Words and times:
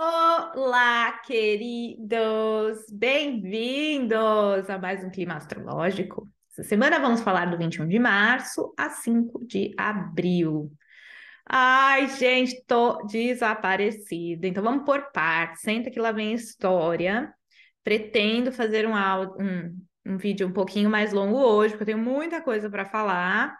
Olá, 0.00 1.10
queridos! 1.24 2.86
Bem-vindos 2.92 4.70
a 4.70 4.78
mais 4.78 5.02
um 5.02 5.10
clima 5.10 5.34
astrológico. 5.34 6.28
Essa 6.52 6.62
semana 6.62 7.00
vamos 7.00 7.20
falar 7.20 7.46
do 7.46 7.58
21 7.58 7.88
de 7.88 7.98
março 7.98 8.72
a 8.78 8.90
5 8.90 9.44
de 9.44 9.74
abril. 9.76 10.70
Ai, 11.44 12.06
gente, 12.10 12.62
tô 12.64 13.04
desaparecida. 13.06 14.46
Então 14.46 14.62
vamos 14.62 14.84
por 14.84 15.10
partes. 15.10 15.62
Senta 15.62 15.90
que 15.90 15.98
lá 15.98 16.12
vem 16.12 16.32
história. 16.32 17.34
Pretendo 17.82 18.52
fazer 18.52 18.86
um, 18.86 18.94
um, 18.94 19.80
um 20.06 20.16
vídeo 20.16 20.46
um 20.46 20.52
pouquinho 20.52 20.88
mais 20.88 21.12
longo 21.12 21.38
hoje, 21.38 21.72
porque 21.72 21.82
eu 21.82 21.96
tenho 21.96 21.98
muita 21.98 22.40
coisa 22.40 22.70
para 22.70 22.84
falar. 22.84 23.58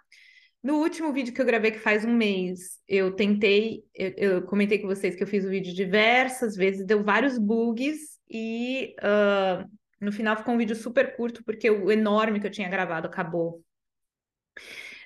No 0.69 0.81
último 0.81 1.15
vídeo 1.15 1.33
que 1.33 1.41
eu 1.41 1.47
gravei, 1.47 1.71
que 1.71 1.79
faz 1.79 2.05
um 2.05 2.13
mês, 2.13 2.79
eu 2.87 3.17
tentei, 3.17 3.87
eu, 3.95 4.13
eu 4.19 4.43
comentei 4.43 4.79
com 4.79 4.87
vocês 4.87 5.17
que 5.17 5.23
eu 5.23 5.27
fiz 5.27 5.43
o 5.43 5.49
vídeo 5.49 5.75
diversas 5.75 6.55
vezes, 6.55 6.85
deu 6.85 7.03
vários 7.03 7.39
bugs 7.39 8.21
e 8.29 8.95
uh, 8.99 9.67
no 9.99 10.13
final 10.13 10.37
ficou 10.37 10.53
um 10.53 10.59
vídeo 10.59 10.77
super 10.77 11.17
curto, 11.17 11.43
porque 11.43 11.71
o 11.71 11.91
enorme 11.91 12.39
que 12.39 12.47
eu 12.47 12.51
tinha 12.51 12.69
gravado 12.69 13.07
acabou 13.07 13.65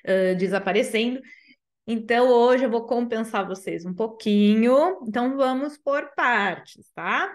uh, 0.05 0.35
desaparecendo. 0.37 1.21
Então, 1.87 2.29
hoje 2.29 2.65
eu 2.65 2.71
vou 2.71 2.85
compensar 2.85 3.47
vocês 3.47 3.87
um 3.87 3.95
pouquinho. 3.95 4.99
Então, 5.07 5.37
vamos 5.37 5.79
por 5.79 6.13
partes, 6.17 6.91
tá? 6.93 7.31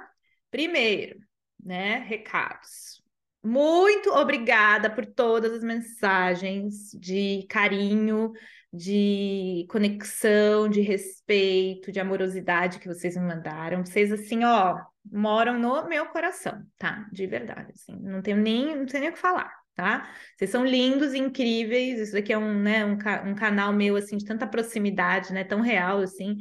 Primeiro, 0.52 1.18
né, 1.64 2.00
recados. 2.00 3.02
Muito 3.48 4.10
obrigada 4.10 4.90
por 4.90 5.06
todas 5.06 5.54
as 5.54 5.64
mensagens 5.64 6.92
de 7.00 7.46
carinho, 7.50 8.34
de 8.74 9.66
conexão, 9.70 10.68
de 10.68 10.82
respeito, 10.82 11.90
de 11.90 11.98
amorosidade 11.98 12.78
que 12.78 12.90
vocês 12.90 13.16
me 13.16 13.24
mandaram. 13.24 13.86
Vocês, 13.86 14.12
assim, 14.12 14.44
ó, 14.44 14.78
moram 15.10 15.58
no 15.58 15.88
meu 15.88 16.08
coração, 16.08 16.62
tá? 16.78 17.08
De 17.10 17.26
verdade, 17.26 17.72
assim. 17.72 17.98
Não 18.02 18.22
tenho 18.22 18.36
nem, 18.36 18.76
não 18.76 18.86
tenho 18.86 19.00
nem 19.00 19.12
o 19.12 19.14
que 19.14 19.20
falar, 19.20 19.50
tá? 19.74 20.14
Vocês 20.36 20.52
são 20.52 20.66
lindos, 20.66 21.14
incríveis. 21.14 22.02
Isso 22.02 22.12
daqui 22.12 22.34
é 22.34 22.38
um, 22.38 22.54
né, 22.54 22.84
um, 22.84 22.98
um 23.30 23.34
canal 23.34 23.72
meu, 23.72 23.96
assim, 23.96 24.18
de 24.18 24.26
tanta 24.26 24.46
proximidade, 24.46 25.32
né? 25.32 25.46
Tão 25.46 25.62
real, 25.62 26.00
assim. 26.00 26.36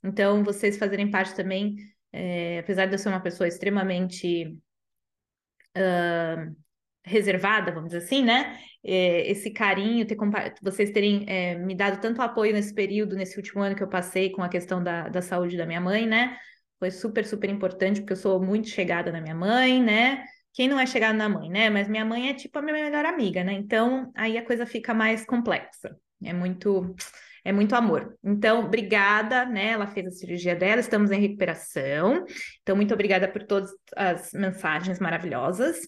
Então, 0.00 0.44
vocês 0.44 0.78
fazerem 0.78 1.10
parte 1.10 1.34
também, 1.34 1.74
é, 2.12 2.60
apesar 2.60 2.86
de 2.86 2.94
eu 2.94 2.98
ser 3.00 3.08
uma 3.08 3.18
pessoa 3.18 3.48
extremamente 3.48 4.56
reservada, 7.06 7.70
vamos 7.70 7.90
dizer 7.92 8.04
assim, 8.04 8.24
né? 8.24 8.58
É, 8.84 9.30
esse 9.30 9.50
carinho, 9.50 10.06
ter 10.06 10.16
vocês 10.60 10.90
terem 10.90 11.24
é, 11.28 11.54
me 11.54 11.74
dado 11.74 12.00
tanto 12.00 12.20
apoio 12.20 12.52
nesse 12.52 12.74
período, 12.74 13.16
nesse 13.16 13.36
último 13.36 13.62
ano 13.62 13.76
que 13.76 13.82
eu 13.82 13.88
passei 13.88 14.30
com 14.30 14.42
a 14.42 14.48
questão 14.48 14.82
da, 14.82 15.08
da 15.08 15.22
saúde 15.22 15.56
da 15.56 15.64
minha 15.64 15.80
mãe, 15.80 16.06
né? 16.06 16.36
Foi 16.78 16.90
super, 16.90 17.24
super 17.24 17.48
importante, 17.48 18.00
porque 18.00 18.12
eu 18.12 18.16
sou 18.16 18.42
muito 18.42 18.68
chegada 18.68 19.12
na 19.12 19.20
minha 19.20 19.34
mãe, 19.34 19.82
né? 19.82 20.24
Quem 20.52 20.68
não 20.68 20.80
é 20.80 20.86
chegado 20.86 21.16
na 21.16 21.28
mãe, 21.28 21.48
né? 21.48 21.70
Mas 21.70 21.88
minha 21.88 22.04
mãe 22.04 22.28
é 22.28 22.34
tipo 22.34 22.58
a 22.58 22.62
minha 22.62 22.74
melhor 22.74 23.04
amiga, 23.04 23.44
né? 23.44 23.52
Então 23.52 24.10
aí 24.14 24.36
a 24.36 24.44
coisa 24.44 24.66
fica 24.66 24.92
mais 24.92 25.24
complexa. 25.24 25.96
É 26.24 26.32
muito 26.32 26.94
é 27.46 27.52
muito 27.52 27.76
amor. 27.76 28.18
Então, 28.24 28.64
obrigada, 28.64 29.44
né? 29.44 29.68
Ela 29.68 29.86
fez 29.86 30.04
a 30.08 30.10
cirurgia 30.10 30.56
dela, 30.56 30.80
estamos 30.80 31.12
em 31.12 31.20
recuperação. 31.20 32.24
Então, 32.60 32.74
muito 32.74 32.92
obrigada 32.92 33.28
por 33.28 33.44
todas 33.44 33.70
as 33.94 34.32
mensagens 34.32 34.98
maravilhosas. 34.98 35.86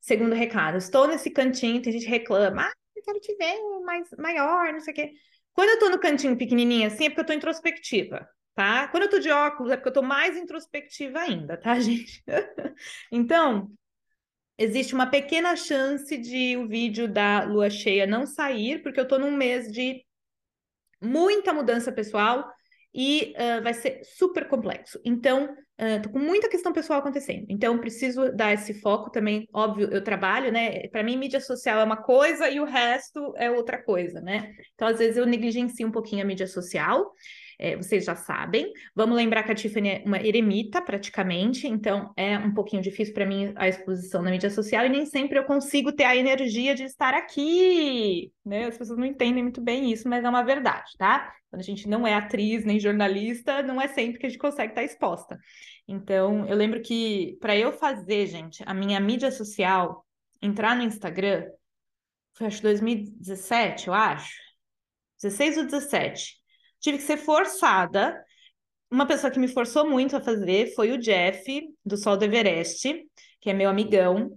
Segundo 0.00 0.34
recado, 0.34 0.78
estou 0.78 1.06
nesse 1.06 1.30
cantinho, 1.30 1.82
tem 1.82 1.92
gente 1.92 2.06
que 2.06 2.10
reclama, 2.10 2.62
ah, 2.62 2.72
eu 2.96 3.02
quero 3.02 3.20
te 3.20 3.36
ver 3.36 3.54
mais 3.84 4.08
maior, 4.18 4.72
não 4.72 4.80
sei 4.80 4.94
o 4.94 4.96
quê. 4.96 5.12
Quando 5.52 5.68
eu 5.68 5.78
tô 5.78 5.90
no 5.90 5.98
cantinho 5.98 6.38
pequenininho 6.38 6.86
assim, 6.86 7.04
é 7.04 7.08
porque 7.10 7.20
eu 7.20 7.26
tô 7.26 7.32
introspectiva, 7.34 8.26
tá? 8.54 8.88
Quando 8.88 9.02
eu 9.02 9.10
tô 9.10 9.18
de 9.18 9.30
óculos, 9.30 9.72
é 9.72 9.76
porque 9.76 9.90
eu 9.90 9.94
tô 9.94 10.02
mais 10.02 10.38
introspectiva 10.38 11.18
ainda, 11.18 11.58
tá, 11.58 11.78
gente? 11.80 12.24
então, 13.12 13.70
existe 14.56 14.94
uma 14.94 15.06
pequena 15.06 15.54
chance 15.54 16.16
de 16.16 16.56
o 16.56 16.66
vídeo 16.66 17.06
da 17.06 17.44
lua 17.44 17.68
cheia 17.68 18.06
não 18.06 18.24
sair, 18.24 18.82
porque 18.82 18.98
eu 18.98 19.06
tô 19.06 19.18
num 19.18 19.36
mês 19.36 19.70
de 19.70 20.02
muita 21.04 21.52
mudança 21.52 21.92
pessoal 21.92 22.44
e 22.94 23.34
uh, 23.36 23.62
vai 23.62 23.74
ser 23.74 24.00
super 24.04 24.48
complexo. 24.48 25.00
Então, 25.04 25.54
tô 26.04 26.10
com 26.10 26.20
muita 26.20 26.48
questão 26.48 26.72
pessoal 26.72 27.00
acontecendo. 27.00 27.46
Então, 27.48 27.76
preciso 27.78 28.30
dar 28.30 28.52
esse 28.52 28.74
foco 28.74 29.10
também. 29.10 29.48
Óbvio, 29.52 29.88
eu 29.90 30.04
trabalho, 30.04 30.52
né? 30.52 30.86
Para 30.88 31.02
mim, 31.02 31.16
mídia 31.16 31.40
social 31.40 31.80
é 31.80 31.84
uma 31.84 31.96
coisa 31.96 32.48
e 32.48 32.60
o 32.60 32.64
resto 32.64 33.34
é 33.36 33.50
outra 33.50 33.82
coisa, 33.82 34.20
né? 34.20 34.54
Então, 34.74 34.86
às 34.86 34.98
vezes, 34.98 35.16
eu 35.16 35.26
negligencio 35.26 35.88
um 35.88 35.90
pouquinho 35.90 36.22
a 36.22 36.24
mídia 36.24 36.46
social 36.46 37.12
é, 37.58 37.76
vocês 37.76 38.04
já 38.04 38.14
sabem. 38.14 38.72
Vamos 38.94 39.16
lembrar 39.16 39.42
que 39.42 39.52
a 39.52 39.54
Tiffany 39.54 39.88
é 39.88 40.02
uma 40.04 40.20
eremita, 40.20 40.80
praticamente, 40.82 41.66
então 41.66 42.12
é 42.16 42.38
um 42.38 42.52
pouquinho 42.52 42.82
difícil 42.82 43.14
para 43.14 43.26
mim 43.26 43.52
a 43.56 43.68
exposição 43.68 44.22
na 44.22 44.30
mídia 44.30 44.50
social 44.50 44.84
e 44.84 44.88
nem 44.88 45.06
sempre 45.06 45.38
eu 45.38 45.44
consigo 45.44 45.92
ter 45.92 46.04
a 46.04 46.16
energia 46.16 46.74
de 46.74 46.84
estar 46.84 47.14
aqui, 47.14 48.32
né? 48.44 48.66
As 48.66 48.78
pessoas 48.78 48.98
não 48.98 49.06
entendem 49.06 49.42
muito 49.42 49.60
bem 49.60 49.92
isso, 49.92 50.08
mas 50.08 50.24
é 50.24 50.28
uma 50.28 50.42
verdade, 50.42 50.92
tá? 50.98 51.32
Quando 51.50 51.60
a 51.60 51.64
gente 51.64 51.88
não 51.88 52.06
é 52.06 52.14
atriz 52.14 52.64
nem 52.64 52.80
jornalista, 52.80 53.62
não 53.62 53.80
é 53.80 53.88
sempre 53.88 54.18
que 54.18 54.26
a 54.26 54.28
gente 54.28 54.38
consegue 54.38 54.72
estar 54.72 54.82
exposta. 54.82 55.38
Então, 55.86 56.46
eu 56.46 56.56
lembro 56.56 56.82
que 56.82 57.36
para 57.40 57.56
eu 57.56 57.72
fazer, 57.72 58.26
gente, 58.26 58.62
a 58.66 58.74
minha 58.74 58.98
mídia 58.98 59.30
social, 59.30 60.04
entrar 60.42 60.74
no 60.76 60.82
Instagram, 60.82 61.46
foi 62.34 62.46
acho 62.48 62.62
2017, 62.62 63.88
eu 63.88 63.94
acho. 63.94 64.34
16 65.22 65.58
ou 65.58 65.64
17 65.64 66.43
tive 66.84 66.98
que 66.98 67.04
ser 67.04 67.16
forçada. 67.16 68.22
Uma 68.90 69.06
pessoa 69.06 69.30
que 69.30 69.38
me 69.38 69.48
forçou 69.48 69.88
muito 69.88 70.16
a 70.16 70.20
fazer 70.20 70.74
foi 70.74 70.92
o 70.92 70.98
Jeff, 70.98 71.42
do 71.84 71.96
Sol 71.96 72.16
do 72.16 72.24
Everest, 72.24 73.08
que 73.40 73.50
é 73.50 73.54
meu 73.54 73.70
amigão, 73.70 74.30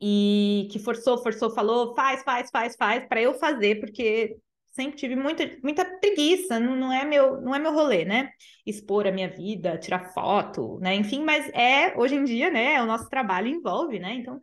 e 0.00 0.66
que 0.72 0.78
forçou, 0.78 1.22
forçou, 1.22 1.54
falou, 1.54 1.94
faz, 1.94 2.22
faz, 2.24 2.48
faz, 2.50 2.74
faz, 2.74 3.06
para 3.06 3.20
eu 3.20 3.34
fazer, 3.34 3.78
porque 3.80 4.36
sempre 4.70 4.96
tive 4.96 5.14
muita, 5.14 5.44
muita 5.62 5.84
preguiça, 5.84 6.58
não, 6.58 6.74
não, 6.74 6.90
é 6.90 7.04
meu, 7.04 7.40
não 7.42 7.54
é 7.54 7.58
meu 7.58 7.72
rolê, 7.72 8.04
né? 8.06 8.30
Expor 8.66 9.06
a 9.06 9.12
minha 9.12 9.28
vida, 9.28 9.76
tirar 9.76 10.12
foto, 10.14 10.78
né? 10.80 10.94
Enfim, 10.94 11.22
mas 11.22 11.48
é, 11.50 11.94
hoje 11.98 12.14
em 12.14 12.24
dia, 12.24 12.50
né, 12.50 12.82
o 12.82 12.86
nosso 12.86 13.08
trabalho 13.10 13.48
envolve, 13.48 13.98
né? 13.98 14.14
Então, 14.14 14.40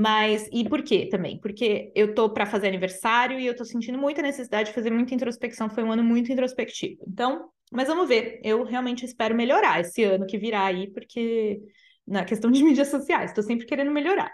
mas, 0.00 0.48
e 0.52 0.68
por 0.68 0.80
quê 0.84 1.08
também? 1.10 1.40
Porque 1.40 1.90
eu 1.92 2.14
tô 2.14 2.30
para 2.30 2.46
fazer 2.46 2.68
aniversário 2.68 3.36
e 3.40 3.44
eu 3.44 3.56
tô 3.56 3.64
sentindo 3.64 3.98
muita 3.98 4.22
necessidade 4.22 4.68
de 4.68 4.74
fazer 4.76 4.92
muita 4.92 5.12
introspecção. 5.12 5.68
Foi 5.68 5.82
um 5.82 5.90
ano 5.90 6.04
muito 6.04 6.30
introspectivo. 6.30 7.02
Então, 7.08 7.50
mas 7.72 7.88
vamos 7.88 8.06
ver. 8.06 8.40
Eu 8.44 8.62
realmente 8.62 9.04
espero 9.04 9.34
melhorar 9.34 9.80
esse 9.80 10.04
ano 10.04 10.24
que 10.24 10.38
virá 10.38 10.66
aí, 10.66 10.88
porque 10.92 11.60
na 12.06 12.24
questão 12.24 12.48
de 12.48 12.62
mídias 12.62 12.86
sociais, 12.86 13.32
estou 13.32 13.42
sempre 13.42 13.66
querendo 13.66 13.90
melhorar. 13.90 14.30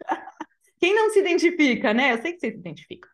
Quem 0.78 0.94
não 0.94 1.08
se 1.08 1.20
identifica, 1.20 1.94
né? 1.94 2.12
Eu 2.12 2.20
sei 2.20 2.34
que 2.34 2.40
você 2.40 2.50
se 2.50 2.58
identifica. 2.58 3.08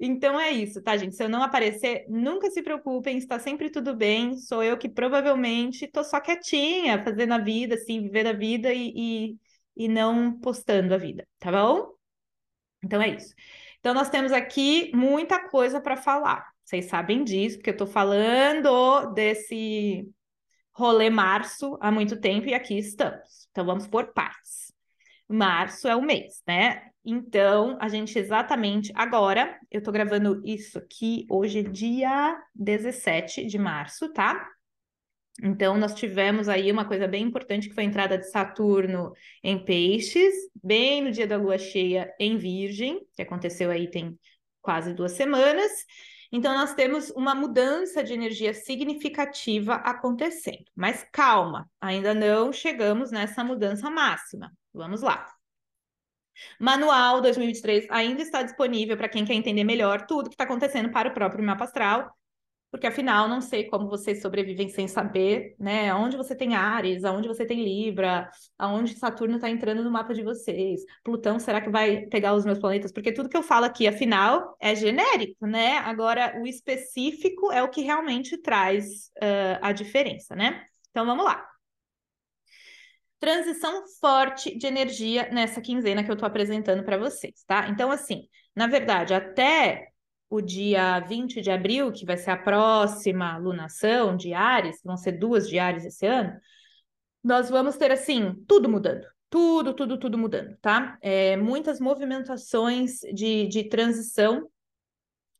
Então 0.00 0.40
é 0.40 0.50
isso, 0.50 0.82
tá, 0.82 0.96
gente? 0.96 1.14
Se 1.14 1.22
eu 1.22 1.28
não 1.28 1.42
aparecer, 1.42 2.06
nunca 2.08 2.50
se 2.50 2.62
preocupem, 2.62 3.18
está 3.18 3.38
sempre 3.38 3.68
tudo 3.68 3.94
bem. 3.94 4.34
Sou 4.38 4.62
eu 4.62 4.78
que 4.78 4.88
provavelmente 4.88 5.86
tô 5.88 6.02
só 6.02 6.22
quietinha, 6.22 7.04
fazendo 7.04 7.34
a 7.34 7.38
vida, 7.38 7.74
assim, 7.74 8.00
vivendo 8.00 8.28
a 8.28 8.32
vida 8.32 8.72
e, 8.72 8.92
e 8.96 9.38
e 9.78 9.88
não 9.88 10.38
postando 10.40 10.92
a 10.92 10.98
vida, 10.98 11.26
tá 11.38 11.52
bom? 11.52 11.94
Então 12.82 13.00
é 13.00 13.10
isso. 13.10 13.32
Então 13.78 13.94
nós 13.94 14.10
temos 14.10 14.32
aqui 14.32 14.90
muita 14.94 15.48
coisa 15.48 15.80
para 15.80 15.96
falar. 15.96 16.46
Vocês 16.64 16.86
sabem 16.86 17.24
disso, 17.24 17.56
porque 17.56 17.70
eu 17.70 17.74
estou 17.74 17.86
falando 17.86 19.12
desse 19.14 20.06
rolê 20.72 21.08
março 21.08 21.78
há 21.80 21.90
muito 21.90 22.20
tempo 22.20 22.48
e 22.48 22.54
aqui 22.54 22.76
estamos. 22.76 23.48
Então 23.50 23.64
vamos 23.64 23.86
por 23.86 24.12
partes. 24.12 24.72
Março 25.28 25.88
é 25.88 25.94
o 25.94 26.02
mês, 26.02 26.42
né? 26.46 26.90
Então, 27.04 27.78
a 27.80 27.88
gente 27.88 28.18
exatamente 28.18 28.92
agora, 28.94 29.58
eu 29.70 29.82
tô 29.82 29.90
gravando 29.90 30.42
isso 30.44 30.78
aqui, 30.78 31.26
hoje 31.30 31.60
é 31.60 31.62
dia 31.62 32.38
17 32.54 33.46
de 33.46 33.58
março, 33.58 34.12
tá? 34.12 34.46
Então, 35.42 35.78
nós 35.78 35.94
tivemos 35.94 36.48
aí 36.48 36.70
uma 36.72 36.84
coisa 36.84 37.06
bem 37.06 37.22
importante 37.22 37.68
que 37.68 37.74
foi 37.74 37.84
a 37.84 37.86
entrada 37.86 38.18
de 38.18 38.28
Saturno 38.28 39.12
em 39.42 39.64
Peixes, 39.64 40.34
bem 40.62 41.02
no 41.02 41.12
dia 41.12 41.26
da 41.26 41.36
lua 41.36 41.56
cheia 41.56 42.12
em 42.18 42.36
Virgem, 42.36 43.00
que 43.14 43.22
aconteceu 43.22 43.70
aí 43.70 43.88
tem 43.88 44.18
quase 44.60 44.92
duas 44.92 45.12
semanas. 45.12 45.70
Então, 46.32 46.52
nós 46.54 46.74
temos 46.74 47.10
uma 47.10 47.34
mudança 47.34 48.02
de 48.02 48.12
energia 48.12 48.52
significativa 48.52 49.74
acontecendo. 49.76 50.64
Mas 50.74 51.06
calma, 51.12 51.70
ainda 51.80 52.12
não 52.12 52.52
chegamos 52.52 53.12
nessa 53.12 53.44
mudança 53.44 53.88
máxima. 53.88 54.52
Vamos 54.74 55.02
lá. 55.02 55.26
Manual 56.60 57.20
2023 57.20 57.86
ainda 57.90 58.22
está 58.22 58.42
disponível 58.42 58.96
para 58.96 59.08
quem 59.08 59.24
quer 59.24 59.34
entender 59.34 59.64
melhor 59.64 60.06
tudo 60.06 60.28
que 60.28 60.34
está 60.34 60.44
acontecendo 60.44 60.90
para 60.90 61.08
o 61.08 61.14
próprio 61.14 61.44
mapa 61.44 61.64
astral 61.64 62.12
porque 62.70 62.86
afinal 62.86 63.28
não 63.28 63.40
sei 63.40 63.64
como 63.64 63.88
vocês 63.88 64.20
sobrevivem 64.20 64.68
sem 64.68 64.86
saber, 64.86 65.54
né? 65.58 65.92
Onde 65.94 66.16
você 66.16 66.34
tem 66.34 66.54
Ares, 66.54 67.04
aonde 67.04 67.26
você 67.28 67.46
tem 67.46 67.64
Libra, 67.64 68.30
aonde 68.58 68.94
Saturno 68.94 69.36
está 69.36 69.48
entrando 69.48 69.82
no 69.82 69.90
mapa 69.90 70.12
de 70.14 70.22
vocês. 70.22 70.82
Plutão, 71.02 71.38
será 71.38 71.60
que 71.60 71.70
vai 71.70 72.06
pegar 72.06 72.34
os 72.34 72.44
meus 72.44 72.58
planetas? 72.58 72.92
Porque 72.92 73.12
tudo 73.12 73.28
que 73.28 73.36
eu 73.36 73.42
falo 73.42 73.64
aqui, 73.64 73.86
afinal, 73.86 74.56
é 74.60 74.74
genérico, 74.74 75.46
né? 75.46 75.78
Agora, 75.78 76.38
o 76.42 76.46
específico 76.46 77.50
é 77.50 77.62
o 77.62 77.70
que 77.70 77.80
realmente 77.80 78.36
traz 78.38 79.10
uh, 79.16 79.58
a 79.62 79.72
diferença, 79.72 80.36
né? 80.36 80.64
Então 80.90 81.06
vamos 81.06 81.24
lá. 81.24 81.46
Transição 83.18 83.84
forte 84.00 84.56
de 84.56 84.66
energia 84.66 85.28
nessa 85.32 85.60
quinzena 85.60 86.04
que 86.04 86.10
eu 86.10 86.14
estou 86.14 86.26
apresentando 86.26 86.84
para 86.84 86.96
vocês, 86.96 87.42
tá? 87.46 87.68
Então, 87.68 87.90
assim, 87.90 88.28
na 88.54 88.66
verdade, 88.68 89.12
até 89.12 89.88
o 90.30 90.40
dia 90.40 91.00
20 91.00 91.40
de 91.40 91.50
abril, 91.50 91.90
que 91.92 92.04
vai 92.04 92.16
ser 92.16 92.30
a 92.30 92.36
próxima 92.36 93.36
lunação 93.38 94.16
de 94.16 94.34
Ares, 94.34 94.80
vão 94.84 94.96
ser 94.96 95.12
duas 95.12 95.48
de 95.48 95.58
Ares 95.58 95.84
esse 95.84 96.06
ano, 96.06 96.38
nós 97.24 97.48
vamos 97.50 97.76
ter, 97.76 97.90
assim, 97.90 98.34
tudo 98.46 98.68
mudando. 98.68 99.06
Tudo, 99.30 99.74
tudo, 99.74 99.98
tudo 99.98 100.16
mudando, 100.16 100.56
tá? 100.60 100.98
É, 101.02 101.36
muitas 101.36 101.80
movimentações 101.80 103.00
de, 103.12 103.46
de 103.46 103.64
transição 103.64 104.48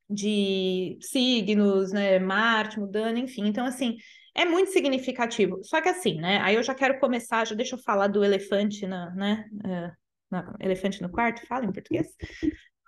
de 0.08 0.98
signos, 1.00 1.92
né? 1.92 2.18
Marte 2.18 2.78
mudando, 2.78 3.18
enfim. 3.18 3.46
Então, 3.46 3.64
assim, 3.64 3.96
é 4.34 4.44
muito 4.44 4.70
significativo. 4.70 5.62
Só 5.62 5.80
que 5.80 5.88
assim, 5.88 6.16
né? 6.20 6.38
Aí 6.42 6.54
eu 6.54 6.62
já 6.62 6.74
quero 6.74 6.98
começar, 7.00 7.46
já 7.46 7.54
deixa 7.54 7.76
eu 7.76 7.80
falar 7.80 8.08
do 8.08 8.24
elefante 8.24 8.86
na, 8.86 9.10
né? 9.14 9.44
Uh, 9.54 10.56
elefante 10.60 11.00
no 11.00 11.10
quarto, 11.10 11.46
fala 11.46 11.64
em 11.64 11.72
português? 11.72 12.08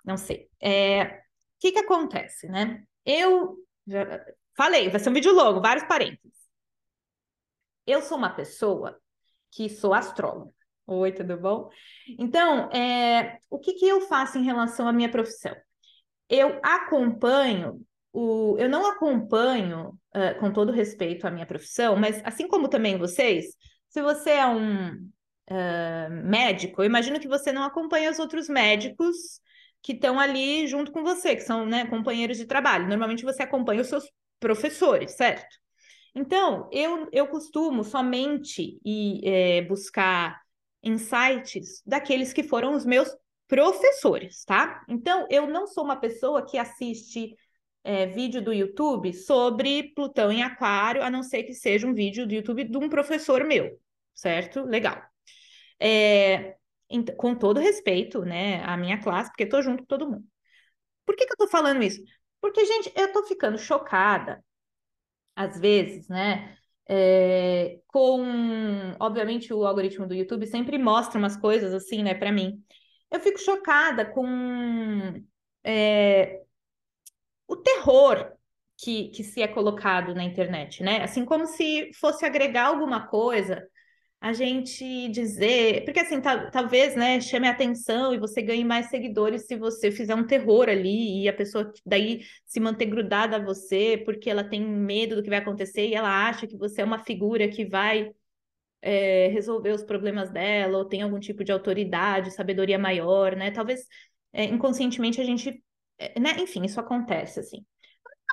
Não 0.05 0.17
sei. 0.17 0.47
É, 0.61 1.20
que 1.61 1.71
que 1.71 1.79
acontece, 1.79 2.47
né? 2.47 2.83
Eu 3.05 3.55
já 3.87 4.25
falei, 4.57 4.89
vai 4.89 4.99
ser 4.99 5.09
um 5.09 5.13
vídeo 5.13 5.31
longo, 5.31 5.61
vários 5.61 5.85
parênteses. 5.85 6.41
Eu 7.85 8.01
sou 8.01 8.17
uma 8.17 8.31
pessoa 8.31 8.99
que 9.51 9.69
sou 9.69 9.93
astróloga. 9.93 10.51
Oi, 10.87 11.11
tudo 11.11 11.37
bom? 11.37 11.69
Então, 12.19 12.69
é, 12.71 13.39
o 13.49 13.59
que, 13.59 13.73
que 13.73 13.87
eu 13.87 14.01
faço 14.01 14.37
em 14.37 14.43
relação 14.43 14.87
à 14.87 14.93
minha 14.93 15.09
profissão? 15.09 15.55
Eu 16.27 16.59
acompanho 16.63 17.85
o, 18.11 18.57
eu 18.57 18.67
não 18.67 18.85
acompanho, 18.89 19.97
uh, 20.15 20.39
com 20.39 20.51
todo 20.51 20.71
respeito 20.71 21.25
à 21.25 21.31
minha 21.31 21.45
profissão, 21.45 21.95
mas 21.95 22.21
assim 22.25 22.47
como 22.47 22.67
também 22.67 22.97
vocês, 22.97 23.55
se 23.87 24.01
você 24.01 24.31
é 24.31 24.47
um 24.47 24.91
uh, 24.91 26.09
médico, 26.25 26.81
eu 26.81 26.85
imagino 26.85 27.19
que 27.19 27.27
você 27.27 27.51
não 27.51 27.63
acompanha 27.63 28.11
os 28.11 28.19
outros 28.19 28.49
médicos 28.49 29.39
que 29.81 29.93
estão 29.93 30.19
ali 30.19 30.67
junto 30.67 30.91
com 30.91 31.03
você, 31.03 31.35
que 31.35 31.41
são 31.41 31.65
né, 31.65 31.85
companheiros 31.85 32.37
de 32.37 32.45
trabalho. 32.45 32.87
Normalmente 32.87 33.23
você 33.23 33.43
acompanha 33.43 33.81
os 33.81 33.87
seus 33.87 34.05
professores, 34.39 35.11
certo? 35.11 35.55
Então, 36.13 36.69
eu, 36.71 37.07
eu 37.11 37.27
costumo 37.27 37.83
somente 37.83 38.79
ir 38.83 39.21
é, 39.23 39.61
buscar 39.61 40.41
insights 40.83 41.81
daqueles 41.85 42.33
que 42.33 42.43
foram 42.43 42.73
os 42.75 42.85
meus 42.85 43.09
professores, 43.47 44.43
tá? 44.45 44.83
Então, 44.87 45.27
eu 45.29 45.47
não 45.47 45.67
sou 45.67 45.83
uma 45.83 45.95
pessoa 45.95 46.45
que 46.45 46.57
assiste 46.57 47.35
é, 47.83 48.05
vídeo 48.07 48.41
do 48.41 48.53
YouTube 48.53 49.13
sobre 49.13 49.93
Plutão 49.95 50.31
em 50.31 50.43
Aquário, 50.43 51.03
a 51.03 51.09
não 51.09 51.23
ser 51.23 51.43
que 51.43 51.53
seja 51.53 51.87
um 51.87 51.93
vídeo 51.93 52.27
do 52.27 52.33
YouTube 52.33 52.65
de 52.65 52.77
um 52.77 52.89
professor 52.89 53.43
meu, 53.45 53.79
certo? 54.13 54.63
Legal. 54.63 55.01
É, 55.79 56.55
com 57.17 57.35
todo 57.35 57.59
respeito, 57.59 58.23
né, 58.23 58.63
à 58.63 58.77
minha 58.77 59.01
classe, 59.01 59.29
porque 59.29 59.43
estou 59.43 59.61
junto 59.61 59.83
com 59.83 59.87
todo 59.87 60.09
mundo. 60.09 60.25
Por 61.05 61.15
que, 61.15 61.25
que 61.25 61.31
eu 61.31 61.35
estou 61.35 61.47
falando 61.47 61.83
isso? 61.83 62.01
Porque, 62.41 62.65
gente, 62.65 62.91
eu 62.95 63.07
estou 63.07 63.23
ficando 63.25 63.57
chocada, 63.57 64.43
às 65.35 65.59
vezes, 65.59 66.07
né? 66.07 66.57
É, 66.89 67.79
com, 67.87 68.21
obviamente, 68.99 69.53
o 69.53 69.65
algoritmo 69.65 70.07
do 70.07 70.13
YouTube 70.13 70.45
sempre 70.47 70.77
mostra 70.77 71.19
umas 71.19 71.37
coisas 71.37 71.73
assim, 71.73 72.03
né, 72.03 72.13
para 72.13 72.31
mim. 72.31 72.63
Eu 73.09 73.19
fico 73.19 73.39
chocada 73.39 74.05
com 74.05 75.23
é, 75.63 76.41
o 77.47 77.55
terror 77.57 78.31
que, 78.77 79.09
que 79.09 79.23
se 79.23 79.41
é 79.41 79.47
colocado 79.47 80.15
na 80.15 80.23
internet, 80.23 80.83
né? 80.83 81.03
Assim 81.03 81.23
como 81.25 81.45
se 81.45 81.91
fosse 81.93 82.25
agregar 82.25 82.67
alguma 82.67 83.07
coisa, 83.07 83.67
a 84.21 84.33
gente 84.33 85.09
dizer, 85.09 85.83
porque 85.83 85.99
assim, 85.99 86.21
talvez, 86.21 86.95
né, 86.95 87.19
chame 87.19 87.47
a 87.47 87.51
atenção 87.51 88.13
e 88.13 88.19
você 88.19 88.39
ganhe 88.41 88.63
mais 88.63 88.87
seguidores 88.87 89.47
se 89.47 89.55
você 89.55 89.91
fizer 89.91 90.13
um 90.13 90.27
terror 90.27 90.69
ali 90.69 91.23
e 91.23 91.27
a 91.27 91.33
pessoa 91.33 91.73
daí 91.83 92.21
se 92.45 92.59
manter 92.59 92.85
grudada 92.85 93.37
a 93.37 93.43
você 93.43 93.99
porque 94.05 94.29
ela 94.29 94.43
tem 94.43 94.61
medo 94.63 95.15
do 95.15 95.23
que 95.23 95.29
vai 95.29 95.39
acontecer 95.39 95.87
e 95.87 95.95
ela 95.95 96.29
acha 96.29 96.45
que 96.45 96.55
você 96.55 96.81
é 96.81 96.85
uma 96.85 96.99
figura 96.99 97.47
que 97.49 97.65
vai 97.65 98.11
é, 98.81 99.27
resolver 99.29 99.71
os 99.71 99.83
problemas 99.83 100.29
dela 100.31 100.77
ou 100.77 100.85
tem 100.85 101.01
algum 101.01 101.19
tipo 101.19 101.43
de 101.43 101.51
autoridade, 101.51 102.31
sabedoria 102.31 102.77
maior, 102.79 103.35
né? 103.35 103.51
Talvez 103.51 103.87
é, 104.33 104.45
inconscientemente 104.45 105.19
a 105.19 105.23
gente 105.23 105.63
é, 105.97 106.19
né? 106.19 106.35
Enfim, 106.39 106.63
isso 106.65 106.79
acontece, 106.79 107.39
assim. 107.39 107.65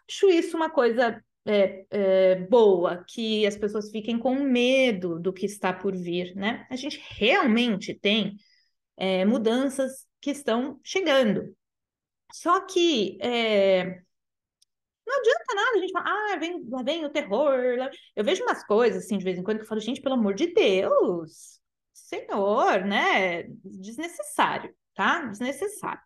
Acho 0.08 0.28
isso 0.30 0.56
uma 0.56 0.70
coisa 0.70 1.22
é, 1.46 1.86
é, 1.90 2.34
boa, 2.46 3.04
que 3.08 3.46
as 3.46 3.56
pessoas 3.56 3.90
fiquem 3.90 4.18
com 4.18 4.34
medo 4.34 5.18
do 5.18 5.32
que 5.32 5.46
está 5.46 5.72
por 5.72 5.96
vir, 5.96 6.34
né? 6.34 6.66
A 6.70 6.76
gente 6.76 7.00
realmente 7.10 7.94
tem 7.94 8.36
é, 8.96 9.24
mudanças 9.24 10.06
que 10.20 10.30
estão 10.30 10.80
chegando. 10.84 11.54
Só 12.32 12.60
que 12.66 13.18
é, 13.22 14.02
não 15.06 15.18
adianta 15.20 15.54
nada 15.54 15.76
a 15.76 15.80
gente 15.80 15.92
falar, 15.92 16.34
ah, 16.34 16.36
vem, 16.38 16.68
lá 16.68 16.82
vem 16.82 17.04
o 17.04 17.10
terror. 17.10 17.78
Lá... 17.78 17.90
Eu 18.14 18.24
vejo 18.24 18.42
umas 18.42 18.64
coisas 18.66 19.04
assim 19.04 19.18
de 19.18 19.24
vez 19.24 19.38
em 19.38 19.42
quando 19.42 19.58
que 19.58 19.64
eu 19.64 19.68
falo, 19.68 19.80
gente, 19.80 20.02
pelo 20.02 20.14
amor 20.14 20.34
de 20.34 20.52
Deus, 20.52 21.60
Senhor, 21.92 22.84
né? 22.84 23.44
Desnecessário, 23.64 24.74
tá? 24.94 25.24
Desnecessário 25.26 26.00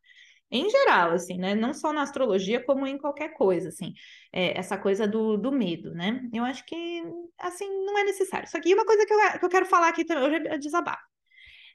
em 0.53 0.69
geral, 0.69 1.13
assim, 1.13 1.39
né? 1.39 1.55
Não 1.55 1.73
só 1.73 1.93
na 1.93 2.03
astrologia, 2.03 2.63
como 2.65 2.87
em 2.87 2.99
qualquer 2.99 3.35
coisa, 3.35 3.71
assim. 3.71 3.95
É, 4.33 4.59
essa 4.59 4.77
coisa 4.77 5.09
do, 5.09 5.37
do 5.39 5.51
medo, 5.51 5.95
né? 5.95 6.21
Eu 6.33 6.45
acho 6.45 6.65
que, 6.67 7.03
assim, 7.39 7.67
não 7.85 7.99
é 7.99 8.05
necessário. 8.05 8.49
Só 8.49 8.61
que 8.61 8.75
uma 8.75 8.85
coisa 8.85 9.07
que 9.07 9.13
eu, 9.15 9.19
que 9.39 9.45
eu 9.47 9.49
quero 9.49 9.67
falar 9.67 9.89
aqui 9.89 10.05
também, 10.05 10.25
hoje 10.25 10.47
é 10.49 10.59
desabafo. 10.59 11.03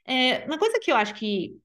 É, 0.06 0.46
uma 0.46 0.58
coisa 0.58 0.78
que 0.80 0.92
eu 0.92 0.96
acho 0.96 1.14
que, 1.14 1.58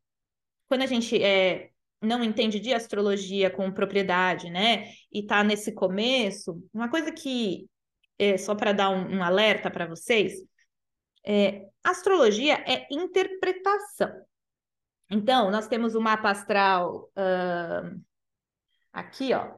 quando 0.67 0.81
a 0.81 0.87
gente 0.87 1.21
é, 1.23 1.69
não 2.01 2.23
entende 2.23 2.59
de 2.59 2.73
astrologia 2.73 3.49
com 3.49 3.71
propriedade, 3.71 4.49
né? 4.49 4.91
E 5.11 5.25
tá 5.25 5.43
nesse 5.43 5.71
começo, 5.71 6.61
uma 6.73 6.89
coisa 6.89 7.11
que, 7.11 7.69
é, 8.17 8.37
só 8.37 8.55
para 8.55 8.73
dar 8.73 8.89
um, 8.89 9.17
um 9.17 9.23
alerta 9.23 9.69
para 9.71 9.85
vocês, 9.85 10.33
é, 11.25 11.67
astrologia 11.83 12.55
é 12.67 12.87
interpretação. 12.91 14.11
Então, 15.13 15.51
nós 15.51 15.67
temos 15.67 15.93
o 15.93 16.01
mapa 16.01 16.31
astral 16.31 17.11
uh, 17.15 18.01
aqui, 18.91 19.31
ó, 19.31 19.53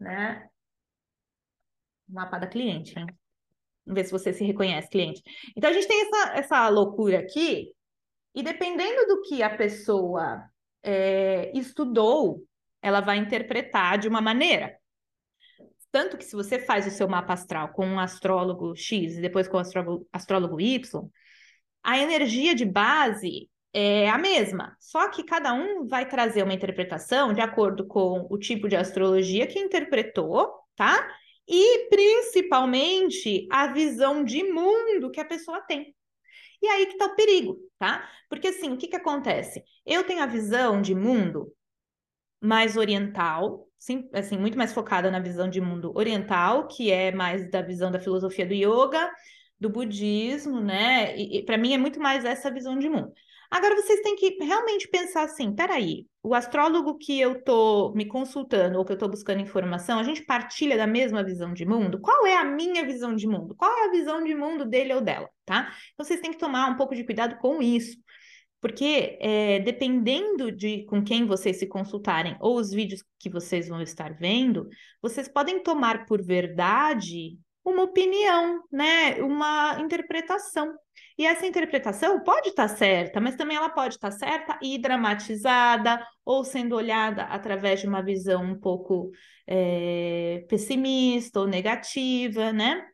né? 0.00 0.48
O 2.08 2.14
mapa 2.14 2.36
da 2.36 2.48
cliente, 2.48 2.98
hein? 2.98 3.06
Vamos 3.86 4.00
ver 4.00 4.04
se 4.04 4.10
você 4.10 4.32
se 4.32 4.44
reconhece, 4.44 4.90
cliente. 4.90 5.22
Então, 5.56 5.70
a 5.70 5.72
gente 5.72 5.86
tem 5.86 6.02
essa, 6.02 6.32
essa 6.34 6.68
loucura 6.68 7.20
aqui, 7.20 7.72
e 8.34 8.42
dependendo 8.42 9.06
do 9.06 9.22
que 9.22 9.44
a 9.44 9.56
pessoa 9.56 10.44
é, 10.82 11.56
estudou, 11.56 12.44
ela 12.82 13.00
vai 13.00 13.16
interpretar 13.16 13.96
de 13.96 14.08
uma 14.08 14.20
maneira. 14.20 14.76
Tanto 15.92 16.18
que 16.18 16.24
se 16.24 16.34
você 16.34 16.58
faz 16.58 16.84
o 16.84 16.90
seu 16.90 17.08
mapa 17.08 17.34
astral 17.34 17.68
com 17.68 17.86
um 17.86 18.00
astrólogo 18.00 18.74
X 18.74 19.18
e 19.18 19.20
depois 19.20 19.46
com 19.46 19.56
o 19.56 19.60
astrólogo, 19.60 20.08
astrólogo 20.12 20.60
Y, 20.60 21.08
a 21.80 21.96
energia 21.96 22.56
de 22.56 22.64
base 22.64 23.48
é 23.72 24.08
a 24.08 24.18
mesma, 24.18 24.76
só 24.80 25.08
que 25.08 25.22
cada 25.24 25.52
um 25.52 25.86
vai 25.86 26.08
trazer 26.08 26.42
uma 26.42 26.54
interpretação 26.54 27.32
de 27.32 27.40
acordo 27.40 27.86
com 27.86 28.26
o 28.30 28.38
tipo 28.38 28.68
de 28.68 28.76
astrologia 28.76 29.46
que 29.46 29.58
interpretou, 29.58 30.52
tá? 30.76 31.08
E 31.46 31.88
principalmente 31.88 33.46
a 33.50 33.68
visão 33.68 34.24
de 34.24 34.42
mundo 34.44 35.10
que 35.10 35.20
a 35.20 35.24
pessoa 35.24 35.60
tem. 35.62 35.94
E 36.62 36.66
aí 36.66 36.86
que 36.86 36.98
tá 36.98 37.06
o 37.06 37.16
perigo, 37.16 37.58
tá? 37.78 38.08
Porque 38.28 38.48
assim, 38.48 38.70
o 38.72 38.76
que 38.76 38.88
que 38.88 38.96
acontece? 38.96 39.62
Eu 39.86 40.04
tenho 40.04 40.22
a 40.22 40.26
visão 40.26 40.82
de 40.82 40.94
mundo 40.94 41.52
mais 42.40 42.76
oriental, 42.76 43.68
sim, 43.78 44.08
assim, 44.12 44.38
muito 44.38 44.56
mais 44.58 44.72
focada 44.72 45.10
na 45.10 45.20
visão 45.20 45.48
de 45.48 45.60
mundo 45.60 45.92
oriental, 45.94 46.66
que 46.66 46.90
é 46.90 47.12
mais 47.12 47.50
da 47.50 47.62
visão 47.62 47.90
da 47.90 48.00
filosofia 48.00 48.46
do 48.46 48.54
yoga, 48.54 49.10
do 49.58 49.68
budismo, 49.68 50.60
né? 50.60 51.16
E, 51.16 51.38
e 51.38 51.44
para 51.44 51.58
mim 51.58 51.74
é 51.74 51.78
muito 51.78 52.00
mais 52.00 52.24
essa 52.24 52.50
visão 52.50 52.78
de 52.78 52.88
mundo. 52.88 53.12
Agora 53.50 53.74
vocês 53.74 54.00
têm 54.00 54.14
que 54.14 54.36
realmente 54.42 54.88
pensar 54.88 55.24
assim: 55.24 55.54
peraí, 55.54 56.06
o 56.22 56.34
astrólogo 56.34 56.96
que 56.96 57.18
eu 57.18 57.32
estou 57.32 57.92
me 57.94 58.06
consultando 58.06 58.78
ou 58.78 58.84
que 58.84 58.92
eu 58.92 58.94
estou 58.94 59.08
buscando 59.08 59.40
informação, 59.40 59.98
a 59.98 60.04
gente 60.04 60.24
partilha 60.24 60.76
da 60.76 60.86
mesma 60.86 61.24
visão 61.24 61.52
de 61.52 61.66
mundo? 61.66 62.00
Qual 62.00 62.26
é 62.26 62.36
a 62.36 62.44
minha 62.44 62.84
visão 62.84 63.14
de 63.14 63.26
mundo? 63.26 63.54
Qual 63.56 63.70
é 63.78 63.86
a 63.86 63.90
visão 63.90 64.22
de 64.22 64.34
mundo 64.34 64.64
dele 64.64 64.94
ou 64.94 65.00
dela, 65.00 65.28
tá? 65.44 65.74
Então 65.94 66.06
vocês 66.06 66.20
têm 66.20 66.30
que 66.30 66.38
tomar 66.38 66.70
um 66.70 66.76
pouco 66.76 66.94
de 66.94 67.04
cuidado 67.04 67.36
com 67.38 67.60
isso. 67.60 67.96
Porque 68.60 69.18
é, 69.20 69.58
dependendo 69.60 70.52
de 70.52 70.84
com 70.84 71.02
quem 71.02 71.26
vocês 71.26 71.58
se 71.58 71.66
consultarem 71.66 72.36
ou 72.40 72.56
os 72.56 72.70
vídeos 72.70 73.02
que 73.18 73.30
vocês 73.30 73.68
vão 73.68 73.80
estar 73.80 74.14
vendo, 74.14 74.68
vocês 75.00 75.28
podem 75.28 75.62
tomar 75.62 76.04
por 76.04 76.22
verdade 76.22 77.38
uma 77.64 77.82
opinião, 77.84 78.62
né? 78.70 79.14
Uma 79.22 79.78
interpretação. 79.80 80.74
E 81.20 81.26
essa 81.26 81.46
interpretação 81.46 82.24
pode 82.24 82.48
estar 82.48 82.66
tá 82.66 82.74
certa, 82.74 83.20
mas 83.20 83.36
também 83.36 83.54
ela 83.54 83.68
pode 83.68 83.96
estar 83.96 84.08
tá 84.08 84.16
certa 84.16 84.58
e 84.62 84.78
dramatizada, 84.78 86.02
ou 86.24 86.42
sendo 86.42 86.74
olhada 86.74 87.24
através 87.24 87.80
de 87.80 87.86
uma 87.86 88.00
visão 88.02 88.42
um 88.42 88.58
pouco 88.58 89.10
é, 89.46 90.46
pessimista 90.48 91.40
ou 91.40 91.46
negativa, 91.46 92.54
né? 92.54 92.86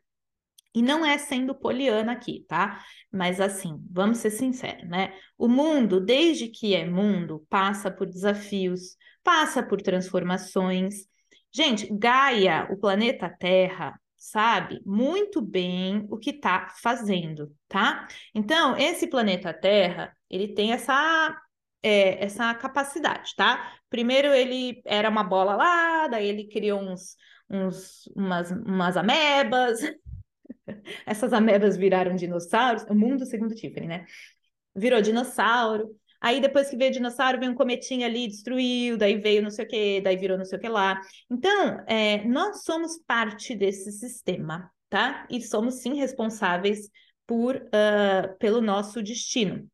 E 0.75 0.81
não 0.81 1.05
é 1.05 1.17
sendo 1.17 1.55
poliana 1.55 2.11
aqui, 2.11 2.43
tá? 2.49 2.83
Mas 3.09 3.39
assim, 3.39 3.81
vamos 3.89 4.17
ser 4.17 4.31
sinceros, 4.31 4.89
né? 4.89 5.13
O 5.37 5.47
mundo, 5.47 6.01
desde 6.01 6.49
que 6.49 6.75
é 6.75 6.85
mundo, 6.85 7.47
passa 7.49 7.89
por 7.89 8.07
desafios, 8.07 8.97
passa 9.23 9.63
por 9.63 9.81
transformações. 9.81 11.07
Gente, 11.49 11.87
Gaia, 11.97 12.67
o 12.71 12.77
planeta 12.77 13.29
Terra, 13.29 13.97
sabe 14.17 14.81
muito 14.85 15.41
bem 15.41 16.07
o 16.09 16.17
que 16.17 16.31
está 16.31 16.69
fazendo, 16.81 17.55
tá? 17.67 18.07
Então, 18.33 18.75
esse 18.77 19.07
planeta 19.07 19.53
Terra, 19.53 20.15
ele 20.29 20.53
tem 20.53 20.73
essa 20.73 21.35
é, 21.83 22.23
essa 22.23 22.53
capacidade, 22.55 23.35
tá? 23.35 23.73
Primeiro 23.89 24.29
ele 24.29 24.81
era 24.85 25.09
uma 25.09 25.23
bola 25.23 25.55
lá, 25.55 26.07
daí 26.07 26.27
ele 26.27 26.47
criou 26.47 26.81
uns, 26.81 27.15
uns 27.49 28.07
umas, 28.15 28.51
umas 28.51 28.97
amebas, 28.97 29.79
essas 31.05 31.33
amebas 31.33 31.77
viraram 31.77 32.15
dinossauros, 32.15 32.83
o 32.89 32.95
mundo 32.95 33.25
segundo 33.25 33.55
Tiffany, 33.55 33.87
né? 33.87 34.05
Virou 34.75 35.01
dinossauro. 35.01 35.95
Aí 36.19 36.41
depois 36.41 36.69
que 36.69 36.77
veio 36.77 36.89
o 36.89 36.93
dinossauro, 36.93 37.39
veio 37.39 37.51
um 37.51 37.55
cometinho 37.55 38.05
ali, 38.05 38.27
destruiu, 38.27 38.97
daí 38.97 39.17
veio 39.17 39.41
não 39.41 39.51
sei 39.51 39.65
o 39.65 39.67
que, 39.67 40.01
daí 40.01 40.17
virou 40.17 40.37
não 40.37 40.45
sei 40.45 40.57
o 40.57 40.61
que 40.61 40.69
lá. 40.69 40.99
Então, 41.29 41.83
é, 41.87 42.25
nós 42.25 42.63
somos 42.63 42.97
parte 43.05 43.55
desse 43.55 43.91
sistema, 43.91 44.71
tá? 44.89 45.27
E 45.29 45.41
somos 45.41 45.75
sim 45.75 45.95
responsáveis 45.95 46.89
por, 47.25 47.55
uh, 47.55 48.37
pelo 48.39 48.61
nosso 48.61 49.03
destino. 49.03 49.69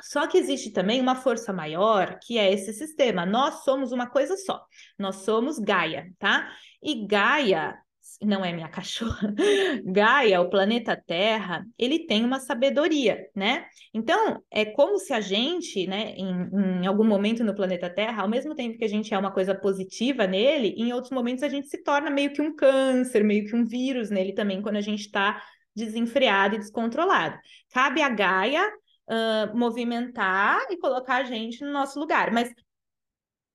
Só 0.00 0.26
que 0.26 0.38
existe 0.38 0.70
também 0.70 1.00
uma 1.00 1.16
força 1.16 1.52
maior, 1.52 2.18
que 2.22 2.38
é 2.38 2.52
esse 2.52 2.72
sistema. 2.72 3.26
Nós 3.26 3.64
somos 3.64 3.90
uma 3.90 4.08
coisa 4.08 4.36
só. 4.36 4.64
Nós 4.98 5.16
somos 5.16 5.58
Gaia, 5.58 6.12
tá? 6.18 6.52
E 6.82 7.06
Gaia 7.06 7.76
não 8.22 8.44
é 8.44 8.52
minha 8.52 8.68
cachorra, 8.68 9.34
Gaia, 9.84 10.40
o 10.40 10.50
planeta 10.50 10.96
Terra, 10.96 11.64
ele 11.78 12.06
tem 12.06 12.24
uma 12.24 12.40
sabedoria, 12.40 13.26
né? 13.34 13.66
Então, 13.92 14.42
é 14.50 14.64
como 14.64 14.98
se 14.98 15.12
a 15.12 15.20
gente, 15.20 15.86
né, 15.86 16.14
em, 16.16 16.82
em, 16.82 16.86
algum 16.86 17.04
momento 17.04 17.44
no 17.44 17.54
planeta 17.54 17.88
Terra, 17.88 18.22
ao 18.22 18.28
mesmo 18.28 18.54
tempo 18.54 18.78
que 18.78 18.84
a 18.84 18.88
gente 18.88 19.12
é 19.12 19.18
uma 19.18 19.32
coisa 19.32 19.54
positiva 19.54 20.26
nele, 20.26 20.74
em 20.76 20.92
outros 20.92 21.12
momentos 21.12 21.42
a 21.42 21.48
gente 21.48 21.68
se 21.68 21.82
torna 21.82 22.10
meio 22.10 22.32
que 22.32 22.42
um 22.42 22.54
câncer, 22.54 23.22
meio 23.22 23.46
que 23.46 23.54
um 23.54 23.64
vírus 23.64 24.10
nele 24.10 24.32
também, 24.32 24.62
quando 24.62 24.76
a 24.76 24.80
gente 24.80 25.00
está 25.00 25.42
desenfreado 25.74 26.56
e 26.56 26.58
descontrolado. 26.58 27.38
Cabe 27.72 28.02
a 28.02 28.08
Gaia 28.08 28.66
uh, 29.08 29.56
movimentar 29.56 30.60
e 30.70 30.76
colocar 30.76 31.16
a 31.16 31.24
gente 31.24 31.64
no 31.64 31.72
nosso 31.72 31.98
lugar. 31.98 32.32
Mas 32.32 32.52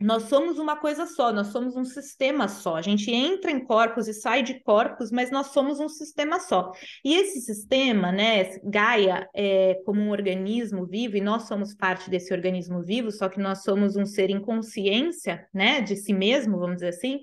nós 0.03 0.23
somos 0.23 0.59
uma 0.59 0.75
coisa 0.75 1.05
só, 1.05 1.31
nós 1.31 1.47
somos 1.47 1.77
um 1.77 1.85
sistema 1.85 2.49
só. 2.49 2.75
A 2.75 2.81
gente 2.81 3.09
entra 3.09 3.49
em 3.49 3.63
corpos 3.63 4.05
e 4.09 4.13
sai 4.13 4.43
de 4.43 4.61
corpos, 4.61 5.11
mas 5.11 5.31
nós 5.31 5.47
somos 5.47 5.79
um 5.79 5.87
sistema 5.87 6.41
só. 6.41 6.71
E 7.05 7.15
esse 7.15 7.39
sistema, 7.39 8.11
né, 8.11 8.49
Gaia, 8.65 9.29
é 9.33 9.81
como 9.85 10.01
um 10.01 10.11
organismo 10.11 10.85
vivo, 10.85 11.15
e 11.15 11.21
nós 11.21 11.43
somos 11.43 11.73
parte 11.73 12.09
desse 12.09 12.33
organismo 12.33 12.83
vivo, 12.83 13.11
só 13.11 13.29
que 13.29 13.39
nós 13.39 13.63
somos 13.63 13.95
um 13.95 14.05
ser 14.05 14.29
em 14.29 14.41
consciência, 14.41 15.47
né, 15.53 15.79
de 15.79 15.95
si 15.95 16.13
mesmo, 16.13 16.59
vamos 16.59 16.75
dizer 16.75 16.89
assim, 16.89 17.21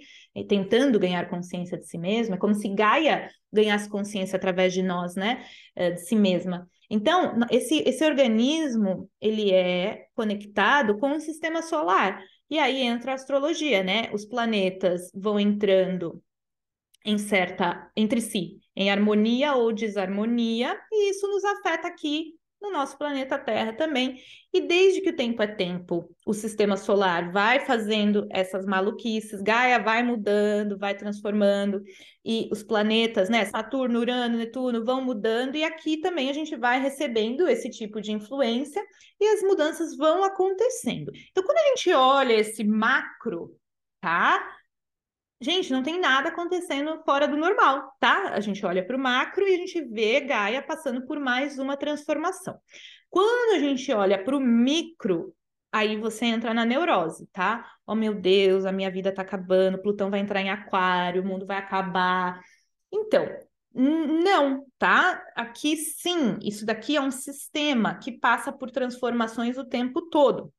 tentando 0.49 0.99
ganhar 0.99 1.29
consciência 1.29 1.77
de 1.77 1.87
si 1.87 1.99
mesmo. 1.99 2.35
É 2.35 2.39
como 2.39 2.55
se 2.55 2.67
Gaia 2.71 3.29
ganhasse 3.53 3.91
consciência 3.91 4.37
através 4.37 4.73
de 4.73 4.83
nós, 4.83 5.15
né, 5.15 5.45
é, 5.77 5.91
de 5.91 6.01
si 6.01 6.17
mesma. 6.17 6.67
Então, 6.89 7.39
esse, 7.51 7.83
esse 7.87 8.03
organismo, 8.05 9.09
ele 9.21 9.53
é 9.53 10.07
conectado 10.15 10.99
com 10.99 11.13
o 11.13 11.21
sistema 11.21 11.61
solar. 11.61 12.21
E 12.51 12.59
aí 12.59 12.83
entra 12.83 13.13
a 13.13 13.15
astrologia, 13.15 13.83
né? 13.83 14.11
Os 14.13 14.25
planetas 14.25 15.11
vão 15.15 15.39
entrando 15.39 16.23
em 17.05 17.19
certa 17.19 17.91
entre 17.97 18.21
si, 18.21 18.61
em 18.77 18.91
harmonia 18.91 19.55
ou 19.55 19.73
desarmonia, 19.73 20.79
e 20.93 21.11
isso 21.11 21.29
nos 21.29 21.45
afeta 21.45 21.89
aqui 21.89 22.35
no 22.61 22.71
nosso 22.71 22.97
planeta 22.99 23.39
Terra 23.39 23.73
também. 23.73 24.21
E 24.53 24.61
desde 24.61 25.01
que 25.01 25.11
o 25.11 25.17
tempo 25.17 25.43
é 25.43 25.47
tempo, 25.47 26.15
o 26.27 26.35
sistema 26.35 26.77
solar 26.77 27.33
vai 27.33 27.61
fazendo 27.61 28.27
essas 28.31 28.67
maluquices, 28.67 29.41
Gaia 29.41 29.79
vai 29.79 30.03
mudando, 30.03 30.79
vai 30.79 30.95
transformando, 30.95 31.83
e 32.25 32.49
os 32.53 32.63
planetas, 32.63 33.29
né, 33.29 33.45
Saturno, 33.47 34.01
Urano, 34.01 34.37
Netuno, 34.37 34.85
vão 34.85 35.03
mudando, 35.03 35.57
e 35.57 35.65
aqui 35.65 36.01
também 36.01 36.29
a 36.29 36.35
gente 36.35 36.57
vai 36.57 36.81
recebendo 36.81 37.49
esse 37.49 37.71
tipo 37.71 38.01
de 38.01 38.13
influência 38.13 38.83
e 39.21 39.27
as 39.29 39.43
mudanças 39.43 39.97
vão 39.97 40.23
acontecendo. 40.25 41.11
Então, 41.31 41.45
quando 41.45 41.59
a 41.59 41.69
gente 41.69 41.93
olha 41.93 42.35
esse 42.35 42.65
macro, 42.65 43.57
tá? 44.01 44.60
Gente, 45.43 45.73
não 45.73 45.83
tem 45.83 45.99
nada 45.99 46.29
acontecendo 46.29 47.03
fora 47.03 47.27
do 47.27 47.35
normal, 47.35 47.97
tá? 47.99 48.35
A 48.35 48.41
gente 48.41 48.65
olha 48.67 48.85
para 48.87 48.95
o 48.95 49.01
macro 49.01 49.49
e 49.49 49.55
a 49.55 49.57
gente 49.57 49.83
vê 49.85 50.21
Gaia 50.21 50.61
passando 50.61 51.07
por 51.07 51.19
mais 51.19 51.59
uma 51.59 51.79
transformação. 51.79 52.59
Quando 53.09 53.57
a 53.57 53.59
gente 53.59 53.91
olha 53.91 54.23
para 54.23 54.37
o 54.37 54.41
micro, 54.41 55.35
aí 55.73 55.97
você 55.97 56.27
entra 56.27 56.53
na 56.53 56.67
neurose, 56.67 57.27
tá? 57.33 57.67
Oh 57.87 57.95
meu 57.95 58.15
Deus, 58.15 58.67
a 58.67 58.73
minha 58.73 58.91
vida 58.91 59.15
tá 59.15 59.23
acabando, 59.23 59.81
Plutão 59.81 60.11
vai 60.11 60.21
entrar 60.21 60.43
em 60.43 60.51
aquário, 60.51 61.23
o 61.23 61.27
mundo 61.27 61.47
vai 61.47 61.57
acabar. 61.57 62.39
Então, 62.93 63.27
não, 63.73 64.67
tá? 64.79 65.25
Aqui 65.35 65.75
sim, 65.77 66.39
isso 66.43 66.67
daqui 66.67 66.97
é 66.97 67.01
um 67.01 67.11
sistema 67.11 67.95
que 67.95 68.13
passa 68.13 68.53
por 68.53 68.71
transformações 68.71 69.57
o 69.57 69.65
tempo 69.65 70.03
todo. 70.11 70.53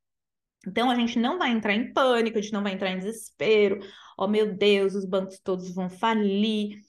Então 0.67 0.91
a 0.91 0.95
gente 0.95 1.17
não 1.19 1.39
vai 1.39 1.49
entrar 1.49 1.73
em 1.73 1.91
pânico, 1.91 2.37
a 2.37 2.41
gente 2.41 2.53
não 2.53 2.63
vai 2.63 2.73
entrar 2.73 2.91
em 2.91 2.99
desespero. 2.99 3.79
Oh 4.23 4.27
meu 4.27 4.53
Deus, 4.53 4.93
os 4.93 5.03
bancos 5.03 5.39
todos 5.39 5.73
vão 5.73 5.89
falir. 5.89 6.79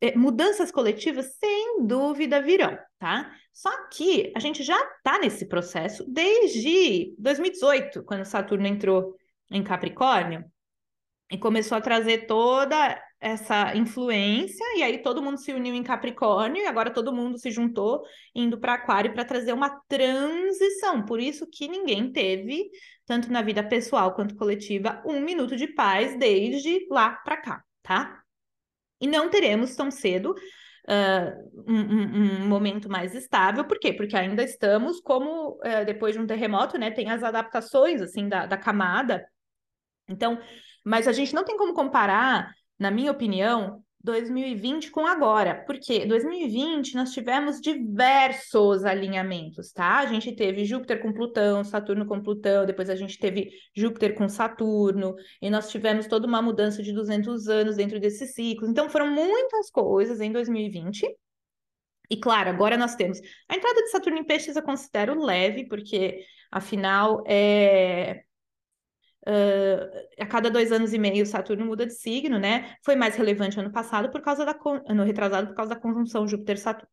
É, 0.00 0.16
mudanças 0.16 0.72
coletivas, 0.72 1.36
sem 1.36 1.86
dúvida, 1.86 2.42
virão, 2.42 2.76
tá? 2.98 3.32
Só 3.52 3.70
que 3.86 4.32
a 4.34 4.40
gente 4.40 4.64
já 4.64 4.76
está 4.96 5.20
nesse 5.20 5.46
processo 5.46 6.04
desde 6.10 7.14
2018, 7.16 8.02
quando 8.02 8.24
Saturno 8.24 8.66
entrou 8.66 9.14
em 9.52 9.62
Capricórnio 9.62 10.44
e 11.30 11.38
começou 11.38 11.78
a 11.78 11.80
trazer 11.80 12.26
toda 12.26 13.00
essa 13.22 13.76
influência, 13.76 14.64
e 14.76 14.82
aí 14.82 14.98
todo 14.98 15.22
mundo 15.22 15.38
se 15.38 15.52
uniu 15.52 15.72
em 15.72 15.82
Capricórnio, 15.82 16.60
e 16.60 16.66
agora 16.66 16.90
todo 16.90 17.12
mundo 17.12 17.38
se 17.38 17.52
juntou 17.52 18.02
indo 18.34 18.58
para 18.58 18.74
Aquário 18.74 19.14
para 19.14 19.24
trazer 19.24 19.52
uma 19.52 19.70
transição. 19.86 21.04
Por 21.04 21.20
isso 21.20 21.46
que 21.46 21.68
ninguém 21.68 22.10
teve, 22.10 22.68
tanto 23.06 23.30
na 23.30 23.40
vida 23.40 23.62
pessoal 23.62 24.12
quanto 24.12 24.34
coletiva, 24.34 25.00
um 25.06 25.20
minuto 25.20 25.54
de 25.54 25.68
paz 25.68 26.18
desde 26.18 26.84
lá 26.90 27.12
para 27.12 27.36
cá, 27.36 27.62
tá? 27.80 28.20
E 29.00 29.06
não 29.06 29.30
teremos 29.30 29.74
tão 29.76 29.90
cedo 29.90 30.34
Uh, 30.84 31.62
um, 31.64 31.80
um, 31.80 32.42
um, 32.42 32.48
momento 32.48 32.88
mais 32.88 33.14
estável, 33.14 33.64
por 33.64 33.78
quê? 33.78 33.92
Porque 33.92 34.16
ainda 34.16 34.42
estamos 34.42 35.00
como 35.00 35.52
uh, 35.60 35.84
depois 35.86 36.12
de 36.12 36.20
um 36.20 36.26
terremoto, 36.26 36.76
né? 36.76 36.90
Tem 36.90 37.08
as 37.08 37.22
adaptações 37.22 38.02
assim 38.02 38.28
da, 38.28 38.46
da 38.46 38.56
camada. 38.56 39.24
Então, 40.08 40.40
mas 40.84 41.06
a 41.06 41.12
gente 41.12 41.32
não 41.32 41.44
tem 41.44 41.56
como 41.56 41.72
comparar 41.72 42.52
na 42.82 42.90
minha 42.90 43.12
opinião, 43.12 43.82
2020 44.02 44.90
com 44.90 45.06
agora. 45.06 45.64
Porque 45.64 46.04
2020 46.04 46.94
nós 46.94 47.12
tivemos 47.12 47.60
diversos 47.60 48.84
alinhamentos, 48.84 49.72
tá? 49.72 49.98
A 50.00 50.06
gente 50.06 50.32
teve 50.34 50.64
Júpiter 50.64 51.00
com 51.00 51.12
Plutão, 51.12 51.62
Saturno 51.62 52.04
com 52.06 52.20
Plutão, 52.20 52.66
depois 52.66 52.90
a 52.90 52.96
gente 52.96 53.18
teve 53.18 53.50
Júpiter 53.74 54.14
com 54.14 54.28
Saturno, 54.28 55.14
e 55.40 55.48
nós 55.48 55.70
tivemos 55.70 56.06
toda 56.06 56.26
uma 56.26 56.42
mudança 56.42 56.82
de 56.82 56.92
200 56.92 57.48
anos 57.48 57.76
dentro 57.76 58.00
desse 58.00 58.26
ciclo. 58.26 58.68
Então 58.68 58.90
foram 58.90 59.08
muitas 59.10 59.70
coisas 59.70 60.20
em 60.20 60.32
2020. 60.32 61.06
E 62.10 62.16
claro, 62.16 62.50
agora 62.50 62.76
nós 62.76 62.94
temos 62.96 63.20
a 63.48 63.56
entrada 63.56 63.82
de 63.82 63.90
Saturno 63.90 64.18
em 64.18 64.24
Peixes 64.24 64.56
eu 64.56 64.62
considero 64.62 65.18
leve, 65.24 65.66
porque 65.68 66.24
afinal 66.50 67.22
é 67.26 68.24
Uh, 69.26 70.22
a 70.22 70.26
cada 70.26 70.50
dois 70.50 70.72
anos 70.72 70.92
e 70.92 70.98
meio 70.98 71.24
Saturno 71.24 71.64
muda 71.64 71.86
de 71.86 71.94
signo, 71.94 72.38
né? 72.38 72.74
Foi 72.84 72.96
mais 72.96 73.14
relevante 73.14 73.58
ano 73.58 73.70
passado 73.70 74.10
por 74.10 74.20
causa 74.20 74.44
da 74.44 74.58
ano 74.88 75.04
retrasado 75.04 75.48
por 75.48 75.54
causa 75.54 75.74
da 75.74 75.80
conjunção 75.80 76.26
Júpiter-Saturno. 76.26 76.88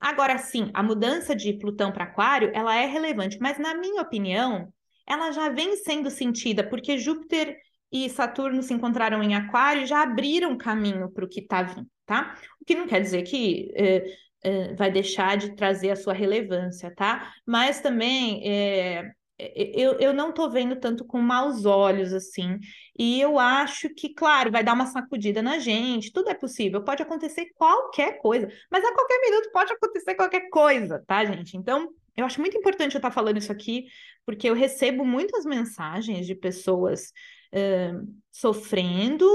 Agora 0.00 0.38
sim, 0.38 0.70
a 0.74 0.82
mudança 0.82 1.36
de 1.36 1.52
Plutão 1.52 1.92
para 1.92 2.04
Aquário, 2.04 2.50
ela 2.54 2.74
é 2.74 2.86
relevante, 2.86 3.38
mas 3.40 3.58
na 3.58 3.74
minha 3.74 4.02
opinião, 4.02 4.72
ela 5.06 5.30
já 5.30 5.48
vem 5.50 5.76
sendo 5.76 6.10
sentida 6.10 6.64
porque 6.64 6.98
Júpiter 6.98 7.56
e 7.92 8.08
Saturno 8.08 8.62
se 8.62 8.72
encontraram 8.72 9.22
em 9.22 9.34
Aquário 9.34 9.82
e 9.82 9.86
já 9.86 10.02
abriram 10.02 10.56
caminho 10.56 11.10
para 11.10 11.24
o 11.24 11.28
que 11.28 11.40
está 11.40 11.62
vindo, 11.62 11.86
tá? 12.06 12.36
O 12.60 12.64
que 12.64 12.74
não 12.74 12.86
quer 12.86 13.00
dizer 13.00 13.22
que 13.24 13.70
eh, 13.74 14.04
eh, 14.42 14.74
vai 14.74 14.90
deixar 14.90 15.36
de 15.36 15.54
trazer 15.56 15.90
a 15.90 15.96
sua 15.96 16.12
relevância, 16.14 16.94
tá? 16.94 17.32
Mas 17.44 17.80
também 17.80 18.40
eh, 18.48 19.10
eu, 19.54 19.92
eu 19.98 20.12
não 20.12 20.30
estou 20.30 20.50
vendo 20.50 20.76
tanto 20.76 21.04
com 21.04 21.18
maus 21.20 21.64
olhos 21.64 22.12
assim. 22.12 22.58
E 22.98 23.20
eu 23.20 23.38
acho 23.38 23.88
que, 23.90 24.12
claro, 24.14 24.50
vai 24.50 24.62
dar 24.62 24.74
uma 24.74 24.86
sacudida 24.86 25.42
na 25.42 25.58
gente, 25.58 26.12
tudo 26.12 26.28
é 26.28 26.34
possível, 26.34 26.84
pode 26.84 27.02
acontecer 27.02 27.46
qualquer 27.54 28.18
coisa, 28.18 28.48
mas 28.70 28.84
a 28.84 28.92
qualquer 28.92 29.20
minuto 29.20 29.50
pode 29.52 29.72
acontecer 29.72 30.14
qualquer 30.14 30.48
coisa, 30.50 31.02
tá, 31.06 31.24
gente? 31.24 31.56
Então, 31.56 31.88
eu 32.16 32.26
acho 32.26 32.40
muito 32.40 32.56
importante 32.56 32.94
eu 32.94 32.98
estar 32.98 33.10
falando 33.10 33.38
isso 33.38 33.52
aqui, 33.52 33.86
porque 34.26 34.48
eu 34.48 34.54
recebo 34.54 35.04
muitas 35.04 35.44
mensagens 35.44 36.26
de 36.26 36.34
pessoas 36.34 37.12
uh, 37.54 38.06
sofrendo, 38.30 39.26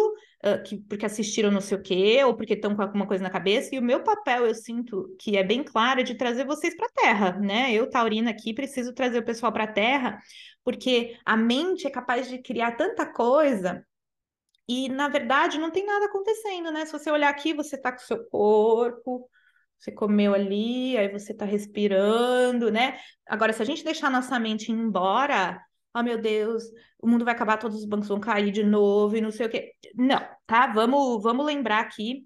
que, 0.64 0.78
porque 0.78 1.06
assistiram 1.06 1.52
não 1.52 1.62
sei 1.62 1.78
o 1.78 1.82
quê, 1.82 2.24
ou 2.24 2.36
porque 2.36 2.54
estão 2.54 2.76
com 2.76 2.82
alguma 2.82 3.08
coisa 3.08 3.24
na 3.24 3.30
cabeça, 3.30 3.74
e 3.74 3.80
o 3.80 3.82
meu 3.82 4.04
papel, 4.04 4.46
eu 4.46 4.54
sinto 4.56 5.16
que 5.20 5.38
é 5.38 5.44
bem 5.44 5.64
claro, 5.64 6.02
é 6.02 6.04
de 6.04 6.16
trazer 6.16 6.46
vocês 6.46 6.76
para 6.76 6.86
a 6.88 6.90
Terra, 6.90 7.40
né? 7.40 7.74
Eu, 7.74 7.90
Taurina, 7.90 8.32
aqui, 8.32 8.54
preciso 8.54 8.94
trazer 8.94 9.20
o 9.20 9.26
pessoal 9.26 9.52
para 9.52 9.64
a 9.66 9.72
Terra, 9.72 10.22
porque 10.64 11.18
a 11.26 11.36
mente 11.36 11.88
é 11.88 11.90
capaz 11.90 12.30
de 12.30 12.40
criar 12.40 12.74
tanta 12.74 13.06
coisa 13.06 13.86
e, 14.68 14.90
na 14.90 15.08
verdade, 15.08 15.60
não 15.60 15.72
tem 15.72 15.86
nada 15.86 16.06
acontecendo, 16.06 16.72
né? 16.72 16.86
Se 16.86 16.92
você 16.92 17.12
olhar 17.12 17.30
aqui, 17.30 17.54
você 17.54 17.78
tá 17.78 17.92
com 17.92 18.00
o 18.00 18.06
seu 18.06 18.26
corpo, 18.26 19.30
você 19.78 19.92
comeu 19.92 20.34
ali, 20.34 20.98
aí 20.98 21.12
você 21.12 21.34
tá 21.34 21.46
respirando, 21.46 22.72
né? 22.72 23.00
Agora, 23.28 23.54
se 23.54 23.62
a 23.62 23.66
gente 23.66 23.84
deixar 23.84 24.10
nossa 24.10 24.40
mente 24.40 24.72
embora, 24.72 25.62
oh 25.96 26.04
meu 26.04 26.22
Deus, 26.22 26.64
o 27.00 27.08
mundo 27.08 27.24
vai 27.24 27.34
acabar, 27.34 27.58
todos 27.58 27.78
os 27.78 27.86
bancos 27.86 28.10
vão 28.10 28.20
cair 28.20 28.52
de 28.52 28.64
novo 28.64 29.16
e 29.16 29.22
não 29.22 29.32
sei 29.32 29.46
o 29.46 29.50
quê. 29.50 29.72
Não, 29.96 30.20
tá? 30.46 30.68
Vamos, 30.68 31.24
vamos 31.24 31.46
lembrar 31.46 31.80
aqui 31.80 32.26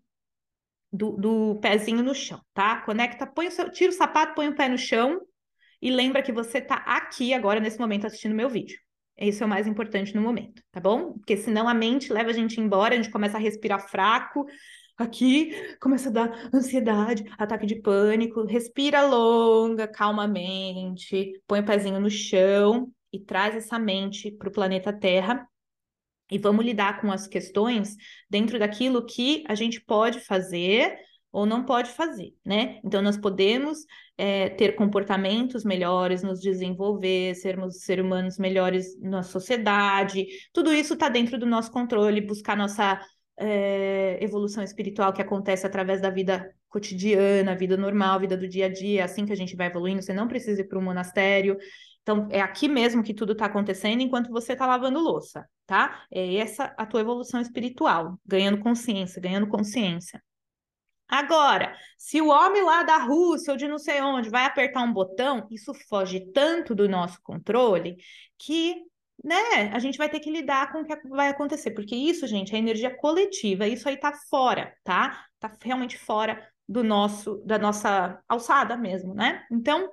do, 0.91 1.11
do 1.11 1.59
pezinho 1.61 2.03
no 2.03 2.15
chão, 2.15 2.41
tá? 2.53 2.81
Conecta, 2.81 3.27
põe 3.27 3.47
o 3.47 3.51
seu, 3.51 3.69
tira 3.69 3.91
o 3.91 3.95
sapato, 3.95 4.33
põe 4.33 4.47
o 4.47 4.55
pé 4.55 4.67
no 4.67 4.77
chão 4.77 5.21
e 5.79 5.91
lembra 5.91 6.23
que 6.23 6.31
você 6.31 6.59
tá 6.59 6.77
aqui 6.77 7.31
agora, 7.33 7.59
nesse 7.59 7.79
momento, 7.79 8.07
assistindo 8.07 8.33
meu 8.33 8.49
vídeo. 8.49 8.79
Isso 9.19 9.43
é 9.43 9.45
o 9.45 9.49
mais 9.49 9.67
importante 9.67 10.15
no 10.15 10.21
momento, 10.21 10.63
tá 10.71 10.79
bom? 10.79 11.13
Porque 11.13 11.38
senão 11.38 11.67
a 11.67 11.73
mente 11.73 12.11
leva 12.11 12.31
a 12.31 12.33
gente 12.33 12.59
embora, 12.59 12.93
a 12.95 12.97
gente 12.97 13.11
começa 13.11 13.38
a 13.38 13.39
respirar 13.39 13.88
fraco, 13.88 14.45
aqui 14.97 15.53
começa 15.79 16.09
a 16.09 16.11
dar 16.11 16.49
ansiedade, 16.53 17.23
ataque 17.38 17.65
de 17.65 17.81
pânico, 17.81 18.45
respira 18.45 19.01
longa, 19.05 19.88
calmamente, 19.88 21.33
põe 21.45 21.59
o 21.59 21.65
pezinho 21.65 21.99
no 21.99 22.09
chão 22.09 22.91
e 23.11 23.19
traz 23.19 23.55
essa 23.55 23.79
mente 23.79 24.31
para 24.31 24.49
o 24.49 24.51
planeta 24.51 24.93
Terra 24.93 25.47
e 26.31 26.37
vamos 26.37 26.63
lidar 26.63 27.01
com 27.01 27.11
as 27.11 27.27
questões 27.27 27.95
dentro 28.29 28.59
daquilo 28.59 29.05
que 29.05 29.43
a 29.47 29.55
gente 29.55 29.81
pode 29.81 30.19
fazer 30.19 30.95
ou 31.31 31.45
não 31.45 31.63
pode 31.63 31.91
fazer, 31.91 32.33
né? 32.43 32.79
Então, 32.83 33.01
nós 33.01 33.15
podemos 33.15 33.85
é, 34.17 34.49
ter 34.49 34.75
comportamentos 34.75 35.63
melhores, 35.63 36.23
nos 36.23 36.39
desenvolver, 36.39 37.35
sermos 37.35 37.81
seres 37.83 38.03
humanos 38.03 38.39
melhores 38.39 38.99
na 38.99 39.21
sociedade, 39.21 40.25
tudo 40.51 40.73
isso 40.73 40.93
está 40.93 41.07
dentro 41.07 41.37
do 41.37 41.45
nosso 41.45 41.71
controle, 41.71 42.19
buscar 42.19 42.57
nossa 42.57 42.99
é, 43.37 44.17
evolução 44.21 44.63
espiritual 44.63 45.13
que 45.13 45.21
acontece 45.21 45.65
através 45.65 46.01
da 46.01 46.09
vida 46.09 46.51
cotidiana, 46.67 47.55
vida 47.55 47.77
normal, 47.77 48.19
vida 48.19 48.35
do 48.35 48.47
dia 48.47 48.65
a 48.65 48.69
dia, 48.69 49.05
assim 49.05 49.25
que 49.25 49.33
a 49.33 49.35
gente 49.35 49.55
vai 49.55 49.67
evoluindo, 49.67 50.01
você 50.01 50.13
não 50.13 50.27
precisa 50.27 50.61
ir 50.61 50.67
para 50.67 50.77
um 50.77 50.83
monastério. 50.83 51.57
Então, 52.01 52.27
é 52.32 52.41
aqui 52.41 52.68
mesmo 52.68 53.03
que 53.03 53.13
tudo 53.13 53.34
está 53.34 53.46
acontecendo 53.46 54.01
enquanto 54.01 54.32
você 54.32 54.53
está 54.53 54.65
lavando 54.65 55.00
louça, 55.00 55.48
tá? 55.65 56.03
É 56.12 56.36
essa 56.38 56.74
a 56.77 56.86
tua 56.86 57.01
evolução 57.01 57.39
espiritual, 57.39 58.20
ganhando 58.25 58.60
consciência, 58.60 59.22
ganhando 59.22 59.48
consciência. 59.48 60.22
Agora, 61.08 61.75
se 61.98 62.22
o 62.22 62.27
homem 62.27 62.63
lá 62.63 62.84
da 62.84 62.98
Rússia 62.98 63.51
ou 63.51 63.58
de 63.58 63.68
não 63.68 63.79
sei 63.79 64.00
onde 64.01 64.29
vai 64.29 64.46
apertar 64.46 64.84
um 64.84 64.94
botão, 64.94 65.48
isso 65.50 65.74
foge 65.74 66.32
tanto 66.32 66.75
do 66.75 66.88
nosso 66.88 67.20
controle 67.24 67.98
que, 68.38 68.75
né, 69.24 69.72
a 69.74 69.79
gente 69.79 69.98
vai 69.98 70.08
ter 70.08 70.20
que 70.20 70.32
lidar 70.32 70.72
com 70.72 70.82
o 70.82 70.86
que 70.86 70.96
vai 71.10 71.29
acontecer, 71.29 71.72
porque 71.72 71.96
isso, 71.96 72.27
gente, 72.27 72.56
é 72.56 72.60
energia 72.60 72.96
coletiva, 72.96 73.68
isso 73.68 73.89
aí 73.89 73.98
tá 73.98 74.13
fora, 74.29 74.72
tá? 74.84 75.25
Tá 75.39 75.51
realmente 75.63 75.98
fora 75.98 76.48
do 76.68 76.84
nosso, 76.84 77.41
da 77.44 77.58
nossa 77.58 78.22
alçada 78.29 78.77
mesmo, 78.77 79.15
né? 79.15 79.44
Então, 79.51 79.89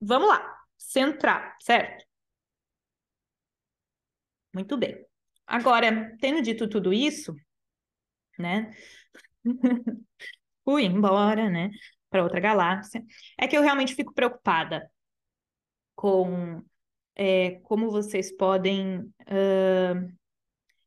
vamos 0.00 0.28
lá, 0.28 0.63
centrar, 0.90 1.56
certo? 1.60 2.04
Muito 4.54 4.76
bem. 4.76 5.04
Agora, 5.46 6.16
tendo 6.20 6.40
dito 6.42 6.68
tudo 6.68 6.92
isso, 6.92 7.34
né? 8.38 8.70
fui 10.64 10.84
embora, 10.84 11.50
né, 11.50 11.70
para 12.10 12.22
outra 12.22 12.40
galáxia, 12.40 13.02
é 13.38 13.46
que 13.46 13.56
eu 13.56 13.62
realmente 13.62 13.94
fico 13.94 14.14
preocupada 14.14 14.90
com 15.94 16.62
é, 17.16 17.60
como 17.62 17.90
vocês 17.90 18.34
podem 18.36 18.98
uh, 19.00 20.14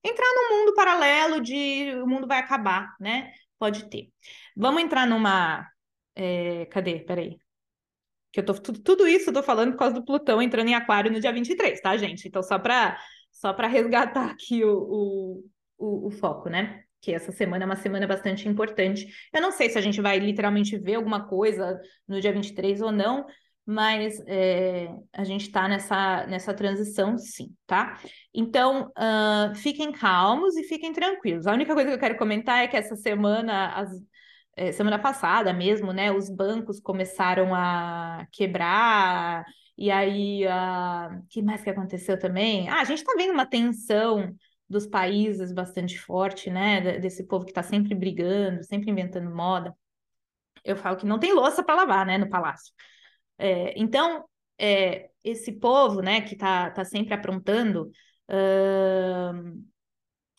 entrar 0.03 0.33
num 0.35 0.59
mundo 0.59 0.73
paralelo 0.75 1.41
de 1.41 1.93
o 2.01 2.07
mundo 2.07 2.27
vai 2.27 2.39
acabar, 2.39 2.95
né? 2.99 3.31
Pode 3.59 3.89
ter. 3.89 4.11
Vamos 4.55 4.81
entrar 4.83 5.07
numa. 5.07 5.67
É, 6.15 6.65
cadê? 6.67 6.99
Peraí. 7.01 7.39
Que 8.37 8.41
eu 8.41 8.45
tô. 8.45 8.53
Tudo, 8.53 8.79
tudo 8.83 9.07
isso 9.07 9.31
eu 9.31 9.33
tô 9.33 9.41
falando 9.41 9.71
por 9.71 9.79
causa 9.79 9.95
do 9.95 10.05
Plutão 10.05 10.39
entrando 10.39 10.67
em 10.67 10.75
Aquário 10.75 11.11
no 11.11 11.19
dia 11.19 11.33
23, 11.33 11.81
tá, 11.81 11.97
gente? 11.97 12.27
Então, 12.27 12.43
só 12.43 12.59
para 12.59 12.95
só 13.31 13.51
resgatar 13.51 14.29
aqui 14.29 14.63
o, 14.63 14.77
o, 14.77 15.43
o, 15.75 16.07
o 16.07 16.11
foco, 16.11 16.47
né? 16.47 16.83
que 17.01 17.11
essa 17.13 17.31
semana 17.31 17.63
é 17.63 17.65
uma 17.65 17.75
semana 17.75 18.05
bastante 18.05 18.47
importante. 18.47 19.07
Eu 19.33 19.41
não 19.41 19.51
sei 19.51 19.69
se 19.69 19.77
a 19.77 19.81
gente 19.81 20.01
vai 20.01 20.19
literalmente 20.19 20.77
ver 20.77 20.95
alguma 20.95 21.27
coisa 21.27 21.79
no 22.07 22.19
dia 22.19 22.33
23 22.33 22.81
ou 22.81 22.91
não, 22.91 23.25
mas 23.65 24.19
é, 24.27 24.89
a 25.13 25.23
gente 25.23 25.47
está 25.47 25.67
nessa, 25.67 26.25
nessa 26.27 26.53
transição, 26.53 27.17
sim, 27.17 27.55
tá? 27.65 27.99
Então, 28.33 28.91
uh, 28.97 29.55
fiquem 29.55 29.91
calmos 29.91 30.55
e 30.57 30.63
fiquem 30.63 30.91
tranquilos. 30.91 31.47
A 31.47 31.53
única 31.53 31.73
coisa 31.73 31.89
que 31.89 31.95
eu 31.95 31.99
quero 31.99 32.17
comentar 32.17 32.63
é 32.63 32.67
que 32.67 32.77
essa 32.77 32.95
semana, 32.95 33.69
as, 33.69 33.89
semana 34.73 34.99
passada 34.99 35.53
mesmo, 35.53 35.93
né, 35.93 36.11
os 36.11 36.29
bancos 36.29 36.79
começaram 36.79 37.53
a 37.53 38.25
quebrar, 38.31 39.45
e 39.77 39.91
aí, 39.91 40.43
o 40.47 40.49
uh, 40.49 41.23
que 41.29 41.41
mais 41.41 41.63
que 41.63 41.69
aconteceu 41.69 42.17
também? 42.17 42.67
Ah, 42.67 42.81
a 42.81 42.83
gente 42.83 42.99
está 42.99 43.13
vendo 43.15 43.33
uma 43.33 43.45
tensão 43.45 44.35
dos 44.67 44.87
países 44.87 45.53
bastante 45.53 45.99
forte, 45.99 46.49
né? 46.49 46.99
Desse 46.99 47.25
povo 47.27 47.45
que 47.45 47.51
está 47.51 47.61
sempre 47.61 47.93
brigando, 47.93 48.63
sempre 48.63 48.89
inventando 48.91 49.29
moda. 49.33 49.75
Eu 50.63 50.75
falo 50.75 50.97
que 50.97 51.05
não 51.05 51.19
tem 51.19 51.33
louça 51.33 51.63
para 51.63 51.75
lavar, 51.75 52.05
né? 52.05 52.17
No 52.17 52.29
palácio. 52.29 52.73
É, 53.37 53.79
então, 53.79 54.25
é, 54.57 55.09
esse 55.23 55.51
povo, 55.53 56.01
né? 56.01 56.21
Que 56.21 56.33
está 56.33 56.71
tá 56.71 56.83
sempre 56.83 57.13
aprontando. 57.13 57.91
Uh, 58.29 59.63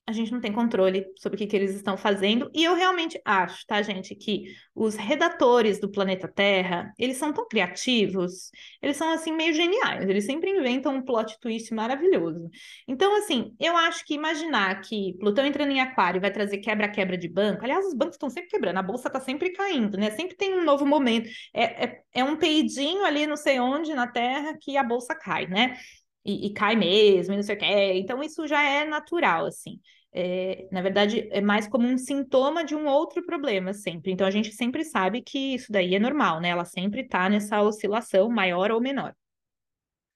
a 0.08 0.12
gente 0.12 0.32
não 0.32 0.40
tem 0.40 0.50
controle 0.50 1.04
sobre 1.16 1.36
o 1.36 1.38
que, 1.38 1.46
que 1.46 1.54
eles 1.54 1.74
estão 1.74 1.94
fazendo. 1.94 2.50
E 2.54 2.64
eu 2.64 2.74
realmente 2.74 3.20
acho, 3.26 3.66
tá, 3.66 3.82
gente, 3.82 4.14
que 4.14 4.56
os 4.74 4.94
redatores 4.94 5.78
do 5.78 5.90
planeta 5.90 6.26
Terra, 6.26 6.94
eles 6.98 7.18
são 7.18 7.30
tão 7.30 7.46
criativos, 7.46 8.50
eles 8.80 8.96
são, 8.96 9.10
assim, 9.10 9.32
meio 9.34 9.52
geniais. 9.52 10.08
Eles 10.08 10.24
sempre 10.24 10.48
inventam 10.48 10.94
um 10.94 11.02
plot 11.02 11.38
twist 11.38 11.74
maravilhoso. 11.74 12.48
Então, 12.88 13.18
assim, 13.18 13.54
eu 13.60 13.76
acho 13.76 14.02
que 14.06 14.14
imaginar 14.14 14.80
que 14.80 15.12
Plutão 15.20 15.44
entrando 15.44 15.72
em 15.72 15.80
Aquário 15.80 16.22
vai 16.22 16.30
trazer 16.30 16.56
quebra-quebra 16.56 17.18
de 17.18 17.28
banco. 17.28 17.62
Aliás, 17.62 17.84
os 17.84 17.92
bancos 17.92 18.14
estão 18.14 18.30
sempre 18.30 18.48
quebrando, 18.48 18.78
a 18.78 18.82
bolsa 18.82 19.08
está 19.08 19.20
sempre 19.20 19.50
caindo, 19.50 19.98
né? 19.98 20.10
Sempre 20.12 20.36
tem 20.36 20.54
um 20.54 20.64
novo 20.64 20.86
momento. 20.86 21.28
É, 21.52 21.84
é, 21.84 22.02
é 22.14 22.24
um 22.24 22.36
peidinho 22.36 23.04
ali, 23.04 23.26
não 23.26 23.36
sei 23.36 23.60
onde, 23.60 23.92
na 23.92 24.06
Terra, 24.06 24.56
que 24.58 24.74
a 24.78 24.82
bolsa 24.82 25.14
cai, 25.14 25.46
né? 25.46 25.76
E, 26.24 26.46
e, 26.46 26.52
cai 26.54 26.76
mesmo, 26.76 27.34
e 27.34 27.36
não 27.36 27.42
sei 27.42 27.56
o 27.56 27.58
que. 27.58 27.66
Então, 27.66 28.22
isso 28.22 28.46
já 28.46 28.62
é 28.62 28.86
natural, 28.86 29.44
assim 29.46 29.78
é, 30.12 30.66
na 30.72 30.80
verdade, 30.80 31.28
é 31.30 31.40
mais 31.40 31.68
como 31.68 31.86
um 31.86 31.98
sintoma 31.98 32.64
de 32.64 32.74
um 32.74 32.86
outro 32.86 33.24
problema 33.24 33.72
sempre. 33.72 34.12
Então, 34.12 34.26
a 34.26 34.30
gente 34.30 34.52
sempre 34.52 34.84
sabe 34.84 35.22
que 35.22 35.54
isso 35.54 35.70
daí 35.70 35.94
é 35.94 35.98
normal, 35.98 36.40
né? 36.40 36.48
Ela 36.48 36.64
sempre 36.64 37.02
está 37.02 37.28
nessa 37.28 37.62
oscilação 37.62 38.28
maior 38.28 38.70
ou 38.70 38.80
menor. 38.80 39.14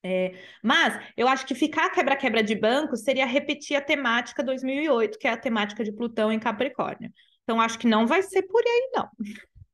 É, 0.05 0.35
mas 0.63 0.99
eu 1.17 1.29
acho 1.29 1.47
que 1.47 1.55
ficar 1.55 1.91
quebra-quebra 1.91 2.43
de 2.43 2.57
banco 2.57 2.97
seria 2.97 3.25
repetir 3.25 3.77
a 3.77 3.81
temática 3.81 4.43
2008, 4.43 5.19
que 5.19 5.29
é 5.29 5.31
a 5.31 5.37
temática 5.37 5.85
de 5.85 5.93
Plutão 5.93 6.33
em 6.33 6.41
Capricórnio. 6.41 7.13
Então, 7.45 7.61
acho 7.61 7.79
que 7.79 7.87
não 7.87 8.07
vai 8.07 8.23
ser 8.23 8.43
por 8.43 8.63
aí, 8.67 8.91
não. 8.95 9.09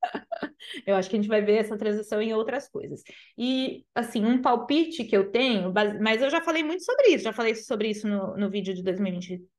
eu 0.86 0.96
acho 0.96 1.08
que 1.08 1.16
a 1.16 1.18
gente 1.18 1.28
vai 1.28 1.40
ver 1.40 1.56
essa 1.56 1.78
transição 1.78 2.20
em 2.20 2.34
outras 2.34 2.68
coisas. 2.68 3.02
E, 3.36 3.84
assim, 3.94 4.24
um 4.24 4.42
palpite 4.42 5.04
que 5.04 5.16
eu 5.16 5.30
tenho, 5.30 5.72
mas 6.00 6.20
eu 6.20 6.30
já 6.30 6.40
falei 6.42 6.62
muito 6.62 6.84
sobre 6.84 7.08
isso, 7.08 7.24
já 7.24 7.32
falei 7.32 7.54
sobre 7.54 7.88
isso 7.88 8.06
no, 8.06 8.36
no 8.36 8.50
vídeo 8.50 8.74
de 8.74 8.82
2023, 8.82 9.57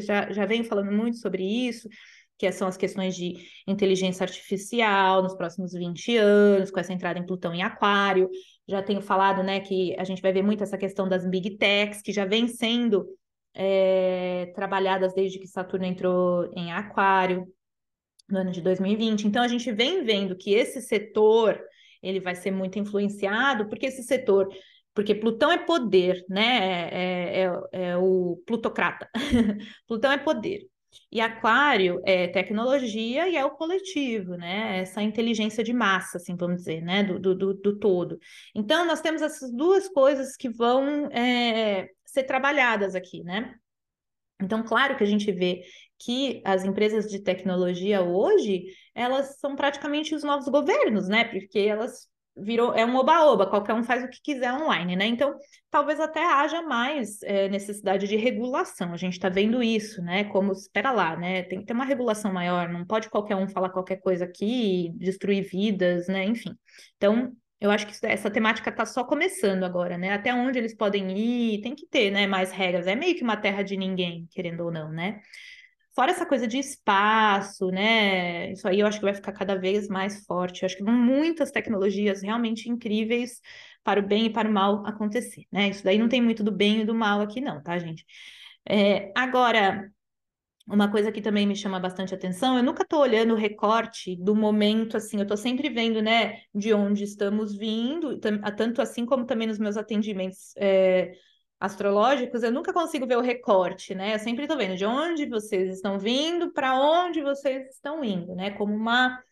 já, 0.00 0.30
já 0.32 0.46
venho 0.46 0.64
falando 0.64 0.90
muito 0.90 1.18
sobre 1.18 1.42
isso, 1.42 1.88
que 2.38 2.50
são 2.52 2.68
as 2.68 2.76
questões 2.76 3.16
de 3.16 3.34
inteligência 3.66 4.24
artificial 4.24 5.22
nos 5.22 5.34
próximos 5.34 5.72
20 5.72 6.16
anos, 6.16 6.70
com 6.70 6.80
essa 6.80 6.92
entrada 6.92 7.18
em 7.18 7.26
Plutão 7.26 7.54
em 7.54 7.62
Aquário. 7.62 8.30
Já 8.66 8.82
tenho 8.82 9.02
falado, 9.02 9.42
né, 9.42 9.60
que 9.60 9.94
a 9.98 10.04
gente 10.04 10.22
vai 10.22 10.32
ver 10.32 10.42
muito 10.42 10.62
essa 10.62 10.78
questão 10.78 11.08
das 11.08 11.28
big 11.28 11.56
techs, 11.56 12.02
que 12.02 12.12
já 12.12 12.24
vem 12.24 12.46
sendo 12.48 13.06
é, 13.54 14.52
trabalhadas 14.54 15.14
desde 15.14 15.38
que 15.38 15.48
Saturno 15.48 15.86
entrou 15.86 16.50
em 16.54 16.72
Aquário 16.72 17.46
no 18.28 18.38
ano 18.38 18.52
de 18.52 18.60
2020. 18.60 19.26
Então, 19.26 19.42
a 19.42 19.48
gente 19.48 19.72
vem 19.72 20.04
vendo 20.04 20.36
que 20.36 20.54
esse 20.54 20.80
setor 20.80 21.60
ele 22.02 22.20
vai 22.20 22.34
ser 22.34 22.50
muito 22.50 22.78
influenciado, 22.78 23.68
porque 23.68 23.86
esse 23.86 24.02
setor, 24.02 24.48
porque 24.98 25.14
Plutão 25.14 25.52
é 25.52 25.58
poder, 25.58 26.24
né? 26.28 26.88
É, 26.90 27.42
é, 27.42 27.52
é, 27.72 27.88
é 27.90 27.96
o 27.96 28.42
plutocrata. 28.44 29.08
Plutão 29.86 30.10
é 30.10 30.18
poder. 30.18 30.68
E 31.12 31.20
aquário 31.20 32.02
é 32.04 32.26
tecnologia 32.26 33.28
e 33.28 33.36
é 33.36 33.44
o 33.44 33.52
coletivo, 33.52 34.36
né? 34.36 34.80
Essa 34.80 35.00
inteligência 35.00 35.62
de 35.62 35.72
massa, 35.72 36.16
assim, 36.16 36.34
vamos 36.34 36.56
dizer, 36.56 36.82
né? 36.82 37.04
Do, 37.04 37.20
do, 37.20 37.54
do 37.54 37.78
todo. 37.78 38.18
Então, 38.52 38.84
nós 38.84 39.00
temos 39.00 39.22
essas 39.22 39.52
duas 39.52 39.88
coisas 39.88 40.34
que 40.36 40.48
vão 40.48 41.06
é, 41.12 41.90
ser 42.04 42.24
trabalhadas 42.24 42.96
aqui, 42.96 43.22
né? 43.22 43.54
Então, 44.42 44.64
claro 44.64 44.96
que 44.96 45.04
a 45.04 45.06
gente 45.06 45.30
vê 45.30 45.62
que 45.96 46.42
as 46.44 46.64
empresas 46.64 47.08
de 47.08 47.20
tecnologia 47.20 48.02
hoje, 48.02 48.64
elas 48.96 49.38
são 49.38 49.54
praticamente 49.54 50.12
os 50.12 50.24
novos 50.24 50.48
governos, 50.48 51.06
né? 51.06 51.22
Porque 51.22 51.60
elas 51.60 52.08
virou 52.40 52.74
é 52.74 52.84
um 52.84 52.96
oba-oba, 52.96 53.46
qualquer 53.46 53.74
um 53.74 53.82
faz 53.82 54.04
o 54.04 54.08
que 54.08 54.20
quiser 54.22 54.52
online, 54.52 54.96
né? 54.96 55.06
Então, 55.06 55.34
talvez 55.70 56.00
até 56.00 56.24
haja 56.24 56.62
mais 56.62 57.22
é, 57.22 57.48
necessidade 57.48 58.06
de 58.06 58.16
regulação. 58.16 58.92
A 58.92 58.96
gente 58.96 59.14
está 59.14 59.28
vendo 59.28 59.62
isso, 59.62 60.02
né? 60.02 60.24
Como 60.24 60.52
espera 60.52 60.90
lá, 60.92 61.16
né? 61.16 61.42
Tem 61.42 61.60
que 61.60 61.66
ter 61.66 61.72
uma 61.72 61.84
regulação 61.84 62.32
maior, 62.32 62.68
não 62.68 62.86
pode 62.86 63.08
qualquer 63.10 63.36
um 63.36 63.48
falar 63.48 63.70
qualquer 63.70 63.96
coisa 63.96 64.24
aqui, 64.24 64.92
destruir 64.96 65.42
vidas, 65.42 66.08
né? 66.08 66.24
Enfim. 66.24 66.54
Então, 66.96 67.32
eu 67.60 67.70
acho 67.70 67.86
que 67.86 68.06
essa 68.06 68.30
temática 68.30 68.70
está 68.70 68.86
só 68.86 69.02
começando 69.04 69.64
agora, 69.64 69.98
né? 69.98 70.12
Até 70.12 70.32
onde 70.32 70.58
eles 70.58 70.74
podem 70.74 71.10
ir, 71.18 71.60
tem 71.60 71.74
que 71.74 71.86
ter, 71.86 72.10
né, 72.10 72.26
mais 72.26 72.52
regras. 72.52 72.86
É 72.86 72.94
meio 72.94 73.16
que 73.16 73.22
uma 73.22 73.36
terra 73.36 73.62
de 73.62 73.76
ninguém, 73.76 74.28
querendo 74.30 74.64
ou 74.64 74.70
não, 74.70 74.90
né? 74.90 75.20
Fora 75.98 76.12
essa 76.12 76.24
coisa 76.24 76.46
de 76.46 76.58
espaço, 76.58 77.72
né? 77.72 78.52
Isso 78.52 78.68
aí 78.68 78.78
eu 78.78 78.86
acho 78.86 79.00
que 79.00 79.04
vai 79.04 79.14
ficar 79.14 79.32
cada 79.32 79.56
vez 79.56 79.88
mais 79.88 80.24
forte. 80.26 80.62
Eu 80.62 80.66
acho 80.66 80.76
que 80.76 80.84
vão 80.84 80.94
muitas 80.94 81.50
tecnologias 81.50 82.22
realmente 82.22 82.70
incríveis 82.70 83.40
para 83.82 83.98
o 83.98 84.06
bem 84.06 84.26
e 84.26 84.30
para 84.30 84.48
o 84.48 84.52
mal 84.52 84.86
acontecer, 84.86 85.42
né? 85.50 85.70
Isso 85.70 85.82
daí 85.82 85.98
não 85.98 86.08
tem 86.08 86.22
muito 86.22 86.44
do 86.44 86.52
bem 86.52 86.82
e 86.82 86.84
do 86.84 86.94
mal 86.94 87.20
aqui, 87.20 87.40
não, 87.40 87.60
tá, 87.60 87.76
gente? 87.80 88.06
É, 88.64 89.10
agora, 89.12 89.90
uma 90.68 90.88
coisa 90.88 91.10
que 91.10 91.20
também 91.20 91.48
me 91.48 91.56
chama 91.56 91.80
bastante 91.80 92.14
atenção, 92.14 92.56
eu 92.56 92.62
nunca 92.62 92.84
estou 92.84 93.00
olhando 93.00 93.34
o 93.34 93.36
recorte 93.36 94.14
do 94.22 94.36
momento, 94.36 94.96
assim, 94.96 95.16
eu 95.16 95.22
estou 95.22 95.36
sempre 95.36 95.68
vendo, 95.68 96.00
né, 96.00 96.42
de 96.54 96.72
onde 96.72 97.02
estamos 97.02 97.56
vindo, 97.56 98.20
tanto 98.56 98.80
assim 98.80 99.04
como 99.04 99.26
também 99.26 99.48
nos 99.48 99.58
meus 99.58 99.76
atendimentos 99.76 100.54
é, 100.58 101.12
astrológicos, 101.60 102.42
eu 102.42 102.52
nunca 102.52 102.72
consigo 102.72 103.06
ver 103.06 103.16
o 103.16 103.22
recorte, 103.22 103.94
né? 103.94 104.14
Eu 104.14 104.18
sempre 104.18 104.44
estou 104.44 104.56
vendo 104.56 104.76
de 104.76 104.84
onde 104.84 105.26
vocês 105.26 105.74
estão 105.74 105.98
vindo, 105.98 106.52
para 106.52 106.78
onde 106.78 107.20
vocês 107.22 107.68
estão 107.74 108.04
indo, 108.04 108.34
né? 108.34 108.52
Como 108.52 108.74
uma, 108.74 109.22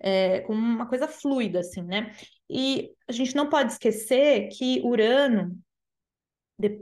é, 0.00 0.40
como 0.40 0.58
uma 0.58 0.88
coisa 0.88 1.06
fluida, 1.06 1.60
assim, 1.60 1.82
né? 1.82 2.12
E 2.50 2.90
a 3.08 3.12
gente 3.12 3.36
não 3.36 3.48
pode 3.48 3.72
esquecer 3.72 4.48
que 4.48 4.80
Urano 4.84 5.56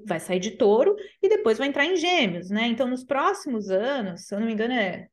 vai 0.07 0.21
sair 0.21 0.39
de 0.41 0.53
touro 0.53 0.97
e 1.23 1.29
depois 1.29 1.59
vai 1.59 1.69
entrar 1.69 1.85
em 1.85 1.97
gêmeos, 1.97 2.49
né? 2.51 2.67
Então, 2.67 2.87
nos 2.89 3.05
próximos 3.05 3.71
anos, 3.71 4.27
se 4.27 4.35
eu 4.35 4.39
não 4.39 4.47
me 4.47 4.53
engano, 4.53 4.75
é. 4.75 5.09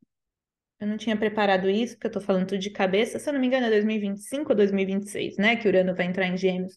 Eu 0.79 0.87
não 0.87 0.97
tinha 0.97 1.15
preparado 1.15 1.69
isso, 1.69 1.93
porque 1.93 2.07
eu 2.07 2.11
tô 2.11 2.21
falando 2.21 2.47
tudo 2.47 2.59
de 2.59 2.71
cabeça, 2.71 3.19
se 3.19 3.29
eu 3.29 3.33
não 3.33 3.39
me 3.39 3.45
engano, 3.45 3.67
é 3.67 3.69
2025 3.69 4.49
ou 4.49 4.55
2026, 4.55 5.37
né? 5.37 5.55
Que 5.55 5.67
Urano 5.67 5.95
vai 5.95 6.07
entrar 6.07 6.25
em 6.25 6.35
gêmeos. 6.37 6.75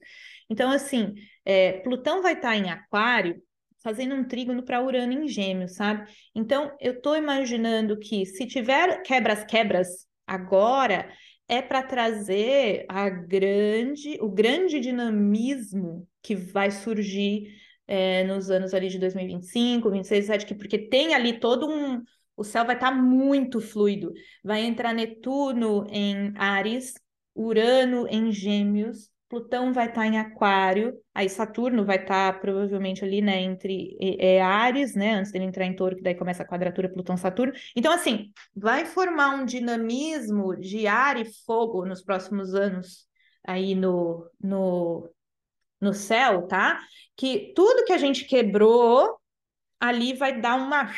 Então, 0.55 0.71
assim, 0.71 1.15
é, 1.45 1.81
Plutão 1.81 2.23
vai 2.23 2.35
estar 2.35 2.51
tá 2.51 2.57
em 2.57 2.71
Aquário, 2.71 3.43
fazendo 3.83 4.15
um 4.15 4.23
trígono 4.23 4.63
para 4.63 4.81
Urano 4.81 5.13
em 5.13 5.27
Gêmeos, 5.27 5.75
sabe? 5.75 6.09
Então, 6.33 6.71
eu 6.81 6.93
estou 6.93 7.17
imaginando 7.17 7.99
que 7.99 8.25
se 8.25 8.47
tiver 8.47 9.03
quebras-quebras 9.03 10.07
agora, 10.25 11.13
é 11.49 11.61
para 11.61 11.83
trazer 11.83 12.87
a 12.89 13.11
grande, 13.11 14.17
o 14.21 14.31
grande 14.31 14.79
dinamismo 14.79 16.07
que 16.23 16.37
vai 16.37 16.71
surgir 16.71 17.53
é, 17.89 18.23
nos 18.23 18.49
anos 18.49 18.73
ali 18.73 18.89
de 18.89 19.01
2025, 19.01 19.91
26, 19.91 20.29
27, 20.29 20.55
porque 20.55 20.79
tem 20.79 21.15
ali 21.15 21.41
todo 21.41 21.69
um. 21.69 22.01
O 22.37 22.45
céu 22.45 22.65
vai 22.65 22.77
estar 22.77 22.93
tá 22.93 22.97
muito 22.97 23.61
fluido. 23.61 24.13
Vai 24.43 24.63
entrar 24.63 24.95
Netuno 24.95 25.85
em 25.91 26.33
Ares, 26.37 26.95
Urano 27.35 28.07
em 28.09 28.31
Gêmeos, 28.31 29.11
Plutão 29.29 29.73
vai 29.73 29.87
estar 29.89 30.03
tá 30.03 30.07
em 30.07 30.19
Aquário, 30.19 30.95
aí 31.15 31.29
Saturno 31.29 31.85
vai 31.85 31.97
estar 31.97 32.33
tá, 32.33 32.39
provavelmente 32.39 33.05
ali, 33.05 33.21
né, 33.21 33.41
entre 33.41 33.97
é, 34.01 34.41
Ares, 34.41 34.95
né, 34.95 35.15
antes 35.15 35.33
dele 35.33 35.45
entrar 35.45 35.65
em 35.65 35.75
Touro, 35.75 35.97
que 35.97 36.03
daí 36.03 36.15
começa 36.15 36.43
a 36.43 36.47
quadratura 36.47 36.89
Plutão-Saturno. 36.89 37.53
Então, 37.75 37.93
assim, 37.93 38.31
vai 38.55 38.85
formar 38.85 39.31
um 39.31 39.45
dinamismo 39.45 40.57
de 40.57 40.87
ar 40.87 41.17
e 41.17 41.25
fogo 41.45 41.85
nos 41.85 42.03
próximos 42.03 42.55
anos 42.55 43.07
aí 43.47 43.75
no, 43.75 44.31
no, 44.41 45.11
no 45.81 45.93
céu, 45.93 46.47
tá? 46.47 46.81
Que 47.17 47.53
tudo 47.55 47.85
que 47.85 47.93
a 47.93 47.99
gente 47.99 48.25
quebrou 48.25 49.19
ali 49.81 50.15
vai 50.15 50.41
dar 50.41 50.55
uma 50.57 50.91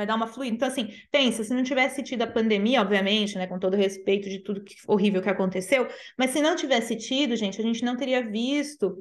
vai 0.00 0.06
dar 0.06 0.14
uma 0.14 0.26
fluida. 0.26 0.54
Então, 0.56 0.68
assim, 0.68 0.88
pensa, 1.10 1.44
se 1.44 1.52
não 1.52 1.62
tivesse 1.62 2.02
tido 2.02 2.22
a 2.22 2.26
pandemia, 2.26 2.80
obviamente, 2.80 3.36
né, 3.36 3.46
com 3.46 3.58
todo 3.58 3.76
respeito 3.76 4.28
de 4.30 4.40
tudo 4.40 4.64
que, 4.64 4.74
horrível 4.88 5.20
que 5.20 5.28
aconteceu, 5.28 5.86
mas 6.18 6.30
se 6.30 6.40
não 6.40 6.56
tivesse 6.56 6.96
tido, 6.96 7.36
gente, 7.36 7.60
a 7.60 7.64
gente 7.64 7.84
não 7.84 7.96
teria 7.96 8.26
visto 8.26 8.96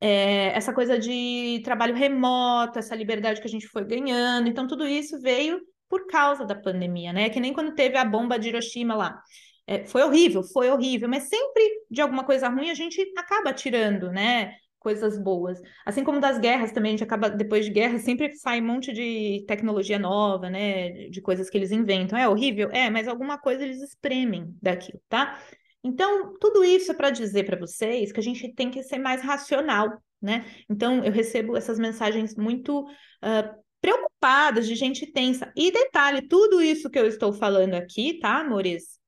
é, 0.00 0.48
essa 0.56 0.72
coisa 0.72 0.98
de 0.98 1.60
trabalho 1.62 1.94
remoto, 1.94 2.78
essa 2.78 2.94
liberdade 2.94 3.40
que 3.40 3.46
a 3.46 3.50
gente 3.50 3.68
foi 3.68 3.84
ganhando. 3.84 4.48
Então, 4.48 4.66
tudo 4.66 4.86
isso 4.86 5.20
veio 5.20 5.60
por 5.88 6.06
causa 6.06 6.44
da 6.46 6.54
pandemia, 6.54 7.12
né? 7.12 7.28
Que 7.28 7.38
nem 7.38 7.52
quando 7.52 7.74
teve 7.74 7.98
a 7.98 8.04
bomba 8.04 8.38
de 8.38 8.48
Hiroshima 8.48 8.94
lá. 8.94 9.22
É, 9.66 9.84
foi 9.86 10.02
horrível, 10.02 10.42
foi 10.42 10.70
horrível, 10.70 11.08
mas 11.08 11.24
sempre 11.24 11.84
de 11.90 12.00
alguma 12.00 12.24
coisa 12.24 12.48
ruim 12.48 12.70
a 12.70 12.74
gente 12.74 13.00
acaba 13.16 13.52
tirando, 13.52 14.10
né? 14.10 14.54
Coisas 14.82 15.16
boas. 15.16 15.60
Assim 15.86 16.02
como 16.02 16.20
das 16.20 16.38
guerras 16.38 16.72
também, 16.72 16.90
a 16.90 16.92
gente 16.92 17.04
acaba, 17.04 17.30
depois 17.30 17.64
de 17.64 17.70
guerra, 17.70 17.98
sempre 17.98 18.32
sai 18.36 18.60
um 18.60 18.66
monte 18.66 18.92
de 18.92 19.44
tecnologia 19.46 19.98
nova, 19.98 20.50
né? 20.50 21.08
De 21.08 21.20
coisas 21.20 21.48
que 21.48 21.56
eles 21.56 21.70
inventam. 21.70 22.18
É 22.18 22.28
horrível? 22.28 22.68
É, 22.72 22.90
mas 22.90 23.06
alguma 23.06 23.38
coisa 23.38 23.62
eles 23.62 23.80
espremem 23.80 24.54
daquilo, 24.60 25.00
tá? 25.08 25.38
Então, 25.84 26.34
tudo 26.40 26.64
isso 26.64 26.90
é 26.92 26.94
para 26.94 27.10
dizer 27.10 27.44
para 27.44 27.58
vocês 27.58 28.12
que 28.12 28.20
a 28.20 28.22
gente 28.22 28.52
tem 28.54 28.70
que 28.70 28.82
ser 28.82 28.98
mais 28.98 29.22
racional, 29.22 29.88
né? 30.20 30.44
Então, 30.68 31.04
eu 31.04 31.12
recebo 31.12 31.56
essas 31.56 31.78
mensagens 31.78 32.36
muito 32.36 32.80
uh, 32.82 33.62
preocupadas, 33.80 34.66
de 34.66 34.74
gente 34.74 35.06
tensa. 35.12 35.52
E 35.56 35.70
detalhe, 35.70 36.22
tudo 36.22 36.62
isso 36.62 36.90
que 36.90 36.98
eu 36.98 37.06
estou 37.06 37.32
falando 37.32 37.74
aqui, 37.74 38.18
tá, 38.20 38.40
amores? 38.40 39.00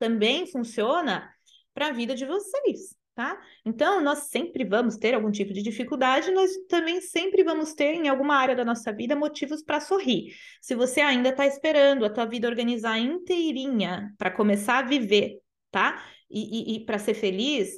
também 0.00 0.46
funciona 0.46 1.32
para 1.72 1.88
a 1.88 1.92
vida 1.92 2.16
de 2.16 2.26
vocês, 2.26 2.96
tá? 3.20 3.38
Então, 3.66 4.00
nós 4.00 4.30
sempre 4.30 4.64
vamos 4.64 4.96
ter 4.96 5.14
algum 5.14 5.30
tipo 5.30 5.52
de 5.52 5.60
dificuldade, 5.60 6.30
nós 6.30 6.50
também 6.70 7.02
sempre 7.02 7.44
vamos 7.44 7.74
ter 7.74 7.92
em 7.92 8.08
alguma 8.08 8.34
área 8.34 8.56
da 8.56 8.64
nossa 8.64 8.90
vida 8.94 9.14
motivos 9.14 9.62
para 9.62 9.78
sorrir. 9.78 10.32
Se 10.58 10.74
você 10.74 11.02
ainda 11.02 11.28
está 11.28 11.46
esperando 11.46 12.06
a 12.06 12.08
tua 12.08 12.24
vida 12.24 12.48
organizar 12.48 12.98
inteirinha 12.98 14.10
para 14.16 14.30
começar 14.30 14.78
a 14.78 14.88
viver, 14.88 15.38
tá? 15.70 16.02
E, 16.30 16.72
e, 16.72 16.76
e 16.76 16.86
para 16.86 16.98
ser 16.98 17.12
feliz, 17.12 17.68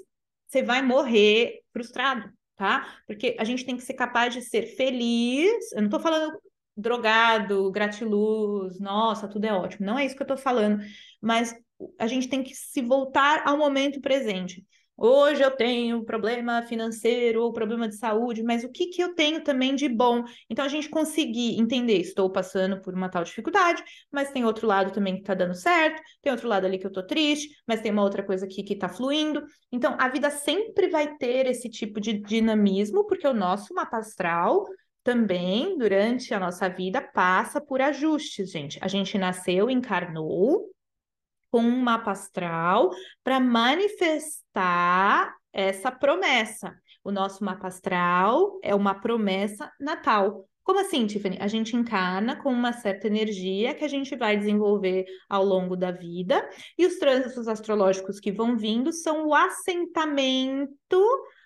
você 0.47 0.63
vai 0.63 0.81
morrer 0.81 1.59
frustrado, 1.73 2.33
tá? 2.55 2.87
Porque 3.05 3.35
a 3.37 3.43
gente 3.43 3.67
tem 3.67 3.77
que 3.77 3.83
ser 3.83 3.95
capaz 3.95 4.33
de 4.33 4.43
ser 4.43 4.77
feliz. 4.77 5.73
Eu 5.73 5.79
não 5.79 5.87
estou 5.87 5.99
falando 5.99 6.39
drogado, 6.77 7.69
gratiluz, 7.73 8.79
nossa, 8.79 9.27
tudo 9.27 9.45
é 9.45 9.53
ótimo. 9.53 9.87
Não 9.87 9.99
é 9.99 10.07
isso 10.07 10.15
que 10.15 10.23
eu 10.23 10.25
estou 10.25 10.37
falando. 10.37 10.81
Mas 11.21 11.53
a 11.99 12.07
gente 12.07 12.29
tem 12.29 12.45
que 12.45 12.55
se 12.55 12.81
voltar 12.81 13.43
ao 13.45 13.59
momento 13.59 14.01
presente. 14.01 14.65
Hoje 14.97 15.43
eu 15.43 15.51
tenho 15.51 16.05
problema 16.05 16.63
financeiro 16.63 17.43
ou 17.43 17.53
problema 17.53 17.89
de 17.89 17.97
saúde, 17.97 18.43
mas 18.43 18.63
o 18.63 18.69
que, 18.71 18.87
que 18.87 19.03
eu 19.03 19.15
tenho 19.15 19.43
também 19.43 19.75
de 19.75 19.89
bom? 19.89 20.23
Então 20.49 20.65
a 20.65 20.69
gente 20.69 20.89
conseguir 20.89 21.59
entender, 21.59 21.99
estou 21.99 22.31
passando 22.31 22.81
por 22.81 22.95
uma 22.95 23.09
tal 23.09 23.25
dificuldade, 23.25 23.83
mas 24.13 24.31
tem 24.31 24.45
outro 24.45 24.67
lado 24.67 24.93
também 24.93 25.15
que 25.15 25.21
está 25.23 25.35
dando 25.35 25.55
certo, 25.55 26.01
tem 26.21 26.31
outro 26.31 26.47
lado 26.47 26.67
ali 26.67 26.79
que 26.79 26.87
eu 26.87 26.91
estou 26.91 27.05
triste, 27.05 27.49
mas 27.67 27.81
tem 27.81 27.91
uma 27.91 28.03
outra 28.03 28.23
coisa 28.23 28.45
aqui 28.45 28.63
que 28.63 28.75
está 28.75 28.89
fluindo. 28.89 29.43
Então 29.73 29.97
a 29.99 30.09
vida 30.09 30.31
sempre 30.31 30.89
vai 30.89 31.17
ter 31.17 31.47
esse 31.47 31.69
tipo 31.69 32.01
de 32.01 32.13
dinamismo, 32.13 33.07
porque 33.07 33.27
o 33.27 33.35
nosso 33.35 33.75
mapa 33.75 33.97
astral 33.99 34.65
também, 35.03 35.77
durante 35.79 36.33
a 36.33 36.39
nossa 36.39 36.69
vida, 36.69 37.01
passa 37.03 37.61
por 37.61 37.81
ajustes, 37.81 38.51
gente. 38.51 38.79
A 38.81 38.87
gente 38.87 39.19
nasceu, 39.19 39.69
encarnou, 39.69 40.71
com 41.53 41.61
um 41.61 41.83
mapa 41.83 42.13
astral 42.13 42.91
para 43.23 43.39
manifestar 43.39 45.33
essa 45.53 45.93
promessa. 45.93 46.75
O 47.05 47.13
nosso 47.13 47.45
mapa 47.45 47.69
astral 47.69 48.59
é 48.63 48.75
uma 48.75 48.95
promessa 48.95 49.71
natal. 49.79 50.49
Como 50.65 50.81
assim, 50.81 51.07
Tiffany? 51.07 51.37
A 51.41 51.49
gente 51.49 51.77
encarna 51.77 52.37
com 52.37 52.51
uma 52.51 52.73
certa 52.73 53.07
energia 53.07 53.75
que 53.75 53.85
a 53.85 53.89
gente 53.89 54.17
vai 54.17 54.37
desenvolver 54.37 55.05
ao 55.29 55.45
longo 55.45 55.77
da 55.77 55.91
vida, 55.91 56.49
e 56.79 56.87
os 56.87 56.99
trânsitos 56.99 57.49
astrológicos 57.49 58.19
que 58.19 58.33
vão 58.33 58.57
vindo 58.57 58.93
são 58.93 59.27
o 59.27 59.35
assentamento 59.35 60.69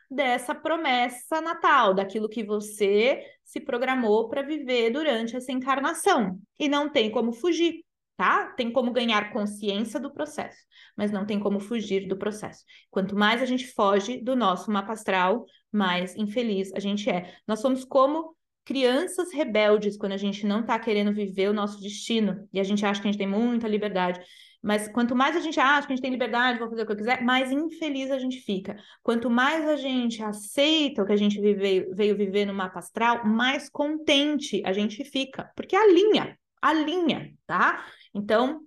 dessa 0.09 0.55
promessa 0.55 1.40
natal, 1.40 1.95
daquilo 1.95 2.29
que 2.29 2.45
você 2.45 3.21
se 3.42 3.59
programou 3.59 4.29
para 4.29 4.42
viver 4.42 4.90
durante 4.90 5.35
essa 5.35 5.51
encarnação. 5.51 6.38
E 6.61 6.69
não 6.69 6.88
tem 6.90 7.11
como 7.11 7.33
fugir 7.33 7.86
tá? 8.16 8.46
Tem 8.57 8.70
como 8.72 8.92
ganhar 8.92 9.33
consciência 9.33 10.00
do 10.00 10.12
processo, 10.12 10.59
mas 10.96 11.12
não 11.12 11.26
tem 11.26 11.38
como 11.38 11.61
fugir 11.61 12.09
do 12.09 12.16
processo. 12.16 12.64
Quanto 12.90 13.14
mais 13.14 13.42
a 13.42 13.46
gente 13.46 13.66
foge 13.72 14.18
do 14.20 14.35
nosso 14.35 14.70
mapa 14.70 14.92
astral, 14.92 15.44
mais 15.70 16.16
infeliz 16.16 16.72
a 16.74 16.81
gente 16.81 17.11
é. 17.11 17.35
Nós 17.46 17.61
somos 17.61 17.85
como 17.85 18.35
crianças 18.64 19.33
rebeldes 19.33 19.96
quando 19.96 20.12
a 20.12 20.16
gente 20.16 20.44
não 20.44 20.61
está 20.61 20.79
querendo 20.79 21.12
viver 21.12 21.48
o 21.48 21.55
nosso 21.55 21.81
destino 21.81 22.48
e 22.52 22.59
a 22.59 22.64
gente 22.64 22.85
acha 22.85 23.00
que 23.00 23.07
a 23.07 23.11
gente 23.11 23.18
tem 23.18 23.29
muita 23.29 23.68
liberdade. 23.68 24.20
Mas 24.62 24.88
quanto 24.88 25.14
mais 25.14 25.37
a 25.37 25.40
gente 25.40 25.61
acha 25.61 25.87
que 25.87 25.92
a 25.92 25.96
gente 25.96 26.02
tem 26.02 26.11
liberdade, 26.11 26.59
vou 26.59 26.68
fazer 26.68 26.83
o 26.83 26.87
que 26.87 26.92
eu 26.92 26.96
quiser, 26.96 27.22
mais 27.22 27.52
infeliz 27.52 28.11
a 28.11 28.18
gente 28.18 28.40
fica. 28.40 28.76
Quanto 29.00 29.31
mais 29.31 29.68
a 29.68 29.76
gente 29.76 30.20
aceita 30.20 31.02
o 31.02 31.07
que 31.07 31.12
a 31.12 31.16
gente 31.16 31.40
veio 31.40 32.16
viver 32.16 32.46
no 32.46 32.55
mapa 32.55 32.81
astral, 32.81 33.24
mais 33.24 33.68
contente 33.68 34.61
a 34.64 34.72
gente 34.72 35.05
fica. 35.05 35.48
Porque 35.55 35.76
alinha, 35.76 36.37
alinha, 36.61 37.33
tá? 37.46 37.87
Então, 38.16 38.62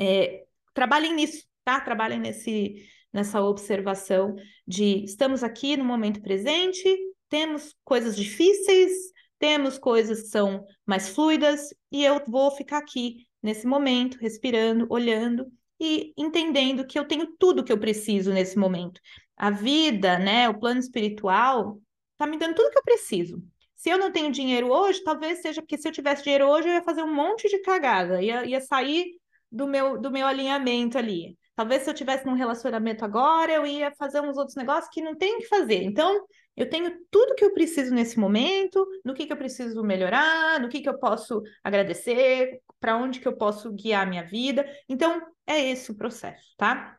é, 0.00 0.46
trabalhem 0.72 1.14
nisso, 1.14 1.46
tá? 1.62 1.78
Trabalhem 1.80 2.18
nesse, 2.18 2.88
nessa 3.12 3.42
observação 3.42 4.34
de 4.66 5.04
estamos 5.04 5.44
aqui 5.44 5.76
no 5.76 5.84
momento 5.84 6.22
presente, 6.22 6.88
temos 7.28 7.74
coisas 7.84 8.16
difíceis, 8.16 8.90
temos 9.38 9.76
coisas 9.76 10.22
que 10.22 10.28
são 10.28 10.64
mais 10.86 11.10
fluidas, 11.10 11.74
e 11.92 12.02
eu 12.02 12.22
vou 12.26 12.50
ficar 12.52 12.78
aqui 12.78 13.28
nesse 13.42 13.66
momento, 13.66 14.16
respirando, 14.18 14.86
olhando 14.88 15.46
e 15.78 16.14
entendendo 16.16 16.86
que 16.86 16.98
eu 16.98 17.06
tenho 17.06 17.36
tudo 17.38 17.62
que 17.62 17.72
eu 17.72 17.78
preciso 17.78 18.32
nesse 18.32 18.56
momento. 18.58 18.98
A 19.36 19.50
vida, 19.50 20.18
né, 20.18 20.48
o 20.48 20.58
plano 20.58 20.80
espiritual, 20.80 21.78
tá 22.16 22.26
me 22.26 22.38
dando 22.38 22.54
tudo 22.54 22.70
que 22.70 22.78
eu 22.78 22.84
preciso. 22.84 23.42
Se 23.84 23.90
eu 23.90 23.98
não 23.98 24.10
tenho 24.10 24.32
dinheiro 24.32 24.72
hoje, 24.72 25.04
talvez 25.04 25.42
seja 25.42 25.60
porque 25.60 25.76
se 25.76 25.86
eu 25.86 25.92
tivesse 25.92 26.22
dinheiro 26.22 26.48
hoje, 26.48 26.66
eu 26.66 26.72
ia 26.72 26.82
fazer 26.82 27.02
um 27.02 27.12
monte 27.12 27.50
de 27.50 27.58
cagada, 27.58 28.22
ia, 28.22 28.42
ia 28.46 28.58
sair 28.58 29.20
do 29.52 29.66
meu, 29.66 30.00
do 30.00 30.10
meu 30.10 30.26
alinhamento 30.26 30.96
ali. 30.96 31.36
Talvez 31.54 31.82
se 31.82 31.90
eu 31.90 31.92
tivesse 31.92 32.24
num 32.24 32.32
relacionamento 32.32 33.04
agora, 33.04 33.52
eu 33.52 33.66
ia 33.66 33.92
fazer 33.92 34.22
uns 34.22 34.38
outros 34.38 34.56
negócios 34.56 34.88
que 34.90 35.02
não 35.02 35.14
tenho 35.14 35.36
que 35.36 35.48
fazer. 35.48 35.82
Então, 35.82 36.24
eu 36.56 36.66
tenho 36.66 36.96
tudo 37.10 37.34
que 37.34 37.44
eu 37.44 37.52
preciso 37.52 37.94
nesse 37.94 38.18
momento, 38.18 38.86
no 39.04 39.12
que, 39.12 39.26
que 39.26 39.32
eu 39.34 39.36
preciso 39.36 39.82
melhorar, 39.82 40.58
no 40.60 40.70
que, 40.70 40.80
que 40.80 40.88
eu 40.88 40.98
posso 40.98 41.42
agradecer, 41.62 42.62
para 42.80 42.96
onde 42.96 43.20
que 43.20 43.28
eu 43.28 43.36
posso 43.36 43.70
guiar 43.70 44.06
a 44.06 44.08
minha 44.08 44.24
vida. 44.24 44.66
Então, 44.88 45.20
é 45.46 45.60
esse 45.60 45.90
o 45.90 45.94
processo, 45.94 46.54
tá? 46.56 46.96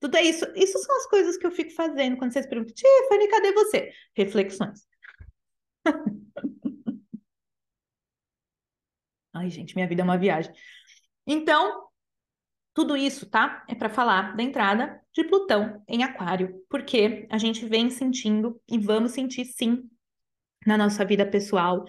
Tudo 0.00 0.16
é 0.16 0.22
isso. 0.22 0.44
Isso 0.56 0.76
são 0.76 0.96
as 0.96 1.06
coisas 1.06 1.36
que 1.36 1.46
eu 1.46 1.52
fico 1.52 1.70
fazendo 1.70 2.16
quando 2.16 2.32
vocês 2.32 2.48
perguntam, 2.48 2.74
Tiffany, 2.74 3.28
cadê 3.28 3.52
você? 3.52 3.92
Reflexões. 4.16 4.92
Ai, 9.32 9.50
gente, 9.50 9.74
minha 9.74 9.88
vida 9.88 10.02
é 10.02 10.04
uma 10.04 10.18
viagem. 10.18 10.52
Então, 11.26 11.88
tudo 12.72 12.96
isso, 12.96 13.28
tá? 13.28 13.64
É 13.68 13.74
para 13.74 13.88
falar 13.88 14.36
da 14.36 14.42
entrada 14.42 15.00
de 15.12 15.24
Plutão 15.24 15.82
em 15.88 16.02
Aquário, 16.02 16.64
porque 16.68 17.26
a 17.30 17.38
gente 17.38 17.66
vem 17.66 17.90
sentindo 17.90 18.60
e 18.68 18.78
vamos 18.78 19.12
sentir 19.12 19.44
sim 19.44 19.88
na 20.66 20.76
nossa 20.76 21.04
vida 21.04 21.24
pessoal 21.24 21.84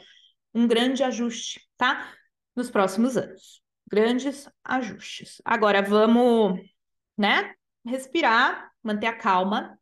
um 0.53 0.67
grande 0.67 1.03
ajuste, 1.03 1.67
tá? 1.75 2.13
Nos 2.55 2.69
próximos 2.69 3.17
anos. 3.17 3.61
Grandes 3.91 4.49
ajustes. 4.63 5.41
Agora 5.43 5.81
vamos, 5.81 6.59
né? 7.17 7.53
Respirar, 7.85 8.71
manter 8.81 9.07
a 9.07 9.17
calma 9.17 9.77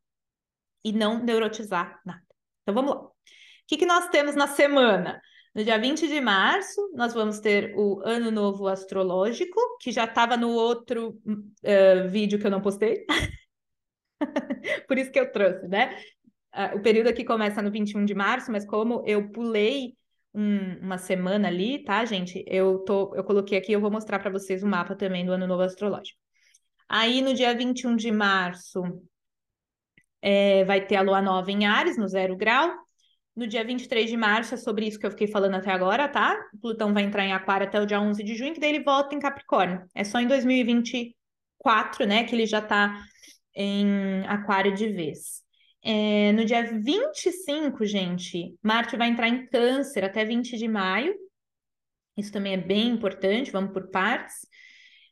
e 0.84 0.92
não 0.92 1.24
neurotizar 1.24 2.02
nada. 2.06 2.24
Então 2.64 2.74
vamos 2.74 2.96
lá. 2.96 3.13
Que, 3.74 3.78
que 3.78 3.86
nós 3.88 4.08
temos 4.10 4.36
na 4.36 4.46
semana? 4.46 5.20
No 5.56 5.64
dia 5.64 5.80
20 5.80 6.08
de 6.08 6.22
março, 6.22 6.80
nós 6.94 7.12
vamos 7.12 7.40
ter 7.40 7.74
o 7.76 8.00
Ano 8.06 8.30
Novo 8.30 8.68
Astrológico, 8.68 9.60
que 9.82 9.92
já 9.92 10.04
estava 10.04 10.38
no 10.38 10.52
outro 10.52 11.20
uh, 11.26 12.08
vídeo 12.08 12.38
que 12.38 12.46
eu 12.46 12.52
não 12.52 12.62
postei. 12.62 13.04
Por 14.88 15.00
isso 15.00 15.12
que 15.12 15.20
eu 15.20 15.32
trouxe, 15.32 15.68
né? 15.68 15.98
Uh, 16.56 16.78
o 16.78 16.82
período 16.84 17.08
aqui 17.08 17.24
começa 17.24 17.64
no 17.64 17.72
21 17.72 18.06
de 18.06 18.14
março, 18.14 18.52
mas 18.52 18.64
como 18.64 19.04
eu 19.08 19.32
pulei 19.32 19.96
um, 20.36 20.78
uma 20.80 21.00
semana 21.00 21.48
ali, 21.48 21.84
tá, 21.84 22.06
gente? 22.06 22.46
Eu, 22.46 22.78
tô, 22.86 23.16
eu 23.16 23.24
coloquei 23.24 23.58
aqui, 23.58 23.72
eu 23.72 23.82
vou 23.82 23.90
mostrar 23.90 24.20
para 24.20 24.30
vocês 24.30 24.62
o 24.62 24.68
mapa 24.68 24.96
também 24.96 25.26
do 25.26 25.32
Ano 25.32 25.48
Novo 25.48 25.64
Astrológico. 25.64 26.20
Aí, 26.88 27.24
no 27.24 27.34
dia 27.34 27.58
21 27.58 27.96
de 27.96 28.12
março, 28.12 28.84
é, 30.22 30.64
vai 30.64 30.86
ter 30.86 30.96
a 30.96 31.02
lua 31.02 31.24
nova 31.24 31.52
em 31.52 31.66
Ares, 31.66 31.98
no 31.98 32.08
zero 32.08 32.38
grau. 32.38 32.84
No 33.36 33.48
dia 33.48 33.64
23 33.64 34.10
de 34.10 34.16
março, 34.16 34.54
é 34.54 34.58
sobre 34.58 34.88
isso 34.88 35.00
que 35.00 35.06
eu 35.06 35.12
fiquei 35.12 35.28
falando 35.28 35.56
até 35.56 35.72
agora, 35.72 36.08
tá? 36.08 36.40
O 36.54 36.58
Plutão 36.60 36.94
vai 36.94 37.04
entrar 37.04 37.26
em 37.26 37.34
Aquário 37.34 37.68
até 37.68 37.82
o 37.82 37.86
dia 37.86 38.00
11 38.00 38.24
de 38.24 38.36
junho, 38.36 38.54
que 38.54 38.60
daí 38.60 38.70
ele 38.76 38.84
volta 38.84 39.16
em 39.16 39.20
Capricórnio. 39.20 39.84
É 39.96 40.04
só 40.04 40.20
em 40.20 40.28
2024, 40.28 42.06
né, 42.06 42.26
que 42.26 42.36
ele 42.36 42.46
já 42.46 42.62
tá 42.62 43.04
em 43.56 44.24
Aquário 44.28 44.76
de 44.76 44.88
vez. 44.88 45.42
É, 45.84 46.32
no 46.32 46.46
dia 46.46 46.64
25, 46.64 47.84
gente, 47.86 48.56
Marte 48.62 48.96
vai 48.96 49.10
entrar 49.10 49.28
em 49.28 49.48
Câncer 49.48 50.06
até 50.06 50.24
20 50.24 50.56
de 50.56 50.68
maio. 50.68 51.16
Isso 52.16 52.32
também 52.32 52.54
é 52.54 52.58
bem 52.58 52.90
importante, 52.90 53.52
vamos 53.52 53.74
por 53.74 53.90
partes. 53.90 54.48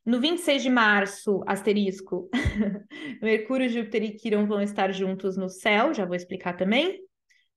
No 0.05 0.19
26 0.19 0.63
de 0.63 0.69
março, 0.69 1.43
asterisco, 1.47 2.29
Mercúrio, 3.21 3.67
Júpiter 3.67 4.03
e 4.03 4.12
Quirón 4.15 4.45
vão 4.45 4.62
estar 4.62 4.91
juntos 4.91 5.38
no 5.38 5.49
céu, 5.49 5.93
já 5.93 6.05
vou 6.05 6.15
explicar 6.15 6.55
também. 6.55 6.99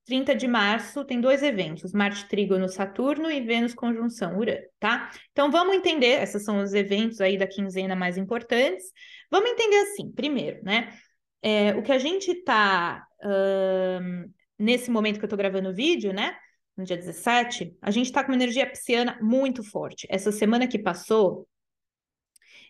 30 0.05 0.35
de 0.35 0.47
março 0.47 1.05
tem 1.05 1.21
dois 1.21 1.43
eventos, 1.43 1.93
Marte 1.93 2.29
trígono 2.29 2.69
Saturno 2.69 3.31
e 3.31 3.40
Vênus 3.40 3.75
conjunção 3.75 4.38
Urano, 4.38 4.61
tá? 4.79 5.11
Então 5.33 5.51
vamos 5.51 5.75
entender, 5.75 6.23
esses 6.23 6.45
são 6.45 6.61
os 6.62 6.75
eventos 6.75 7.21
aí 7.21 7.38
da 7.38 7.47
quinzena 7.47 7.97
mais 7.97 8.17
importantes. 8.17 8.85
Vamos 9.31 9.51
entender 9.51 9.77
assim, 9.79 10.12
primeiro, 10.12 10.62
né? 10.62 10.93
É, 11.43 11.75
o 11.75 11.83
que 11.83 11.93
a 11.93 11.99
gente 11.99 12.31
uh, 13.23 14.31
nesse 14.59 14.90
momento 14.90 15.19
que 15.19 15.25
eu 15.25 15.27
estou 15.27 15.38
gravando 15.38 15.71
o 15.71 15.75
vídeo, 15.75 16.12
né? 16.12 16.37
No 16.77 16.85
dia 16.85 16.97
17, 16.97 17.77
a 17.81 17.90
gente 17.90 18.07
está 18.07 18.23
com 18.23 18.33
uma 18.33 18.37
energia 18.37 18.69
pisciana 18.69 19.19
muito 19.23 19.62
forte. 19.62 20.07
Essa 20.11 20.33
semana 20.33 20.67
que 20.67 20.79
passou, 20.79 21.47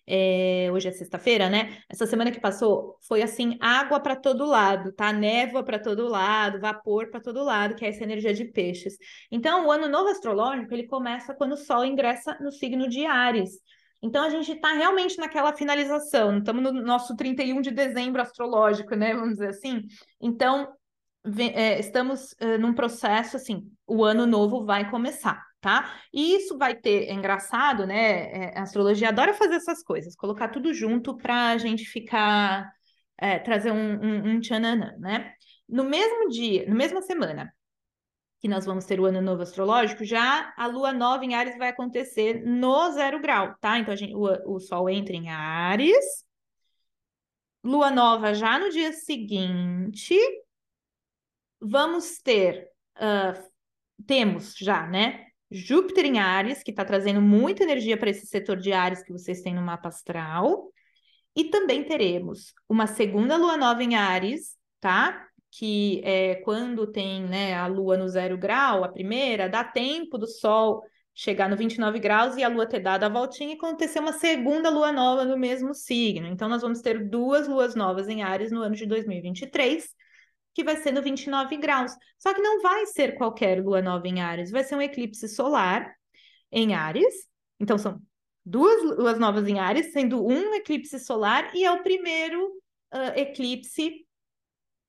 é, 0.07 0.69
hoje 0.73 0.88
é 0.88 0.93
sexta-feira, 0.93 1.49
né? 1.49 1.79
Essa 1.88 2.07
semana 2.07 2.31
que 2.31 2.40
passou 2.40 2.99
foi 3.07 3.23
assim, 3.23 3.57
água 3.61 3.99
para 4.01 4.14
todo 4.14 4.45
lado, 4.45 4.93
tá? 4.93 5.12
Névoa 5.12 5.64
para 5.64 5.79
todo 5.79 6.07
lado, 6.07 6.61
vapor 6.61 7.11
para 7.11 7.21
todo 7.21 7.43
lado, 7.43 7.75
que 7.75 7.85
é 7.85 7.88
essa 7.88 8.05
energia 8.05 8.35
de 8.35 8.45
peixes. 8.45 8.97
Então, 9.31 9.67
o 9.67 9.71
ano 9.71 9.88
novo 9.88 10.11
astrológico, 10.11 10.75
ele 10.75 10.87
começa 10.87 11.35
quando 11.35 11.53
o 11.53 11.57
Sol 11.57 11.85
ingressa 11.85 12.37
no 12.40 12.53
signo 12.53 12.88
de 12.88 13.07
Ares. 13.07 13.53
Então, 14.03 14.23
a 14.23 14.29
gente 14.29 14.53
está 14.53 14.73
realmente 14.73 15.17
naquela 15.17 15.55
finalização, 15.55 16.38
estamos 16.38 16.62
no 16.62 16.73
nosso 16.73 17.17
31 17.17 17.62
de 17.62 17.71
dezembro 17.71 18.21
astrológico, 18.21 18.95
né? 18.95 19.14
Vamos 19.14 19.35
dizer 19.35 19.49
assim. 19.49 19.83
Então, 20.21 20.69
é, 21.55 21.81
estamos 21.81 22.35
num 22.61 22.75
processo 22.75 23.37
assim, 23.37 23.67
o 23.87 24.05
ano 24.05 24.27
novo 24.27 24.67
vai 24.67 24.90
começar 24.90 25.43
tá? 25.64 25.98
E 26.12 26.37
isso 26.37 26.59
vai 26.59 26.74
ter, 26.77 27.09
é 27.09 27.14
engraçado, 27.14 27.87
né? 27.87 28.50
É, 28.53 28.59
a 28.59 28.64
astrologia 28.64 29.09
adora 29.09 29.33
fazer 29.33 29.55
essas 29.55 29.83
coisas, 29.83 30.14
colocar 30.14 30.48
tudo 30.48 30.74
junto 30.74 31.16
para 31.16 31.48
a 31.53 31.57
gente 31.59 31.87
ficar, 31.87 32.70
é, 33.16 33.38
trazer 33.38 33.72
um, 33.72 33.94
um, 33.94 34.35
um 34.35 34.40
tchananã, 34.40 34.94
né? 34.98 35.33
No 35.66 35.83
mesmo 35.85 36.29
dia, 36.29 36.66
na 36.68 36.74
mesma 36.74 37.00
semana 37.00 37.50
que 38.40 38.46
nós 38.46 38.66
vamos 38.66 38.85
ter 38.85 39.00
o 39.00 39.07
ano 39.07 39.22
novo 39.22 39.40
astrológico, 39.40 40.05
já 40.05 40.53
a 40.55 40.66
lua 40.66 40.92
nova 40.92 41.24
em 41.24 41.35
Ares 41.35 41.57
vai 41.57 41.70
acontecer 41.70 42.44
no 42.44 42.90
zero 42.92 43.18
grau, 43.18 43.55
tá? 43.59 43.79
Então 43.79 43.94
a 43.94 43.96
gente, 43.96 44.14
o, 44.14 44.57
o 44.57 44.61
Sol 44.61 44.90
entra 44.90 45.16
em 45.16 45.31
Ares, 45.31 46.27
lua 47.64 47.90
nova 47.90 48.35
já 48.35 48.59
no 48.59 48.68
dia 48.68 48.92
seguinte, 48.92 50.14
vamos 51.59 52.18
ter, 52.18 52.68
uh, 52.98 53.50
temos 54.07 54.55
já, 54.59 54.87
né? 54.87 55.23
Júpiter 55.55 56.05
em 56.05 56.19
Ares, 56.19 56.64
que 56.64 56.73
está 56.73 56.85
trazendo 56.85 57.23
muita 57.23 57.62
energia 57.62 57.97
para 57.97 58.11
esse 58.11 58.27
setor 58.27 58.57
de 58.57 58.73
Ares 58.73 59.05
que 59.05 59.12
vocês 59.12 59.40
têm 59.40 59.55
no 59.55 59.62
mapa 59.62 59.88
astral. 59.88 60.73
E 61.37 61.45
também 61.45 61.85
teremos 61.85 62.53
uma 62.69 62.88
segunda 62.88 63.37
lua 63.37 63.57
nova 63.57 63.81
em 63.81 63.95
Ares, 63.95 64.57
tá? 64.81 65.29
Que 65.53 66.01
é 66.05 66.35
quando 66.37 66.88
tem 66.88 67.23
né, 67.23 67.55
a 67.55 67.69
lua 67.69 67.97
no 67.97 68.09
zero 68.09 68.37
grau, 68.37 68.83
a 68.83 68.88
primeira, 68.88 69.49
dá 69.49 69.62
tempo 69.62 70.19
do 70.19 70.27
Sol 70.27 70.83
chegar 71.14 71.49
no 71.49 71.57
29 71.57 72.01
graus 72.01 72.37
e 72.37 72.43
a 72.43 72.49
lua 72.49 72.67
ter 72.67 72.81
dado 72.81 73.05
a 73.05 73.09
voltinha 73.09 73.55
e 73.55 73.57
acontecer 73.57 74.01
uma 74.01 74.14
segunda 74.14 74.69
lua 74.69 74.90
nova 74.90 75.25
no 75.25 75.38
mesmo 75.38 75.73
signo. 75.73 76.27
Então, 76.27 76.49
nós 76.49 76.62
vamos 76.62 76.81
ter 76.81 77.09
duas 77.09 77.47
luas 77.47 77.77
novas 77.77 78.09
em 78.09 78.25
Ares 78.25 78.51
no 78.51 78.61
ano 78.61 78.75
de 78.75 78.87
2023 78.87 79.88
que 80.55 80.64
vai 80.64 80.77
ser 80.77 80.93
no 80.93 81.03
29 81.03 81.57
graus. 81.57 81.93
Só 82.19 82.33
que 82.33 82.40
não 82.40 82.62
vai 82.62 82.87
ser 82.87 83.17
qualquer 83.17 83.62
lua 83.62 83.83
nova 83.83 84.07
em 84.07 84.21
Ares, 84.21 84.51
vai 84.51 84.64
ser 84.64 84.77
um 84.77 84.83
eclipse 84.83 85.29
solar 85.29 85.95
em 86.51 86.75
Ares. 86.75 87.14
Então 87.59 87.77
são 87.77 88.01
duas 88.45 88.83
luas 88.97 89.19
novas 89.19 89.47
em 89.49 89.59
Ares, 89.59 89.93
sendo 89.93 90.25
um 90.25 90.55
eclipse 90.55 90.99
solar 91.01 91.51
e 91.55 91.64
é 91.64 91.71
o 91.71 91.83
primeiro 91.83 92.47
uh, 92.93 93.19
eclipse 93.19 94.07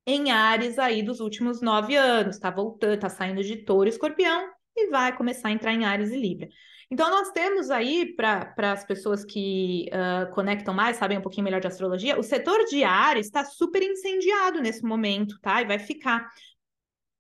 em 0.06 0.32
Ares 0.32 0.78
aí 0.78 1.02
dos 1.02 1.20
últimos 1.20 1.62
nove 1.62 1.96
anos. 1.96 2.38
Tá 2.38 2.52
voltando, 2.52 3.00
tá 3.00 3.10
saindo 3.10 3.44
de 3.44 3.58
Touro 3.58 3.90
Escorpião 3.90 4.50
e 4.76 4.88
vai 4.90 5.16
começar 5.16 5.50
a 5.50 5.52
entrar 5.52 5.74
em 5.74 5.86
Ares 5.86 6.12
e 6.12 6.18
Libra. 6.18 6.48
Então, 6.92 7.10
nós 7.10 7.32
temos 7.32 7.72
aí, 7.72 8.16
para 8.16 8.72
as 8.72 8.84
pessoas 8.86 9.26
que 9.26 9.90
uh, 9.92 10.32
conectam 10.34 10.74
mais, 10.74 10.98
sabem 10.98 11.18
um 11.18 11.22
pouquinho 11.22 11.44
melhor 11.44 11.60
de 11.60 11.68
astrologia, 11.68 12.20
o 12.20 12.24
setor 12.24 12.64
de 12.66 12.84
Ares 12.84 13.26
está 13.26 13.44
super 13.44 13.82
incendiado 13.82 14.62
nesse 14.62 14.84
momento, 14.84 15.40
tá? 15.42 15.62
E 15.62 15.66
vai 15.66 15.80
ficar. 15.80 16.30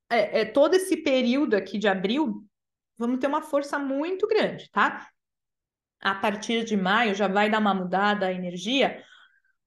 é, 0.09 0.41
é, 0.41 0.45
todo 0.45 0.75
esse 0.75 0.97
período 0.97 1.55
aqui 1.55 1.77
de 1.77 1.87
abril, 1.87 2.43
vamos 2.97 3.19
ter 3.19 3.27
uma 3.27 3.41
força 3.41 3.79
muito 3.79 4.27
grande, 4.27 4.69
tá? 4.71 5.09
A 6.01 6.15
partir 6.15 6.63
de 6.63 6.77
maio 6.77 7.15
já 7.15 7.27
vai 7.27 7.49
dar 7.49 7.59
uma 7.59 7.73
mudada 7.73 8.27
a 8.27 8.33
energia, 8.33 9.03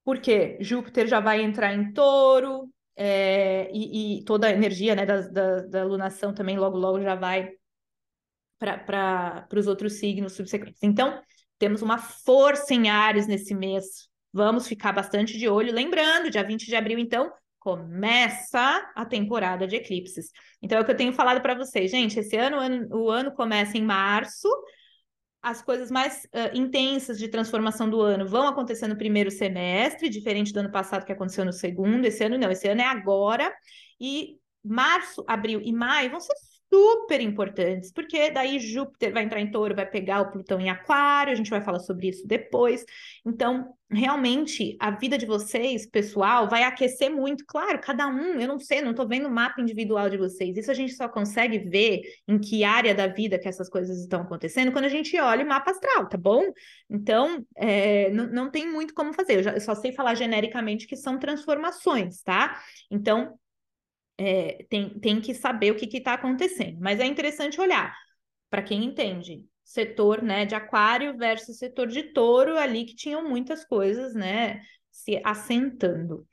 porque 0.04 0.58
Júpiter 0.60 1.06
já 1.08 1.20
vai 1.20 1.42
entrar 1.42 1.74
em 1.74 1.92
touro, 1.92 2.72
é, 3.00 3.70
e, 3.72 4.18
e, 4.18 4.24
toda 4.24 4.48
a 4.48 4.50
energia 4.50 4.94
né, 4.96 5.06
da, 5.06 5.20
da, 5.20 5.60
da 5.62 5.84
lunação 5.84 6.34
também 6.34 6.58
logo, 6.58 6.76
logo 6.76 7.00
já 7.00 7.14
vai 7.14 7.52
para 8.58 9.46
os 9.54 9.66
outros 9.66 9.94
signos 9.94 10.32
subsequentes. 10.34 10.82
Então, 10.82 11.20
temos 11.58 11.82
uma 11.82 11.98
força 11.98 12.74
em 12.74 12.88
Ares 12.88 13.26
nesse 13.26 13.54
mês. 13.54 14.08
Vamos 14.32 14.66
ficar 14.66 14.92
bastante 14.92 15.38
de 15.38 15.48
olho. 15.48 15.72
Lembrando, 15.72 16.30
dia 16.30 16.42
20 16.42 16.66
de 16.66 16.76
abril, 16.76 16.98
então, 16.98 17.32
começa 17.58 18.90
a 18.94 19.04
temporada 19.04 19.66
de 19.66 19.76
eclipses. 19.76 20.30
Então, 20.62 20.78
é 20.78 20.80
o 20.80 20.84
que 20.84 20.90
eu 20.90 20.96
tenho 20.96 21.12
falado 21.12 21.40
para 21.40 21.54
vocês, 21.54 21.90
gente. 21.90 22.18
Esse 22.18 22.36
ano, 22.36 22.58
o 22.90 23.10
ano 23.10 23.32
começa 23.32 23.76
em 23.76 23.82
março. 23.82 24.48
As 25.40 25.62
coisas 25.62 25.90
mais 25.90 26.24
uh, 26.26 26.56
intensas 26.56 27.18
de 27.18 27.28
transformação 27.28 27.88
do 27.88 28.00
ano 28.00 28.26
vão 28.26 28.48
acontecer 28.48 28.88
no 28.88 28.96
primeiro 28.96 29.30
semestre, 29.30 30.08
diferente 30.08 30.52
do 30.52 30.60
ano 30.60 30.70
passado 30.70 31.04
que 31.04 31.12
aconteceu 31.12 31.44
no 31.44 31.52
segundo. 31.52 32.04
Esse 32.04 32.24
ano 32.24 32.38
não, 32.38 32.50
esse 32.50 32.68
ano 32.68 32.80
é 32.80 32.86
agora. 32.86 33.52
E 34.00 34.36
março, 34.64 35.24
abril 35.26 35.60
e 35.62 35.72
maio 35.72 36.10
vão 36.10 36.20
ser 36.20 36.34
super 36.72 37.20
importantes, 37.20 37.90
porque 37.90 38.30
daí 38.30 38.58
Júpiter 38.58 39.12
vai 39.12 39.24
entrar 39.24 39.40
em 39.40 39.50
touro, 39.50 39.74
vai 39.74 39.86
pegar 39.86 40.20
o 40.20 40.30
Plutão 40.30 40.60
em 40.60 40.68
aquário, 40.68 41.32
a 41.32 41.36
gente 41.36 41.50
vai 41.50 41.62
falar 41.62 41.78
sobre 41.78 42.08
isso 42.08 42.26
depois. 42.26 42.84
Então, 43.24 43.74
realmente, 43.90 44.76
a 44.78 44.90
vida 44.90 45.16
de 45.16 45.24
vocês, 45.24 45.86
pessoal, 45.86 46.48
vai 46.48 46.62
aquecer 46.62 47.10
muito. 47.10 47.44
Claro, 47.46 47.80
cada 47.80 48.06
um, 48.06 48.38
eu 48.38 48.46
não 48.46 48.58
sei, 48.58 48.82
não 48.82 48.90
estou 48.90 49.08
vendo 49.08 49.28
o 49.28 49.30
mapa 49.30 49.60
individual 49.60 50.10
de 50.10 50.18
vocês. 50.18 50.56
Isso 50.56 50.70
a 50.70 50.74
gente 50.74 50.92
só 50.92 51.08
consegue 51.08 51.58
ver 51.58 52.02
em 52.26 52.38
que 52.38 52.64
área 52.64 52.94
da 52.94 53.06
vida 53.06 53.38
que 53.38 53.48
essas 53.48 53.68
coisas 53.68 53.98
estão 53.98 54.20
acontecendo 54.20 54.70
quando 54.70 54.84
a 54.84 54.90
gente 54.90 55.18
olha 55.18 55.44
o 55.44 55.48
mapa 55.48 55.70
astral, 55.70 56.08
tá 56.08 56.18
bom? 56.18 56.52
Então, 56.88 57.44
é, 57.56 58.10
não, 58.10 58.26
não 58.26 58.50
tem 58.50 58.70
muito 58.70 58.92
como 58.92 59.14
fazer. 59.14 59.38
Eu, 59.38 59.42
já, 59.42 59.52
eu 59.52 59.60
só 59.60 59.74
sei 59.74 59.92
falar 59.92 60.14
genericamente 60.14 60.86
que 60.86 60.96
são 60.96 61.18
transformações, 61.18 62.22
tá? 62.22 62.60
Então, 62.90 63.38
é, 64.18 64.66
tem, 64.68 64.98
tem 64.98 65.20
que 65.20 65.32
saber 65.32 65.70
o 65.70 65.76
que 65.76 65.96
está 65.96 66.14
acontecendo. 66.14 66.78
Mas 66.80 66.98
é 66.98 67.06
interessante 67.06 67.60
olhar 67.60 67.96
para 68.50 68.62
quem 68.62 68.84
entende 68.84 69.44
setor 69.62 70.22
né, 70.22 70.44
de 70.44 70.54
aquário 70.54 71.16
versus 71.16 71.58
setor 71.58 71.86
de 71.86 72.02
touro, 72.02 72.58
ali 72.58 72.84
que 72.84 72.96
tinham 72.96 73.28
muitas 73.28 73.64
coisas 73.64 74.14
né, 74.14 74.60
se 74.90 75.20
assentando. 75.24 76.26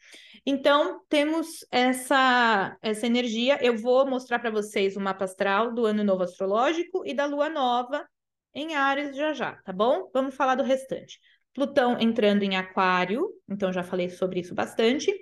Então, 0.45 1.01
temos 1.09 1.65
essa, 1.71 2.77
essa 2.81 3.05
energia. 3.05 3.59
Eu 3.61 3.77
vou 3.77 4.07
mostrar 4.07 4.39
para 4.39 4.51
vocês 4.51 4.95
o 4.95 5.01
mapa 5.01 5.25
astral 5.25 5.73
do 5.73 5.85
ano 5.85 6.03
novo 6.03 6.23
astrológico 6.23 7.03
e 7.05 7.13
da 7.13 7.25
lua 7.25 7.49
nova 7.49 8.07
em 8.53 8.73
Ares 8.73 9.15
já 9.15 9.33
já, 9.33 9.53
tá 9.63 9.73
bom? 9.73 10.09
Vamos 10.13 10.33
falar 10.33 10.55
do 10.55 10.63
restante. 10.63 11.19
Plutão 11.53 11.99
entrando 11.99 12.43
em 12.43 12.55
Aquário, 12.55 13.27
então 13.49 13.71
já 13.73 13.83
falei 13.83 14.09
sobre 14.09 14.39
isso 14.39 14.55
bastante 14.55 15.13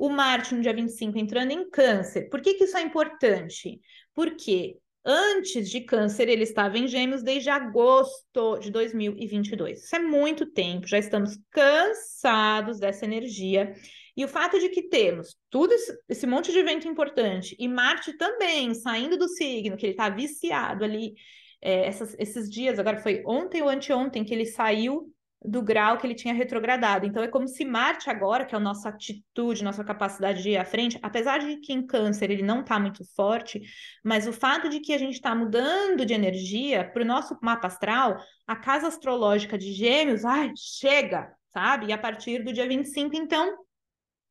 o 0.00 0.08
Marte 0.08 0.54
no 0.54 0.62
dia 0.62 0.72
25 0.72 1.18
entrando 1.18 1.50
em 1.50 1.68
câncer. 1.68 2.30
Por 2.30 2.40
que, 2.40 2.54
que 2.54 2.64
isso 2.64 2.76
é 2.78 2.80
importante? 2.80 3.78
Porque 4.14 4.78
antes 5.04 5.68
de 5.68 5.82
câncer 5.82 6.26
ele 6.26 6.42
estava 6.42 6.78
em 6.78 6.88
gêmeos 6.88 7.22
desde 7.22 7.50
agosto 7.50 8.58
de 8.58 8.70
2022. 8.70 9.84
Isso 9.84 9.94
é 9.94 9.98
muito 9.98 10.46
tempo, 10.46 10.86
já 10.86 10.96
estamos 10.96 11.38
cansados 11.50 12.80
dessa 12.80 13.04
energia. 13.04 13.74
E 14.16 14.24
o 14.24 14.28
fato 14.28 14.58
de 14.58 14.70
que 14.70 14.88
temos 14.88 15.36
tudo 15.50 15.74
esse, 15.74 15.94
esse 16.08 16.26
monte 16.26 16.50
de 16.50 16.58
evento 16.58 16.88
importante 16.88 17.54
e 17.58 17.68
Marte 17.68 18.14
também 18.14 18.72
saindo 18.72 19.18
do 19.18 19.28
signo, 19.28 19.76
que 19.76 19.84
ele 19.84 19.92
está 19.92 20.08
viciado 20.08 20.82
ali, 20.82 21.12
é, 21.60 21.86
essas, 21.86 22.16
esses 22.18 22.48
dias, 22.48 22.78
agora 22.78 22.96
foi 22.96 23.22
ontem 23.26 23.60
ou 23.60 23.68
anteontem 23.68 24.24
que 24.24 24.32
ele 24.32 24.46
saiu 24.46 25.12
do 25.42 25.62
grau 25.62 25.96
que 25.96 26.06
ele 26.06 26.14
tinha 26.14 26.34
retrogradado. 26.34 27.06
Então 27.06 27.22
é 27.22 27.28
como 27.28 27.48
se 27.48 27.64
Marte 27.64 28.10
agora, 28.10 28.44
que 28.44 28.54
é 28.54 28.58
a 28.58 28.60
nossa 28.60 28.90
atitude, 28.90 29.64
nossa 29.64 29.82
capacidade 29.82 30.42
de 30.42 30.50
ir 30.50 30.56
à 30.58 30.64
frente, 30.64 30.98
apesar 31.02 31.38
de 31.38 31.56
que 31.56 31.72
em 31.72 31.86
câncer 31.86 32.30
ele 32.30 32.42
não 32.42 32.60
está 32.60 32.78
muito 32.78 33.04
forte, 33.14 33.60
mas 34.04 34.26
o 34.26 34.32
fato 34.32 34.68
de 34.68 34.80
que 34.80 34.92
a 34.92 34.98
gente 34.98 35.14
está 35.14 35.34
mudando 35.34 36.04
de 36.04 36.12
energia 36.12 36.90
para 36.92 37.02
o 37.02 37.06
nosso 37.06 37.38
mapa 37.42 37.68
astral, 37.68 38.18
a 38.46 38.56
casa 38.56 38.88
astrológica 38.88 39.56
de 39.56 39.72
gêmeos, 39.72 40.24
ai, 40.24 40.52
chega, 40.56 41.32
sabe? 41.52 41.86
E 41.86 41.92
a 41.92 41.98
partir 41.98 42.44
do 42.44 42.52
dia 42.52 42.68
25, 42.68 43.16
então, 43.16 43.56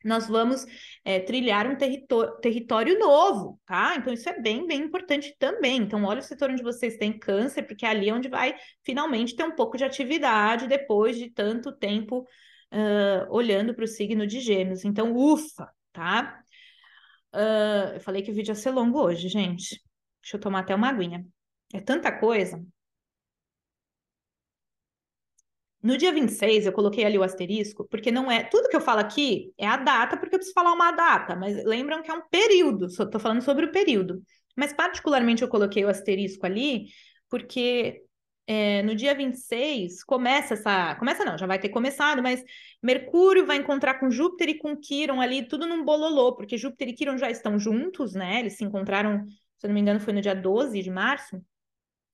nós 0.03 0.27
vamos 0.27 0.65
é, 1.03 1.19
trilhar 1.19 1.67
um 1.67 1.75
território, 1.75 2.97
novo, 2.97 3.59
tá? 3.65 3.95
Então, 3.97 4.13
isso 4.13 4.29
é 4.29 4.39
bem, 4.39 4.65
bem 4.65 4.81
importante 4.81 5.35
também. 5.37 5.77
Então, 5.77 6.03
olha 6.03 6.19
o 6.19 6.23
setor 6.23 6.49
onde 6.51 6.63
vocês 6.63 6.97
têm 6.97 7.17
câncer, 7.17 7.63
porque 7.63 7.85
é 7.85 7.89
ali 7.89 8.11
onde 8.11 8.29
vai 8.29 8.55
finalmente 8.83 9.35
ter 9.35 9.43
um 9.43 9.55
pouco 9.55 9.77
de 9.77 9.83
atividade 9.83 10.67
depois 10.67 11.17
de 11.17 11.29
tanto 11.29 11.71
tempo 11.71 12.19
uh, 12.73 13.27
olhando 13.29 13.73
para 13.73 13.83
o 13.83 13.87
signo 13.87 14.25
de 14.25 14.39
Gêmeos. 14.39 14.85
Então, 14.85 15.13
ufa, 15.15 15.69
tá? 15.91 16.41
Uh, 17.33 17.95
eu 17.95 17.99
falei 17.99 18.21
que 18.21 18.31
o 18.31 18.33
vídeo 18.33 18.51
ia 18.51 18.55
ser 18.55 18.71
longo 18.71 19.01
hoje, 19.01 19.27
gente. 19.27 19.81
Deixa 20.21 20.37
eu 20.37 20.41
tomar 20.41 20.59
até 20.59 20.73
uma 20.75 20.89
aguinha. 20.89 21.25
É 21.73 21.79
tanta 21.79 22.11
coisa. 22.11 22.63
No 25.81 25.97
dia 25.97 26.11
26, 26.11 26.65
eu 26.65 26.73
coloquei 26.73 27.05
ali 27.05 27.17
o 27.17 27.23
asterisco, 27.23 27.87
porque 27.89 28.11
não 28.11 28.29
é. 28.29 28.43
Tudo 28.43 28.67
que 28.67 28.75
eu 28.75 28.81
falo 28.81 28.99
aqui 28.99 29.53
é 29.57 29.65
a 29.65 29.77
data, 29.77 30.17
porque 30.17 30.35
eu 30.35 30.39
preciso 30.39 30.53
falar 30.53 30.73
uma 30.73 30.91
data, 30.91 31.35
mas 31.35 31.63
lembram 31.63 32.01
que 32.03 32.11
é 32.11 32.13
um 32.13 32.27
período, 32.29 32.87
estou 32.87 33.19
falando 33.19 33.41
sobre 33.41 33.65
o 33.65 33.71
período. 33.71 34.21
Mas, 34.57 34.73
particularmente, 34.73 35.41
eu 35.41 35.47
coloquei 35.47 35.85
o 35.85 35.89
asterisco 35.89 36.45
ali, 36.45 36.87
porque 37.29 38.03
é, 38.45 38.81
no 38.83 38.95
dia 38.95 39.13
26 39.15 40.03
começa 40.03 40.55
essa. 40.55 40.95
Começa 40.95 41.23
não, 41.23 41.37
já 41.37 41.45
vai 41.45 41.59
ter 41.59 41.69
começado, 41.69 42.21
mas 42.21 42.43
Mercúrio 42.83 43.45
vai 43.45 43.57
encontrar 43.57 43.99
com 43.99 44.09
Júpiter 44.09 44.49
e 44.49 44.57
com 44.57 44.75
Quiron 44.75 45.21
ali, 45.21 45.47
tudo 45.47 45.67
num 45.67 45.85
bololô, 45.85 46.35
porque 46.35 46.57
Júpiter 46.57 46.89
e 46.89 46.93
Quiron 46.93 47.17
já 47.17 47.29
estão 47.29 47.59
juntos, 47.59 48.13
né? 48.13 48.39
Eles 48.39 48.57
se 48.57 48.65
encontraram, 48.65 49.23
se 49.57 49.65
eu 49.65 49.69
não 49.69 49.75
me 49.75 49.79
engano, 49.81 49.99
foi 49.99 50.13
no 50.13 50.21
dia 50.21 50.33
12 50.35 50.81
de 50.81 50.89
março. 50.89 51.39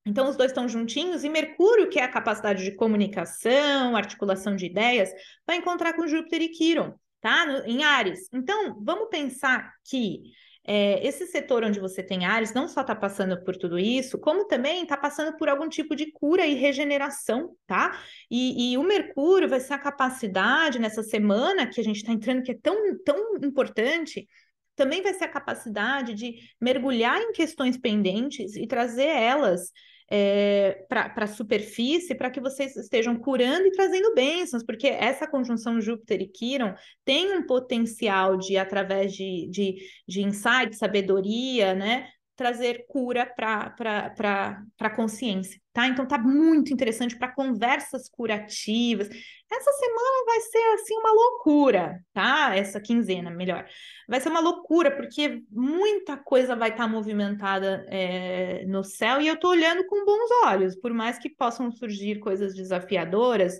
Então, 0.06 0.30
os 0.30 0.38
dois 0.38 0.52
estão 0.52 0.70
juntinhos, 0.70 1.24
e 1.24 1.30
Mercúrio, 1.30 1.90
que 1.90 2.00
é 2.00 2.04
a 2.04 2.12
capacidade 2.12 2.64
de 2.64 2.76
comunicação, 2.76 3.96
articulação 3.96 4.56
de 4.56 4.68
ideias, 4.68 5.10
vai 5.48 5.58
encontrar 5.58 5.94
com 5.94 6.08
Júpiter 6.08 6.44
e 6.44 6.50
Quiron, 6.50 6.94
tá? 7.20 7.46
No, 7.46 7.66
em 7.66 7.84
Ares. 7.84 8.30
Então, 8.32 8.80
vamos 8.84 9.10
pensar 9.10 9.74
que 9.84 10.22
é, 10.68 11.06
esse 11.08 11.28
setor 11.28 11.64
onde 11.64 11.80
você 11.80 12.02
tem 12.02 12.26
Ares 12.26 12.54
não 12.54 12.68
só 12.68 12.82
está 12.82 12.96
passando 12.96 13.44
por 13.44 13.56
tudo 13.56 13.78
isso, 13.78 14.20
como 14.20 14.48
também 14.48 14.84
está 14.84 14.98
passando 14.98 15.38
por 15.38 15.48
algum 15.48 15.70
tipo 15.70 15.96
de 15.96 16.12
cura 16.12 16.46
e 16.46 16.56
regeneração, 16.56 17.56
tá? 17.68 18.00
E, 18.30 18.74
e 18.74 18.78
o 18.78 18.84
Mercúrio 18.84 19.48
vai 19.48 19.60
ser 19.60 19.74
a 19.74 19.80
capacidade 19.80 20.80
nessa 20.80 21.04
semana 21.04 21.68
que 21.68 21.80
a 21.80 21.84
gente 21.84 21.98
está 21.98 22.12
entrando, 22.12 22.44
que 22.44 22.52
é 22.52 22.58
tão, 22.62 22.76
tão 23.04 23.38
importante, 23.44 24.28
também 24.76 25.02
vai 25.02 25.14
ser 25.14 25.26
a 25.26 25.30
capacidade 25.30 26.14
de 26.14 26.36
mergulhar 26.60 27.22
em 27.22 27.32
questões 27.32 27.78
pendentes 27.78 28.56
e 28.56 28.68
trazer 28.68 29.08
elas 29.08 29.72
é, 30.10 30.86
para 30.88 31.12
a 31.16 31.28
superfície 31.28 32.16
para 32.16 32.30
que 32.30 32.40
vocês 32.40 32.76
estejam 32.76 33.16
curando 33.16 33.66
e 33.66 33.72
trazendo 33.72 34.14
bênçãos, 34.14 34.64
porque 34.64 34.88
essa 34.88 35.28
conjunção 35.28 35.82
Júpiter 35.82 36.22
e 36.22 36.28
Quiron 36.28 36.74
tem 37.04 37.36
um 37.38 37.46
potencial 37.46 38.38
de, 38.38 38.58
através 38.58 39.14
de, 39.14 39.48
de, 39.50 39.78
de 40.08 40.22
insight, 40.22 40.76
sabedoria, 40.76 41.74
né? 41.74 42.10
Trazer 42.36 42.86
cura 42.88 43.26
para 43.26 44.64
a 44.80 44.90
consciência, 44.90 45.60
tá? 45.72 45.88
Então 45.88 46.06
tá 46.06 46.18
muito 46.18 46.74
interessante 46.74 47.18
para 47.18 47.32
conversas 47.32 48.10
curativas. 48.10 49.08
Essa 49.08 49.72
semana 49.72 50.26
vai 50.26 50.40
ser 50.42 50.74
assim 50.74 50.98
uma 50.98 51.12
loucura, 51.12 52.04
tá? 52.14 52.56
Essa 52.56 52.82
quinzena, 52.82 53.32
melhor. 53.32 53.66
Vai 54.08 54.20
ser 54.20 54.30
uma 54.30 54.42
loucura, 54.42 54.92
porque 54.92 55.44
muita 55.50 56.18
coisa 56.18 56.56
vai 56.56 56.70
estar 56.70 56.84
tá 56.84 56.90
movimentada 56.90 57.86
é, 57.90 58.66
no 58.66 58.84
céu 58.84 59.22
e 59.22 59.28
eu 59.28 59.40
tô 59.40 59.50
olhando 59.50 59.86
com 59.88 60.06
bons 60.06 60.30
olhos, 60.46 60.76
por 60.76 60.94
mais 60.94 61.18
que 61.18 61.30
possam 61.30 61.72
surgir 61.72 62.20
coisas 62.20 62.54
desafiadoras 62.54 63.60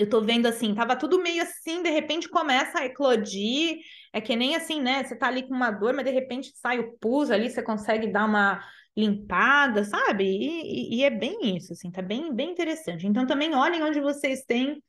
eu 0.00 0.08
tô 0.08 0.22
vendo 0.22 0.46
assim, 0.46 0.74
tava 0.74 0.96
tudo 0.96 1.22
meio 1.22 1.42
assim, 1.42 1.82
de 1.82 1.90
repente 1.90 2.28
começa 2.28 2.78
a 2.80 2.86
eclodir, 2.86 3.78
é 4.12 4.20
que 4.20 4.34
nem 4.34 4.56
assim, 4.56 4.80
né? 4.80 5.04
Você 5.04 5.14
tá 5.14 5.28
ali 5.28 5.42
com 5.46 5.54
uma 5.54 5.70
dor, 5.70 5.92
mas 5.94 6.04
de 6.04 6.10
repente 6.10 6.52
sai 6.56 6.78
o 6.78 6.96
pus 6.98 7.30
ali, 7.30 7.50
você 7.50 7.62
consegue 7.62 8.06
dar 8.08 8.24
uma 8.24 8.64
limpada, 8.96 9.84
sabe? 9.84 10.24
E, 10.24 10.96
e, 10.98 11.04
é 11.04 11.10
bem 11.10 11.56
isso, 11.56 11.72
assim, 11.74 11.90
tá 11.90 12.00
bem, 12.02 12.34
bem 12.34 12.50
interessante. 12.50 13.06
Então 13.06 13.26
também 13.26 13.54
olhem 13.54 13.82
onde 13.82 14.00
vocês 14.00 14.42
têm 14.44 14.82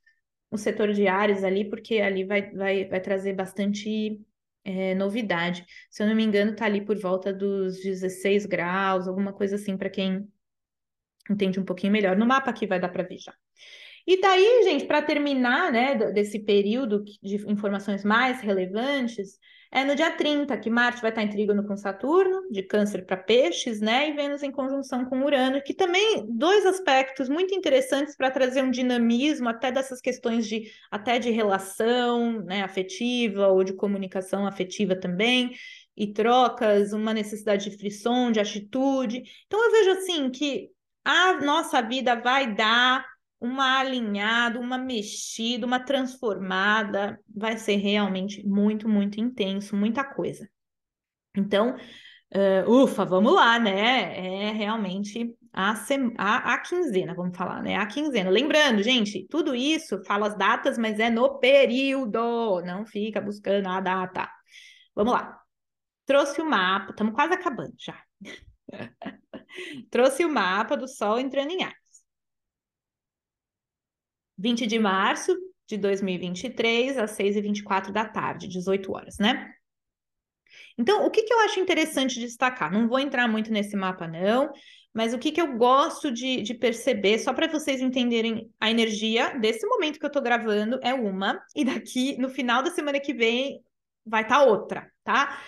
o 0.50 0.56
setor 0.58 0.92
de 0.92 1.06
Ares 1.06 1.44
ali, 1.44 1.68
porque 1.68 2.00
ali 2.00 2.24
vai, 2.24 2.50
vai, 2.52 2.84
vai 2.86 3.00
trazer 3.00 3.34
bastante 3.34 4.18
é, 4.64 4.94
novidade. 4.94 5.64
Se 5.90 6.02
eu 6.02 6.06
não 6.06 6.14
me 6.14 6.24
engano, 6.24 6.56
tá 6.56 6.64
ali 6.66 6.84
por 6.84 6.98
volta 6.98 7.32
dos 7.32 7.82
16 7.82 8.46
graus, 8.46 9.06
alguma 9.06 9.32
coisa 9.32 9.56
assim, 9.56 9.76
para 9.76 9.90
quem 9.90 10.26
entende 11.30 11.60
um 11.60 11.64
pouquinho 11.64 11.92
melhor. 11.92 12.16
No 12.16 12.26
mapa 12.26 12.50
aqui 12.50 12.66
vai 12.66 12.80
dar 12.80 12.88
para 12.88 13.02
ver 13.02 13.18
já. 13.18 13.34
E 14.06 14.20
daí, 14.20 14.62
gente, 14.64 14.84
para 14.86 15.02
terminar, 15.02 15.70
né, 15.72 15.94
desse 16.12 16.38
período 16.40 17.02
de 17.22 17.36
informações 17.50 18.04
mais 18.04 18.40
relevantes, 18.40 19.38
É 19.74 19.84
no 19.84 19.94
dia 19.96 20.10
30 20.10 20.54
que 20.58 20.68
Marte 20.68 21.00
vai 21.00 21.10
estar 21.10 21.22
em 21.22 21.30
trígono 21.30 21.66
com 21.66 21.74
Saturno, 21.78 22.42
de 22.50 22.62
câncer 22.62 23.06
para 23.06 23.16
peixes, 23.16 23.80
né? 23.80 24.10
E 24.10 24.12
Vênus 24.12 24.42
em 24.42 24.50
conjunção 24.52 25.06
com 25.06 25.22
Urano, 25.24 25.62
que 25.62 25.72
também 25.72 26.26
dois 26.28 26.66
aspectos 26.66 27.26
muito 27.30 27.54
interessantes 27.54 28.14
para 28.14 28.30
trazer 28.30 28.62
um 28.62 28.70
dinamismo 28.70 29.48
até 29.48 29.72
dessas 29.72 29.98
questões 30.00 30.46
de 30.46 30.70
até 30.90 31.18
de 31.18 31.30
relação 31.30 32.42
né, 32.44 32.62
afetiva 32.62 33.48
ou 33.48 33.64
de 33.64 33.72
comunicação 33.72 34.46
afetiva 34.46 34.94
também, 34.94 35.52
e 35.96 36.12
trocas, 36.12 36.92
uma 36.92 37.14
necessidade 37.14 37.70
de 37.70 37.76
frição, 37.76 38.30
de 38.30 38.40
atitude. 38.40 39.22
Então 39.46 39.62
eu 39.64 39.70
vejo 39.70 39.90
assim 39.92 40.30
que 40.30 40.68
a 41.04 41.40
nossa 41.40 41.80
vida 41.82 42.14
vai 42.14 42.54
dar 42.54 43.04
uma 43.42 43.80
alinhada, 43.80 44.60
uma 44.60 44.78
mexida, 44.78 45.66
uma 45.66 45.80
transformada, 45.80 47.18
vai 47.28 47.58
ser 47.58 47.74
realmente 47.76 48.46
muito, 48.46 48.88
muito 48.88 49.20
intenso, 49.20 49.74
muita 49.74 50.04
coisa. 50.04 50.48
Então, 51.36 51.74
uh, 51.76 52.70
ufa, 52.70 53.04
vamos 53.04 53.34
lá, 53.34 53.58
né? 53.58 54.48
É 54.48 54.52
realmente 54.52 55.34
a, 55.52 55.74
a, 56.18 56.54
a 56.54 56.58
quinzena, 56.58 57.14
vamos 57.14 57.36
falar, 57.36 57.60
né? 57.64 57.74
A 57.74 57.86
quinzena. 57.86 58.30
Lembrando, 58.30 58.80
gente, 58.80 59.26
tudo 59.28 59.56
isso 59.56 60.00
fala 60.04 60.28
as 60.28 60.38
datas, 60.38 60.78
mas 60.78 61.00
é 61.00 61.10
no 61.10 61.40
período, 61.40 62.62
não 62.62 62.86
fica 62.86 63.20
buscando 63.20 63.68
a 63.68 63.80
data. 63.80 64.30
Vamos 64.94 65.14
lá. 65.14 65.36
Trouxe 66.06 66.40
o 66.40 66.48
mapa, 66.48 66.92
estamos 66.92 67.12
quase 67.12 67.34
acabando 67.34 67.74
já. 67.76 68.00
Trouxe 69.90 70.24
o 70.24 70.30
mapa 70.30 70.76
do 70.76 70.86
Sol 70.86 71.18
entrando 71.18 71.50
em 71.50 71.64
ar. 71.64 71.81
20 74.42 74.66
de 74.66 74.78
março 74.78 75.36
de 75.68 75.76
2023, 75.76 76.98
às 76.98 77.12
6h24 77.16 77.92
da 77.92 78.04
tarde, 78.04 78.48
18 78.48 78.92
horas, 78.92 79.16
né? 79.18 79.54
Então, 80.76 81.06
o 81.06 81.10
que, 81.10 81.22
que 81.22 81.32
eu 81.32 81.40
acho 81.40 81.60
interessante 81.60 82.18
destacar? 82.18 82.72
Não 82.72 82.88
vou 82.88 82.98
entrar 82.98 83.28
muito 83.28 83.52
nesse 83.52 83.76
mapa, 83.76 84.08
não, 84.08 84.50
mas 84.92 85.14
o 85.14 85.18
que, 85.18 85.30
que 85.30 85.40
eu 85.40 85.56
gosto 85.56 86.10
de, 86.10 86.42
de 86.42 86.54
perceber, 86.54 87.18
só 87.20 87.32
para 87.32 87.46
vocês 87.46 87.80
entenderem 87.80 88.50
a 88.60 88.68
energia 88.68 89.38
desse 89.38 89.64
momento 89.64 89.98
que 89.98 90.04
eu 90.04 90.08
estou 90.08 90.22
gravando, 90.22 90.80
é 90.82 90.92
uma, 90.92 91.40
e 91.54 91.64
daqui, 91.64 92.18
no 92.18 92.28
final 92.28 92.64
da 92.64 92.70
semana 92.72 92.98
que 92.98 93.14
vem, 93.14 93.62
vai 94.04 94.22
estar 94.22 94.40
tá 94.40 94.44
outra, 94.44 94.90
tá? 95.04 95.40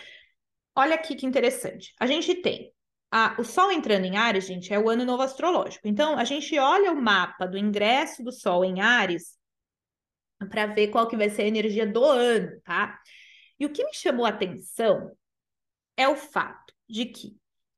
Olha 0.77 0.95
aqui 0.95 1.17
que 1.17 1.27
interessante. 1.27 1.93
A 1.99 2.07
gente 2.07 2.35
tem 2.37 2.73
a, 3.17 3.37
o 3.39 3.45
Sol 3.45 3.71
entrando 3.71 4.07
em 4.07 4.17
Ares, 4.17 4.45
gente, 4.45 4.75
é 4.75 4.79
o 4.79 4.91
ano 4.91 5.05
novo 5.05 5.23
astrológico. 5.23 5.87
Então, 5.87 6.19
a 6.19 6.25
gente 6.25 6.59
olha 6.59 6.91
o 6.91 7.01
mapa 7.01 7.47
do 7.47 7.57
ingresso 7.57 8.25
do 8.25 8.33
Sol 8.33 8.65
em 8.65 8.81
Ares 8.81 9.39
para 10.51 10.67
ver 10.67 10.89
qual 10.89 11.07
que 11.07 11.17
vai 11.17 11.31
ser 11.31 11.43
a 11.43 11.47
energia 11.47 11.87
do 11.87 12.05
ano, 12.05 12.61
tá? 12.65 12.99
E 13.57 13.65
o 13.65 13.73
que 13.73 13.85
me 13.85 13.95
chamou 13.95 14.27
a 14.27 14.31
atenção 14.31 15.13
é 15.97 16.09
o 16.09 16.17
fato 16.17 16.75
de 16.89 17.07
que 17.07 17.37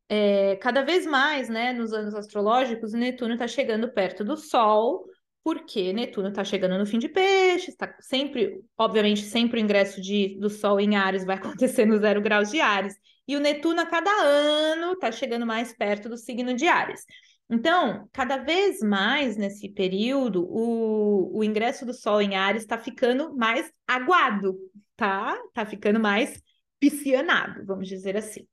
é, 0.09 0.57
cada 0.57 0.83
vez 0.83 1.05
mais, 1.05 1.51
né, 1.51 1.75
nos 1.75 1.93
anos 1.93 2.15
astrológicos, 2.15 2.95
Netuno 2.95 3.35
está 3.35 3.47
chegando 3.47 3.93
perto 3.93 4.25
do 4.25 4.39
Sol, 4.39 5.05
porque 5.45 5.93
Netuno 5.93 6.29
está 6.29 6.45
chegando 6.45 6.79
no 6.79 6.87
fim 6.87 6.99
de 6.99 7.11
peixes, 7.11 7.69
está 7.69 7.95
sempre, 8.01 8.65
obviamente, 8.79 9.21
sempre 9.21 9.61
o 9.61 9.63
ingresso 9.63 10.01
de, 10.01 10.39
do 10.41 10.49
Sol 10.49 10.81
em 10.81 10.97
Ares 10.97 11.27
vai 11.27 11.37
acontecer 11.37 11.85
no 11.85 11.99
zero 11.99 12.23
graus 12.23 12.51
de 12.51 12.59
Ares. 12.59 12.97
E 13.27 13.37
o 13.37 13.41
Netuno, 13.41 13.81
a 13.81 13.87
cada 13.87 14.11
ano, 14.11 14.93
está 14.93 15.11
chegando 15.11 15.47
mais 15.47 15.73
perto 15.73 16.09
do 16.09 16.17
signo 16.17 16.55
de 16.55 16.69
Ares. 16.69 17.05
Então, 17.49 18.09
cada 18.13 18.39
vez 18.39 18.81
mais 18.81 19.37
nesse 19.37 19.69
período, 19.69 20.45
o, 20.49 21.39
o 21.39 21.45
ingresso 21.45 21.87
do 21.87 21.95
Sol 21.95 22.21
em 22.21 22.35
Ares 22.37 22.63
está 22.63 22.77
ficando 22.77 23.37
mais 23.37 23.71
aguado, 23.87 24.59
tá? 24.97 25.41
Está 25.49 25.65
ficando 25.65 26.01
mais 26.01 26.43
piscianado, 26.81 27.65
vamos 27.65 27.89
dizer 27.89 28.17
assim. 28.17 28.47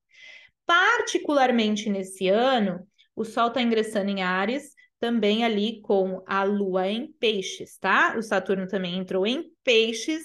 Particularmente 0.66 1.90
nesse 1.90 2.28
ano, 2.28 2.88
o 3.16 3.26
Sol 3.26 3.48
está 3.48 3.62
ingressando 3.62 4.10
em 4.10 4.22
Ares, 4.22 4.74
também 5.00 5.44
ali 5.44 5.82
com 5.82 6.24
a 6.26 6.44
Lua 6.44 6.88
em 6.88 7.12
Peixes, 7.14 7.78
tá? 7.78 8.16
O 8.18 8.22
Saturno 8.22 8.68
também 8.68 8.98
entrou 8.98 9.28
em 9.28 9.52
Peixes. 9.64 10.24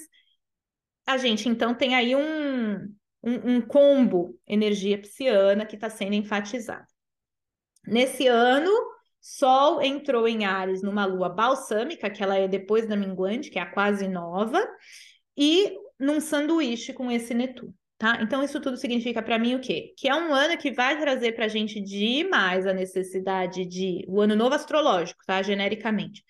A 1.07 1.17
gente 1.17 1.49
então 1.49 1.75
tem 1.75 1.95
aí 1.95 2.15
um, 2.15 2.95
um, 3.23 3.57
um 3.57 3.61
combo 3.61 4.39
energia 4.47 4.99
pisciana 4.99 5.67
que 5.67 5.75
está 5.75 5.91
sendo 5.91 6.15
enfatizado. 6.15 6.87
Nesse 7.87 8.27
ano, 8.27 8.71
Sol 9.21 9.83
entrou 9.83 10.29
em 10.29 10.45
Ares 10.45 10.83
numa 10.83 11.05
lua 11.05 11.29
balsâmica, 11.29 12.11
que 12.11 12.23
ela 12.23 12.37
é 12.37 12.47
depois 12.47 12.87
da 12.87 12.97
minguante, 12.97 13.51
que 13.51 13.59
é 13.59 13.63
a 13.63 13.71
quase 13.71 14.07
nova, 14.07 14.65
e 15.37 15.77
num 15.99 16.21
sanduíche 16.21 16.93
com 16.93 17.11
esse 17.11 17.35
Netuno, 17.35 17.75
tá? 17.97 18.21
Então, 18.23 18.43
isso 18.43 18.61
tudo 18.61 18.77
significa 18.77 19.23
para 19.23 19.39
mim 19.39 19.55
o 19.55 19.61
quê? 19.61 19.93
Que 19.97 20.09
é 20.09 20.15
um 20.15 20.33
ano 20.33 20.57
que 20.57 20.71
vai 20.71 20.99
trazer 20.99 21.33
para 21.33 21.47
a 21.47 21.49
gente 21.49 21.81
demais 21.81 22.67
a 22.67 22.73
necessidade 22.73 23.67
de. 23.67 24.05
O 24.09 24.21
ano 24.21 24.37
novo 24.37 24.55
astrológico, 24.55 25.21
tá? 25.27 25.43
Genericamente. 25.43 26.25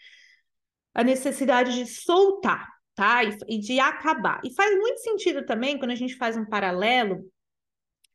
A 0.94 1.04
necessidade 1.04 1.74
de 1.74 1.86
soltar, 1.86 2.68
tá? 2.98 3.22
E, 3.22 3.38
e 3.46 3.58
de 3.60 3.78
acabar. 3.78 4.40
E 4.42 4.52
faz 4.52 4.76
muito 4.76 4.98
sentido 4.98 5.46
também 5.46 5.78
quando 5.78 5.92
a 5.92 5.94
gente 5.94 6.16
faz 6.16 6.36
um 6.36 6.44
paralelo 6.44 7.24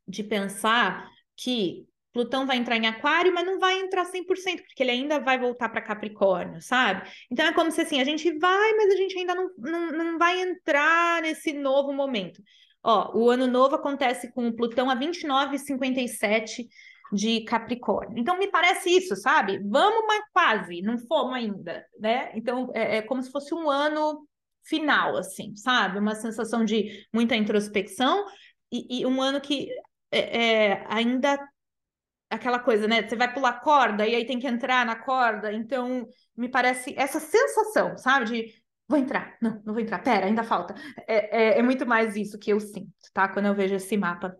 de 0.06 0.22
pensar 0.22 1.08
que 1.34 1.86
Plutão 2.12 2.46
vai 2.46 2.58
entrar 2.58 2.76
em 2.76 2.86
Aquário, 2.86 3.32
mas 3.32 3.46
não 3.46 3.58
vai 3.58 3.80
entrar 3.80 4.04
100%, 4.04 4.26
porque 4.26 4.82
ele 4.82 4.90
ainda 4.90 5.18
vai 5.18 5.38
voltar 5.38 5.70
para 5.70 5.80
Capricórnio, 5.80 6.60
sabe? 6.60 7.10
Então 7.30 7.46
é 7.46 7.52
como 7.54 7.70
se 7.70 7.80
assim, 7.80 7.98
a 7.98 8.04
gente 8.04 8.30
vai, 8.38 8.72
mas 8.74 8.92
a 8.92 8.96
gente 8.96 9.18
ainda 9.18 9.34
não, 9.34 9.50
não, 9.56 9.90
não 9.90 10.18
vai 10.18 10.38
entrar 10.42 11.22
nesse 11.22 11.54
novo 11.54 11.90
momento. 11.90 12.42
Ó, 12.82 13.18
o 13.18 13.30
ano 13.30 13.46
novo 13.46 13.76
acontece 13.76 14.30
com 14.34 14.48
o 14.48 14.54
Plutão 14.54 14.90
a 14.90 14.96
29,57 14.96 16.66
de 17.10 17.42
Capricórnio. 17.44 18.18
Então 18.18 18.38
me 18.38 18.48
parece 18.48 18.90
isso, 18.90 19.16
sabe? 19.16 19.58
Vamos, 19.64 20.04
mas 20.06 20.24
quase, 20.30 20.82
não 20.82 20.98
fomos 20.98 21.34
ainda, 21.36 21.86
né? 21.98 22.32
Então 22.34 22.70
é, 22.74 22.98
é 22.98 23.02
como 23.02 23.22
se 23.22 23.32
fosse 23.32 23.54
um 23.54 23.70
ano 23.70 24.28
final, 24.64 25.16
assim, 25.16 25.54
sabe? 25.56 25.98
Uma 25.98 26.14
sensação 26.14 26.64
de 26.64 27.06
muita 27.12 27.36
introspecção 27.36 28.26
e, 28.72 29.00
e 29.00 29.06
um 29.06 29.20
ano 29.20 29.40
que 29.40 29.68
é, 30.10 30.70
é, 30.72 30.86
ainda 30.88 31.38
aquela 32.30 32.58
coisa, 32.58 32.86
né? 32.88 33.06
Você 33.06 33.16
vai 33.16 33.32
pular 33.32 33.60
corda 33.60 34.06
e 34.06 34.14
aí 34.14 34.26
tem 34.26 34.38
que 34.38 34.46
entrar 34.46 34.84
na 34.84 34.96
corda. 34.96 35.52
Então, 35.52 36.06
me 36.36 36.48
parece 36.48 36.94
essa 36.96 37.20
sensação, 37.20 37.96
sabe? 37.96 38.26
De 38.26 38.54
vou 38.88 38.98
entrar, 38.98 39.36
não, 39.40 39.62
não 39.64 39.72
vou 39.72 39.80
entrar, 39.80 39.98
pera, 40.00 40.26
ainda 40.26 40.42
falta. 40.44 40.74
É, 41.06 41.56
é, 41.56 41.58
é 41.58 41.62
muito 41.62 41.86
mais 41.86 42.16
isso 42.16 42.38
que 42.38 42.52
eu 42.52 42.60
sinto, 42.60 42.92
tá? 43.12 43.28
Quando 43.28 43.46
eu 43.46 43.54
vejo 43.54 43.74
esse 43.74 43.96
mapa. 43.96 44.36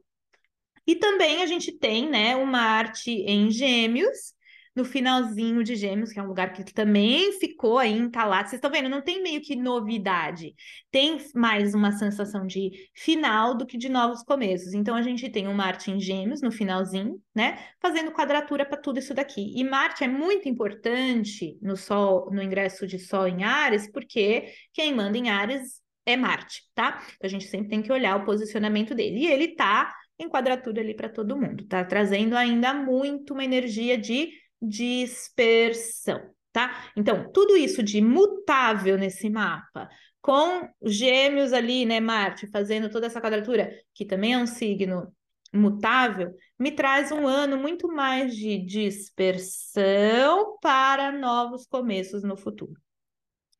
E 0.86 0.96
também 0.96 1.42
a 1.42 1.46
gente 1.46 1.72
tem, 1.72 2.08
né, 2.10 2.36
uma 2.36 2.60
arte 2.60 3.10
em 3.10 3.50
gêmeos, 3.50 4.34
no 4.74 4.84
finalzinho 4.84 5.62
de 5.62 5.76
Gêmeos, 5.76 6.12
que 6.12 6.18
é 6.18 6.22
um 6.22 6.26
lugar 6.26 6.52
que 6.52 6.64
também 6.72 7.32
ficou 7.38 7.78
aí 7.78 7.96
entalado. 7.96 8.48
Vocês 8.48 8.58
estão 8.58 8.70
vendo? 8.70 8.88
Não 8.88 9.02
tem 9.02 9.22
meio 9.22 9.40
que 9.40 9.54
novidade. 9.54 10.54
Tem 10.90 11.18
mais 11.34 11.74
uma 11.74 11.92
sensação 11.92 12.46
de 12.46 12.70
final 12.92 13.56
do 13.56 13.66
que 13.66 13.78
de 13.78 13.88
novos 13.88 14.22
começos. 14.22 14.74
Então 14.74 14.96
a 14.96 15.02
gente 15.02 15.28
tem 15.28 15.46
um 15.46 15.54
Marte 15.54 15.90
em 15.90 16.00
Gêmeos 16.00 16.42
no 16.42 16.50
finalzinho, 16.50 17.20
né? 17.34 17.58
Fazendo 17.80 18.10
quadratura 18.10 18.64
para 18.66 18.76
tudo 18.76 18.98
isso 18.98 19.14
daqui. 19.14 19.52
E 19.56 19.62
Marte 19.62 20.02
é 20.02 20.08
muito 20.08 20.48
importante 20.48 21.56
no 21.62 21.76
Sol, 21.76 22.30
no 22.32 22.42
ingresso 22.42 22.86
de 22.86 22.98
Sol 22.98 23.28
em 23.28 23.44
Ares, 23.44 23.90
porque 23.90 24.52
quem 24.72 24.94
manda 24.94 25.16
em 25.16 25.30
Ares 25.30 25.82
é 26.06 26.16
Marte, 26.16 26.62
tá? 26.74 27.00
Então 27.16 27.26
a 27.26 27.28
gente 27.28 27.46
sempre 27.46 27.68
tem 27.68 27.80
que 27.80 27.92
olhar 27.92 28.16
o 28.16 28.24
posicionamento 28.24 28.94
dele. 28.94 29.20
E 29.20 29.26
ele 29.26 29.54
tá 29.54 29.94
em 30.18 30.28
quadratura 30.28 30.80
ali 30.80 30.94
para 30.94 31.08
todo 31.08 31.36
mundo, 31.36 31.66
tá? 31.66 31.84
Trazendo 31.84 32.36
ainda 32.36 32.72
muito 32.72 33.32
uma 33.34 33.44
energia 33.44 33.98
de 33.98 34.30
dispersão, 34.66 36.20
tá? 36.52 36.90
Então, 36.96 37.30
tudo 37.32 37.56
isso 37.56 37.82
de 37.82 38.00
mutável 38.00 38.98
nesse 38.98 39.30
mapa, 39.30 39.88
com 40.20 40.68
gêmeos 40.82 41.52
ali, 41.52 41.84
né, 41.84 42.00
Marte, 42.00 42.46
fazendo 42.46 42.88
toda 42.88 43.06
essa 43.06 43.20
quadratura, 43.20 43.70
que 43.94 44.04
também 44.04 44.34
é 44.34 44.38
um 44.38 44.46
signo 44.46 45.12
mutável, 45.52 46.34
me 46.58 46.72
traz 46.72 47.12
um 47.12 47.26
ano 47.26 47.56
muito 47.56 47.88
mais 47.88 48.34
de 48.34 48.58
dispersão 48.58 50.58
para 50.60 51.12
novos 51.12 51.66
começos 51.66 52.22
no 52.22 52.36
futuro. 52.36 52.74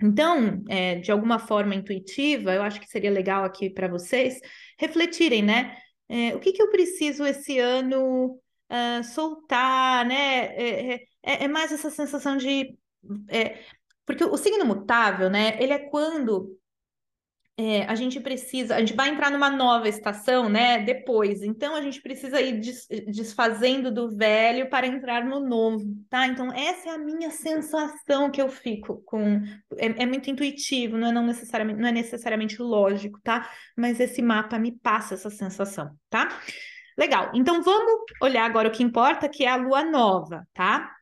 Então, 0.02 0.62
é, 0.68 0.96
de 0.96 1.12
alguma 1.12 1.38
forma 1.38 1.74
intuitiva, 1.74 2.52
eu 2.52 2.62
acho 2.62 2.80
que 2.80 2.88
seria 2.88 3.10
legal 3.10 3.44
aqui 3.44 3.70
para 3.70 3.88
vocês 3.88 4.40
refletirem, 4.78 5.42
né? 5.42 5.76
É, 6.08 6.34
o 6.34 6.40
que, 6.40 6.52
que 6.52 6.62
eu 6.62 6.70
preciso 6.70 7.24
esse 7.24 7.58
ano 7.58 8.38
uh, 8.70 9.04
soltar, 9.04 10.04
né? 10.06 10.46
É, 10.56 10.94
é, 10.94 11.06
é, 11.22 11.44
é, 11.44 11.48
mais 11.48 11.72
essa 11.72 11.90
sensação 11.90 12.36
de. 12.36 12.76
É, 13.28 13.60
porque 14.06 14.24
o 14.24 14.36
signo 14.36 14.64
mutável, 14.64 15.30
né? 15.30 15.56
Ele 15.62 15.72
é 15.72 15.78
quando 15.78 16.58
é, 17.56 17.84
a 17.84 17.94
gente 17.94 18.18
precisa, 18.18 18.74
a 18.74 18.80
gente 18.80 18.94
vai 18.94 19.10
entrar 19.10 19.30
numa 19.30 19.48
nova 19.48 19.88
estação, 19.88 20.48
né? 20.48 20.82
Depois, 20.82 21.40
então 21.40 21.76
a 21.76 21.80
gente 21.80 22.02
precisa 22.02 22.40
ir 22.40 22.58
des, 22.58 22.88
desfazendo 23.06 23.92
do 23.92 24.10
velho 24.10 24.68
para 24.68 24.88
entrar 24.88 25.24
no 25.24 25.38
novo, 25.38 25.84
tá? 26.10 26.26
Então, 26.26 26.52
essa 26.52 26.88
é 26.88 26.92
a 26.92 26.98
minha 26.98 27.30
sensação 27.30 28.28
que 28.28 28.42
eu 28.42 28.48
fico 28.48 29.00
com. 29.04 29.40
É, 29.76 30.02
é 30.02 30.06
muito 30.06 30.28
intuitivo, 30.28 30.96
não 30.96 31.08
é, 31.08 31.12
não, 31.12 31.24
necessariamente, 31.24 31.80
não 31.80 31.88
é 31.88 31.92
necessariamente 31.92 32.60
lógico, 32.60 33.20
tá? 33.22 33.48
Mas 33.76 34.00
esse 34.00 34.20
mapa 34.20 34.58
me 34.58 34.72
passa 34.72 35.14
essa 35.14 35.30
sensação, 35.30 35.96
tá? 36.10 36.28
Legal, 36.96 37.30
então 37.34 37.62
vamos 37.62 38.02
olhar 38.22 38.44
agora 38.44 38.68
o 38.68 38.70
que 38.70 38.82
importa, 38.82 39.28
que 39.28 39.44
é 39.44 39.48
a 39.48 39.56
lua 39.56 39.82
nova, 39.84 40.46
tá? 40.54 40.94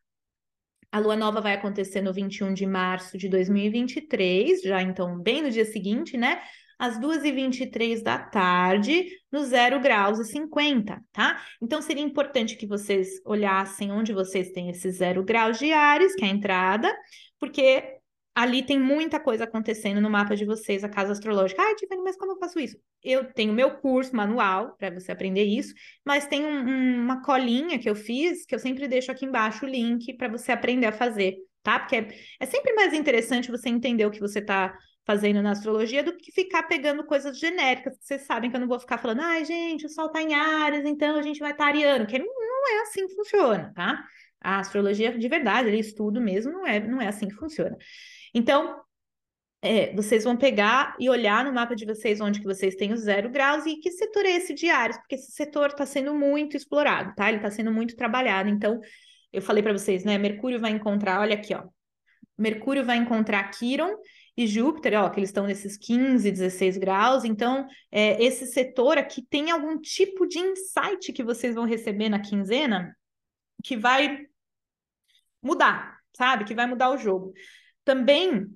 A 0.90 0.98
lua 0.98 1.16
nova 1.16 1.40
vai 1.40 1.54
acontecer 1.54 2.00
no 2.00 2.12
21 2.12 2.52
de 2.52 2.66
março 2.66 3.16
de 3.16 3.28
2023, 3.28 4.62
já 4.62 4.82
então 4.82 5.18
bem 5.18 5.42
no 5.42 5.50
dia 5.50 5.64
seguinte, 5.64 6.16
né? 6.16 6.42
Às 6.78 6.98
2h23 6.98 8.02
da 8.02 8.18
tarde, 8.18 9.06
no 9.30 9.44
0 9.44 9.80
graus 9.80 10.18
e 10.18 10.24
50, 10.24 11.00
tá? 11.12 11.40
Então 11.60 11.80
seria 11.80 12.02
importante 12.02 12.56
que 12.56 12.66
vocês 12.66 13.08
olhassem 13.24 13.92
onde 13.92 14.12
vocês 14.12 14.50
têm 14.50 14.70
esses 14.70 14.96
0 14.96 15.22
graus 15.24 15.62
Ares, 15.62 16.14
que 16.14 16.24
é 16.24 16.28
a 16.28 16.30
entrada, 16.30 16.94
porque 17.38 18.00
ali 18.34 18.62
tem 18.62 18.78
muita 18.78 19.20
coisa 19.20 19.44
acontecendo 19.44 20.00
no 20.00 20.08
mapa 20.08 20.34
de 20.34 20.44
vocês, 20.44 20.82
a 20.82 20.88
casa 20.88 21.12
astrológica. 21.12 21.62
Ai, 21.62 21.74
Tiffany, 21.74 22.02
mas 22.02 22.16
como 22.16 22.32
eu 22.32 22.38
faço 22.38 22.58
isso? 22.58 22.76
Eu 23.02 23.32
tenho 23.32 23.52
meu 23.52 23.78
curso 23.78 24.14
manual 24.16 24.74
para 24.78 24.90
você 24.90 25.12
aprender 25.12 25.44
isso, 25.44 25.74
mas 26.04 26.26
tem 26.26 26.44
um, 26.44 26.68
um, 26.68 27.02
uma 27.02 27.22
colinha 27.22 27.78
que 27.78 27.88
eu 27.88 27.94
fiz, 27.94 28.46
que 28.46 28.54
eu 28.54 28.58
sempre 28.58 28.88
deixo 28.88 29.12
aqui 29.12 29.26
embaixo 29.26 29.66
o 29.66 29.68
link 29.68 30.14
para 30.14 30.28
você 30.28 30.52
aprender 30.52 30.86
a 30.86 30.92
fazer, 30.92 31.36
tá? 31.62 31.78
Porque 31.78 31.96
é, 31.96 32.08
é 32.40 32.46
sempre 32.46 32.72
mais 32.74 32.92
interessante 32.94 33.50
você 33.50 33.68
entender 33.68 34.06
o 34.06 34.10
que 34.10 34.20
você 34.20 34.38
está 34.38 34.76
fazendo 35.04 35.42
na 35.42 35.50
astrologia 35.50 36.02
do 36.02 36.16
que 36.16 36.32
ficar 36.32 36.62
pegando 36.64 37.04
coisas 37.04 37.38
genéricas, 37.38 37.98
que 37.98 38.04
vocês 38.04 38.22
sabem 38.22 38.50
que 38.50 38.56
eu 38.56 38.60
não 38.60 38.68
vou 38.68 38.78
ficar 38.78 38.98
falando, 38.98 39.20
ai, 39.20 39.44
gente, 39.44 39.84
o 39.84 39.88
sol 39.88 40.06
está 40.06 40.22
em 40.22 40.32
Ares, 40.32 40.84
então 40.84 41.16
a 41.16 41.22
gente 41.22 41.40
vai 41.40 41.50
estar 41.50 41.66
ariano, 41.66 42.06
que 42.06 42.18
não 42.18 42.68
é 42.68 42.82
assim 42.82 43.06
que 43.06 43.14
funciona, 43.14 43.72
tá? 43.74 44.04
A 44.40 44.58
astrologia 44.60 45.16
de 45.16 45.28
verdade, 45.28 45.68
ele 45.68 45.78
estudo 45.78 46.20
mesmo, 46.20 46.52
não 46.52 46.66
é, 46.66 46.80
não 46.80 47.00
é 47.00 47.08
assim 47.08 47.28
que 47.28 47.34
funciona. 47.34 47.76
Então, 48.34 48.80
é, 49.60 49.94
vocês 49.94 50.24
vão 50.24 50.36
pegar 50.36 50.96
e 50.98 51.08
olhar 51.08 51.44
no 51.44 51.52
mapa 51.52 51.76
de 51.76 51.86
vocês 51.86 52.20
onde 52.20 52.40
que 52.40 52.46
vocês 52.46 52.74
têm 52.74 52.92
os 52.92 53.00
zero 53.00 53.30
graus 53.30 53.64
e 53.64 53.76
que 53.76 53.92
setor 53.92 54.26
é 54.26 54.32
esse 54.32 54.54
de 54.54 54.68
Ares, 54.68 54.98
porque 54.98 55.14
esse 55.14 55.30
setor 55.32 55.68
está 55.68 55.86
sendo 55.86 56.12
muito 56.14 56.56
explorado, 56.56 57.14
tá? 57.14 57.28
Ele 57.28 57.36
está 57.36 57.50
sendo 57.50 57.70
muito 57.70 57.94
trabalhado. 57.94 58.48
Então, 58.48 58.80
eu 59.32 59.40
falei 59.40 59.62
para 59.62 59.72
vocês, 59.72 60.04
né? 60.04 60.18
Mercúrio 60.18 60.58
vai 60.58 60.72
encontrar, 60.72 61.20
olha 61.20 61.34
aqui, 61.34 61.54
ó. 61.54 61.64
Mercúrio 62.36 62.84
vai 62.84 62.96
encontrar 62.96 63.48
Quiron 63.50 63.94
e 64.36 64.46
Júpiter, 64.46 65.00
ó, 65.00 65.08
que 65.10 65.20
eles 65.20 65.28
estão 65.28 65.46
nesses 65.46 65.76
15, 65.76 66.30
16 66.30 66.76
graus. 66.78 67.24
Então, 67.24 67.66
é, 67.90 68.22
esse 68.22 68.46
setor 68.46 68.98
aqui 68.98 69.22
tem 69.22 69.50
algum 69.50 69.78
tipo 69.80 70.26
de 70.26 70.38
insight 70.38 71.12
que 71.12 71.22
vocês 71.22 71.54
vão 71.54 71.66
receber 71.66 72.08
na 72.08 72.18
quinzena 72.18 72.96
que 73.62 73.76
vai 73.76 74.26
mudar, 75.40 75.98
sabe? 76.16 76.44
Que 76.44 76.54
vai 76.54 76.66
mudar 76.66 76.90
o 76.90 76.98
jogo. 76.98 77.32
Também 77.84 78.46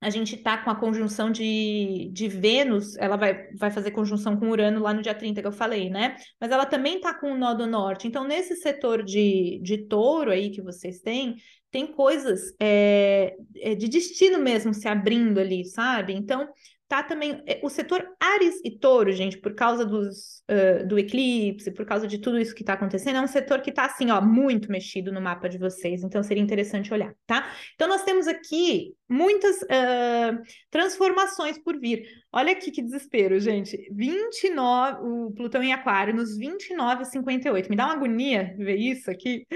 a 0.00 0.08
gente 0.08 0.34
está 0.34 0.56
com 0.56 0.70
a 0.70 0.74
conjunção 0.74 1.30
de, 1.30 2.08
de 2.12 2.26
Vênus, 2.26 2.96
ela 2.96 3.16
vai, 3.16 3.48
vai 3.54 3.70
fazer 3.70 3.90
conjunção 3.90 4.34
com 4.36 4.48
Urano 4.48 4.80
lá 4.80 4.94
no 4.94 5.02
dia 5.02 5.14
30 5.14 5.42
que 5.42 5.46
eu 5.46 5.52
falei, 5.52 5.90
né? 5.90 6.16
Mas 6.40 6.50
ela 6.50 6.64
também 6.64 6.96
está 6.96 7.12
com 7.12 7.32
o 7.32 7.36
nó 7.36 7.52
do 7.52 7.66
norte. 7.66 8.08
Então, 8.08 8.24
nesse 8.24 8.56
setor 8.56 9.02
de, 9.02 9.60
de 9.62 9.86
touro 9.86 10.30
aí 10.30 10.50
que 10.50 10.62
vocês 10.62 11.00
têm, 11.00 11.36
tem 11.70 11.86
coisas 11.86 12.40
é, 12.58 13.36
de 13.78 13.88
destino 13.88 14.38
mesmo 14.38 14.72
se 14.72 14.88
abrindo 14.88 15.38
ali, 15.38 15.66
sabe? 15.66 16.14
Então, 16.14 16.48
tá 16.90 17.04
também 17.04 17.40
é, 17.46 17.60
o 17.62 17.68
setor 17.68 18.04
Ares 18.20 18.56
e 18.64 18.70
Touro, 18.76 19.12
gente, 19.12 19.38
por 19.38 19.54
causa 19.54 19.86
dos, 19.86 20.42
uh, 20.50 20.84
do 20.88 20.98
eclipse, 20.98 21.70
por 21.70 21.86
causa 21.86 22.04
de 22.04 22.18
tudo 22.18 22.36
isso 22.36 22.52
que 22.52 22.64
está 22.64 22.72
acontecendo, 22.72 23.14
é 23.14 23.20
um 23.20 23.28
setor 23.28 23.60
que 23.60 23.70
está 23.70 23.84
assim, 23.84 24.10
ó, 24.10 24.20
muito 24.20 24.68
mexido 24.68 25.12
no 25.12 25.20
mapa 25.20 25.48
de 25.48 25.56
vocês, 25.56 26.02
então 26.02 26.20
seria 26.20 26.42
interessante 26.42 26.92
olhar, 26.92 27.14
tá? 27.28 27.48
Então 27.76 27.86
nós 27.86 28.02
temos 28.02 28.26
aqui 28.26 28.92
muitas 29.08 29.62
uh, 29.62 30.42
transformações 30.68 31.56
por 31.62 31.78
vir. 31.78 32.02
Olha 32.32 32.50
aqui 32.50 32.72
que 32.72 32.82
desespero, 32.82 33.38
gente. 33.38 33.78
29, 33.92 34.98
o 35.00 35.30
Plutão 35.30 35.62
em 35.62 35.72
Aquário 35.72 36.12
nos 36.12 36.36
29 36.36 37.02
e 37.02 37.06
58. 37.06 37.70
Me 37.70 37.76
dá 37.76 37.84
uma 37.84 37.94
agonia 37.94 38.52
ver 38.58 38.74
isso 38.74 39.08
aqui. 39.08 39.46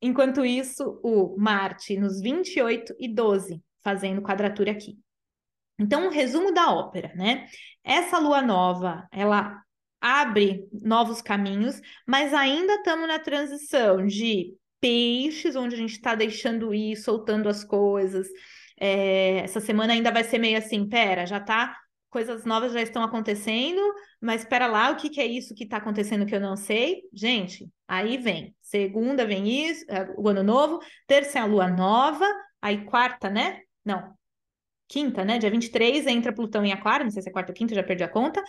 Enquanto 0.00 0.44
isso, 0.44 1.00
o 1.02 1.34
Marte 1.36 1.96
nos 1.96 2.20
28 2.20 2.94
e 3.00 3.12
12, 3.12 3.60
fazendo 3.82 4.22
quadratura 4.22 4.70
aqui. 4.70 4.96
Então, 5.78 6.06
um 6.06 6.10
resumo 6.10 6.52
da 6.52 6.72
ópera, 6.72 7.12
né? 7.14 7.46
Essa 7.82 8.18
lua 8.18 8.40
nova, 8.40 9.06
ela 9.10 9.60
abre 10.00 10.68
novos 10.72 11.22
caminhos, 11.22 11.80
mas 12.06 12.34
ainda 12.34 12.74
estamos 12.74 13.08
na 13.08 13.18
transição 13.18 14.06
de 14.06 14.54
peixes, 14.80 15.56
onde 15.56 15.74
a 15.74 15.78
gente 15.78 15.92
está 15.92 16.14
deixando 16.14 16.74
ir, 16.74 16.96
soltando 16.96 17.48
as 17.48 17.64
coisas. 17.64 18.28
É, 18.78 19.38
essa 19.38 19.60
semana 19.60 19.94
ainda 19.94 20.12
vai 20.12 20.22
ser 20.22 20.38
meio 20.38 20.58
assim, 20.58 20.86
pera, 20.88 21.24
já 21.26 21.40
tá, 21.40 21.76
coisas 22.10 22.44
novas 22.44 22.72
já 22.72 22.82
estão 22.82 23.02
acontecendo, 23.02 23.80
mas 24.20 24.42
espera 24.42 24.66
lá, 24.66 24.90
o 24.90 24.96
que, 24.96 25.08
que 25.08 25.20
é 25.20 25.26
isso 25.26 25.54
que 25.54 25.64
está 25.64 25.78
acontecendo 25.78 26.26
que 26.26 26.34
eu 26.34 26.40
não 26.40 26.54
sei? 26.54 27.02
Gente, 27.12 27.68
aí 27.88 28.18
vem. 28.18 28.54
Segunda 28.60 29.26
vem 29.26 29.68
isso, 29.68 29.84
é, 29.88 30.14
o 30.16 30.28
ano 30.28 30.42
novo, 30.42 30.80
terça 31.06 31.38
é 31.38 31.42
a 31.42 31.46
lua 31.46 31.66
nova, 31.66 32.26
aí 32.60 32.84
quarta, 32.84 33.30
né? 33.30 33.60
Não, 33.84 34.14
quinta, 34.88 35.24
né? 35.24 35.38
Dia 35.38 35.50
23 35.50 36.06
entra 36.06 36.32
Plutão 36.32 36.64
em 36.64 36.72
Aquário, 36.72 37.04
não 37.04 37.10
sei 37.10 37.22
se 37.22 37.28
é 37.28 37.32
quarta 37.32 37.52
ou 37.52 37.56
quinta, 37.56 37.74
já 37.74 37.82
perdi 37.82 38.02
a 38.04 38.08
conta. 38.08 38.42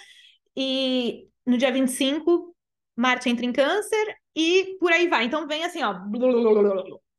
E 0.55 1.27
no 1.45 1.57
dia 1.57 1.71
25, 1.71 2.55
Marte 2.95 3.29
entra 3.29 3.45
em 3.45 3.53
Câncer 3.53 4.17
e 4.36 4.77
por 4.79 4.91
aí 4.91 5.07
vai. 5.07 5.25
Então 5.25 5.47
vem 5.47 5.63
assim, 5.63 5.83
ó. 5.83 5.93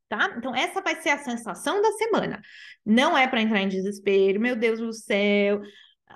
Tá? 0.08 0.34
Então, 0.36 0.54
essa 0.54 0.80
vai 0.80 0.94
ser 1.02 1.10
a 1.10 1.18
sensação 1.18 1.82
da 1.82 1.90
semana. 1.92 2.40
Não 2.84 3.18
é 3.18 3.26
para 3.26 3.42
entrar 3.42 3.60
em 3.60 3.68
desespero, 3.68 4.40
meu 4.40 4.54
Deus 4.54 4.78
do 4.78 4.92
céu, 4.92 5.60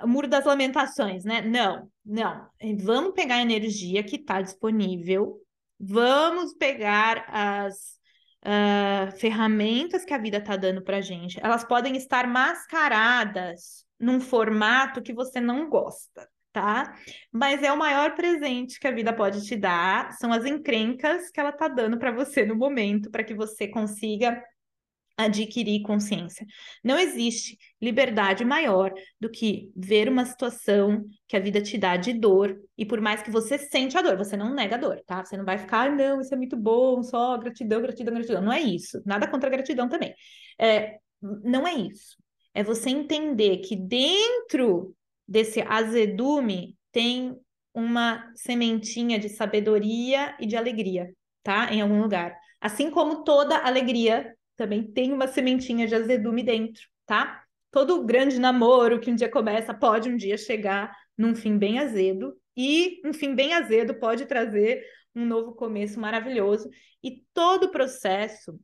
muro 0.05 0.28
das 0.28 0.44
lamentações, 0.44 1.24
né? 1.24 1.42
Não, 1.42 1.90
não. 2.05 2.48
Vamos 2.78 3.14
pegar 3.14 3.36
a 3.36 3.42
energia 3.42 4.05
que 4.05 4.16
está 4.16 4.40
disponível, 4.40 5.40
vamos 5.78 6.55
pegar 6.55 7.24
as 7.28 7.99
uh, 8.45 9.11
ferramentas 9.18 10.05
que 10.05 10.14
a 10.14 10.18
vida 10.18 10.38
está 10.38 10.57
dando 10.57 10.82
para 10.82 11.01
gente, 11.01 11.38
elas 11.43 11.64
podem 11.64 11.97
estar 11.97 12.26
mascaradas 12.26 13.84
num 13.99 14.20
formato 14.20 15.03
que 15.03 15.12
você 15.12 15.41
não 15.41 15.68
gosta, 15.68 16.28
tá? 16.53 16.95
Mas 17.32 17.62
é 17.62 17.70
o 17.70 17.78
maior 17.78 18.14
presente 18.14 18.80
que 18.80 18.86
a 18.86 18.93
vida 18.93 19.12
pode 19.12 19.47
te 19.47 19.57
dar, 19.57 20.12
são 20.12 20.32
as 20.32 20.45
encrencas 20.45 21.30
que 21.30 21.38
ela 21.38 21.51
está 21.51 21.68
dando 21.68 21.99
para 21.99 22.12
você 22.12 22.45
no 22.45 22.57
momento, 22.57 23.11
para 23.11 23.24
que 23.24 23.34
você 23.34 23.68
consiga 23.68 24.43
adquirir 25.25 25.83
consciência. 25.83 26.47
Não 26.83 26.99
existe 26.99 27.59
liberdade 27.81 28.45
maior 28.45 28.93
do 29.21 29.31
que 29.31 29.71
ver 29.77 30.09
uma 30.09 30.25
situação 30.25 31.05
que 31.27 31.37
a 31.37 31.41
vida 31.41 31.61
te 31.61 31.79
dá 31.79 31.97
de 31.97 32.12
dor 32.12 32.59
e 32.77 32.85
por 32.85 33.01
mais 33.01 33.23
que 33.23 33.31
você 33.31 33.59
sente 33.59 33.97
a 33.97 34.03
dor, 34.03 34.16
você 34.16 34.37
não 34.37 34.55
nega 34.55 34.77
a 34.77 34.79
dor, 34.79 35.03
tá? 35.07 35.25
Você 35.25 35.37
não 35.37 35.45
vai 35.45 35.59
ficar, 35.59 35.89
ah, 35.89 35.95
não, 35.95 36.21
isso 36.21 36.33
é 36.35 36.37
muito 36.37 36.57
bom, 36.57 37.03
só 37.03 37.39
gratidão, 37.39 37.81
gratidão, 37.81 38.14
gratidão. 38.14 38.43
Não 38.43 38.53
é 38.53 38.61
isso. 38.61 39.03
Nada 39.05 39.27
contra 39.29 39.49
a 39.49 39.53
gratidão 39.53 39.89
também. 39.89 40.14
É, 40.59 40.99
não 41.21 41.66
é 41.66 41.75
isso. 41.75 42.16
É 42.55 42.62
você 42.62 42.91
entender 42.91 43.59
que 43.59 43.77
dentro 43.77 44.95
desse 45.27 45.61
azedume 45.62 46.77
tem 46.91 47.37
uma 47.73 48.25
sementinha 48.35 49.18
de 49.18 49.29
sabedoria 49.29 50.37
e 50.41 50.47
de 50.47 50.57
alegria, 50.57 51.09
tá? 51.43 51.73
Em 51.73 51.81
algum 51.81 52.01
lugar. 52.03 52.37
Assim 52.61 52.91
como 52.91 53.25
toda 53.25 53.57
alegria 53.59 54.35
também 54.61 54.83
tem 54.83 55.11
uma 55.11 55.27
sementinha 55.27 55.87
de 55.87 55.95
azedume 55.95 56.43
dentro, 56.43 56.83
tá? 57.07 57.43
Todo 57.71 58.05
grande 58.05 58.39
namoro 58.39 59.01
que 59.01 59.11
um 59.11 59.15
dia 59.15 59.31
começa 59.31 59.73
pode 59.73 60.11
um 60.11 60.19
dia 60.19 60.37
chegar 60.37 60.95
num 61.17 61.35
fim 61.35 61.57
bem 61.57 61.79
azedo, 61.79 62.37
e 62.55 63.01
um 63.03 63.15
fim 63.15 63.35
bem 63.35 63.55
azedo 63.55 63.95
pode 63.95 64.27
trazer 64.27 64.85
um 65.15 65.25
novo 65.25 65.55
começo 65.55 65.99
maravilhoso. 65.99 66.69
E 67.03 67.25
todo 67.33 67.71
processo 67.71 68.61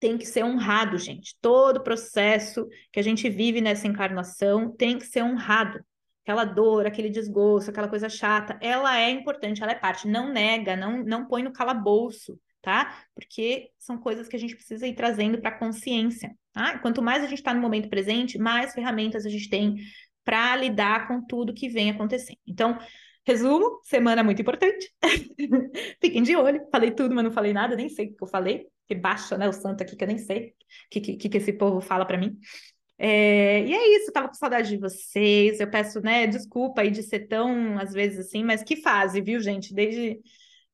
tem 0.00 0.18
que 0.18 0.26
ser 0.26 0.44
honrado, 0.44 0.98
gente. 0.98 1.36
Todo 1.40 1.84
processo 1.84 2.66
que 2.90 2.98
a 2.98 3.02
gente 3.02 3.28
vive 3.30 3.60
nessa 3.60 3.86
encarnação 3.86 4.72
tem 4.72 4.98
que 4.98 5.06
ser 5.06 5.22
honrado. 5.22 5.78
Aquela 6.24 6.44
dor, 6.44 6.84
aquele 6.84 7.10
desgosto, 7.10 7.70
aquela 7.70 7.88
coisa 7.88 8.08
chata, 8.08 8.58
ela 8.60 8.98
é 8.98 9.08
importante, 9.08 9.62
ela 9.62 9.70
é 9.70 9.76
parte. 9.76 10.08
Não 10.08 10.32
nega, 10.32 10.74
não, 10.74 11.04
não 11.04 11.28
põe 11.28 11.44
no 11.44 11.52
calabouço 11.52 12.36
tá? 12.66 13.00
Porque 13.14 13.70
são 13.78 13.96
coisas 13.96 14.26
que 14.26 14.34
a 14.34 14.38
gente 14.40 14.56
precisa 14.56 14.88
ir 14.88 14.96
trazendo 14.96 15.40
para 15.40 15.50
a 15.50 15.56
consciência, 15.56 16.36
tá? 16.52 16.80
Quanto 16.80 17.00
mais 17.00 17.22
a 17.22 17.28
gente 17.28 17.38
está 17.38 17.54
no 17.54 17.60
momento 17.60 17.88
presente, 17.88 18.38
mais 18.38 18.74
ferramentas 18.74 19.24
a 19.24 19.28
gente 19.28 19.48
tem 19.48 19.76
para 20.24 20.56
lidar 20.56 21.06
com 21.06 21.24
tudo 21.24 21.54
que 21.54 21.68
vem 21.68 21.90
acontecendo. 21.90 22.40
Então, 22.44 22.76
resumo, 23.24 23.78
semana 23.84 24.24
muito 24.24 24.42
importante. 24.42 24.92
Fiquem 26.02 26.24
de 26.24 26.34
olho. 26.34 26.66
Falei 26.72 26.90
tudo, 26.90 27.14
mas 27.14 27.22
não 27.22 27.30
falei 27.30 27.52
nada, 27.52 27.76
nem 27.76 27.88
sei 27.88 28.06
o 28.08 28.16
que 28.16 28.24
eu 28.24 28.26
falei. 28.26 28.66
Que 28.88 28.96
baixa, 28.96 29.38
né, 29.38 29.48
o 29.48 29.52
santo 29.52 29.84
aqui 29.84 29.94
que 29.94 30.02
eu 30.02 30.08
nem 30.08 30.18
sei 30.18 30.48
o 30.48 30.52
que, 30.90 31.00
que, 31.00 31.28
que 31.28 31.36
esse 31.38 31.52
povo 31.52 31.80
fala 31.80 32.04
para 32.04 32.18
mim. 32.18 32.36
É, 32.98 33.64
e 33.64 33.72
é 33.72 33.96
isso, 33.96 34.10
tava 34.10 34.26
com 34.26 34.34
saudade 34.34 34.70
de 34.70 34.76
vocês. 34.76 35.60
Eu 35.60 35.70
peço, 35.70 36.00
né, 36.00 36.26
desculpa 36.26 36.80
aí 36.80 36.90
de 36.90 37.04
ser 37.04 37.28
tão, 37.28 37.78
às 37.78 37.92
vezes, 37.92 38.26
assim, 38.26 38.42
mas 38.42 38.64
que 38.64 38.74
fase, 38.74 39.20
viu, 39.20 39.38
gente? 39.38 39.72
Desde 39.72 40.18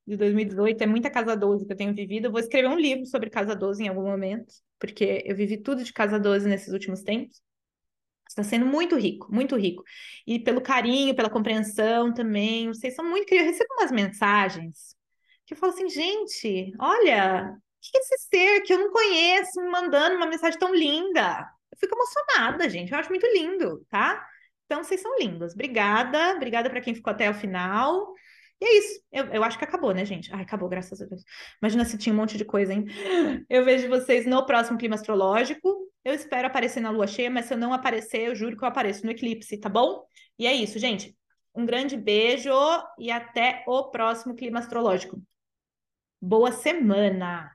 de 0.07 0.17
2018, 0.17 0.83
é 0.83 0.87
muita 0.87 1.11
Casa 1.11 1.37
12 1.37 1.67
que 1.67 1.73
eu 1.73 1.77
tenho 1.77 1.95
vivido. 1.95 2.27
Eu 2.27 2.33
vou 2.33 2.41
escrever 2.41 2.69
um 2.69 2.79
livro 2.79 3.07
sobre 3.07 3.31
Casa 3.31 3.55
12 3.55 3.85
em 3.85 3.89
algum 3.89 4.03
momento, 4.03 4.53
porque 4.79 5.23
eu 5.25 5.37
vivi 5.37 5.57
tudo 5.57 5.85
de 5.85 5.93
Casa 5.93 6.19
12 6.19 6.49
nesses 6.49 6.73
últimos 6.73 7.03
tempos. 7.03 7.41
Está 8.29 8.43
sendo 8.43 8.65
muito 8.65 8.97
rico, 8.97 9.33
muito 9.33 9.57
rico. 9.57 9.85
E 10.27 10.39
pelo 10.39 10.61
carinho, 10.61 11.15
pela 11.15 11.29
compreensão 11.29 12.13
também. 12.15 12.69
Vocês 12.69 12.95
são 12.95 13.05
muito 13.05 13.27
queridos. 13.27 13.47
Eu 13.47 13.53
recebo 13.53 13.75
umas 13.75 13.93
mensagens 13.93 14.97
que 15.47 15.55
eu 15.55 15.59
falo 15.59 15.73
assim, 15.73 15.89
gente, 15.89 16.73
olha, 16.79 17.55
que 17.81 17.97
é 17.97 18.01
esse 18.01 18.19
ser 18.29 18.61
que 18.63 18.73
eu 18.73 18.79
não 18.79 18.91
conheço 18.91 19.61
me 19.61 19.69
mandando 19.69 20.17
uma 20.17 20.27
mensagem 20.27 20.59
tão 20.59 20.75
linda? 20.75 21.47
Eu 21.71 21.79
fico 21.79 21.95
emocionada, 21.95 22.69
gente. 22.71 22.93
Eu 22.93 22.99
acho 22.99 23.11
muito 23.11 23.27
lindo, 23.27 23.85
tá? 23.91 24.27
Então, 24.65 24.83
vocês 24.83 25.01
são 25.01 25.19
lindos. 25.19 25.53
Obrigada. 25.53 26.35
Obrigada 26.37 26.71
para 26.71 26.81
quem 26.81 26.95
ficou 26.95 27.13
até 27.13 27.29
o 27.29 27.35
final. 27.35 28.15
E 28.63 28.65
é 28.65 28.79
isso. 28.79 29.01
Eu, 29.11 29.25
eu 29.27 29.43
acho 29.43 29.59
que 29.59 29.65
acabou, 29.65 29.93
né, 29.93 30.05
gente? 30.05 30.33
Ai, 30.33 30.43
acabou, 30.43 30.69
graças 30.69 31.03
a 31.03 31.05
Deus. 31.05 31.25
Imagina 31.61 31.85
se 31.85 31.99
tinha 31.99 32.13
um 32.13 32.17
monte 32.17 32.39
de 32.39 32.45
coisa, 32.45 32.73
hein? 32.73 32.87
Eu 33.51 33.65
vejo 33.65 33.89
vocês 33.89 34.25
no 34.25 34.47
próximo 34.47 34.79
clima 34.79 34.95
astrológico. 34.95 35.91
Eu 36.05 36.15
espero 36.15 36.47
aparecer 36.47 36.79
na 36.79 36.91
lua 36.91 37.09
cheia, 37.09 37.29
mas 37.29 37.47
se 37.47 37.55
eu 37.55 37.59
não 37.59 37.73
aparecer, 37.73 38.29
eu 38.29 38.37
juro 38.37 38.57
que 38.57 38.63
eu 38.63 38.69
apareço 38.69 39.05
no 39.05 39.11
eclipse, 39.11 39.59
tá 39.59 39.69
bom? 39.69 40.05
E 40.39 40.47
é 40.47 40.53
isso, 40.53 40.79
gente. 40.79 41.17
Um 41.53 41.67
grande 41.67 41.97
beijo 41.97 42.53
e 43.01 43.11
até 43.11 43.65
o 43.67 43.91
próximo 43.91 44.37
clima 44.37 44.61
astrológico. 44.61 45.21
Boa 46.21 46.53
semana! 46.53 47.51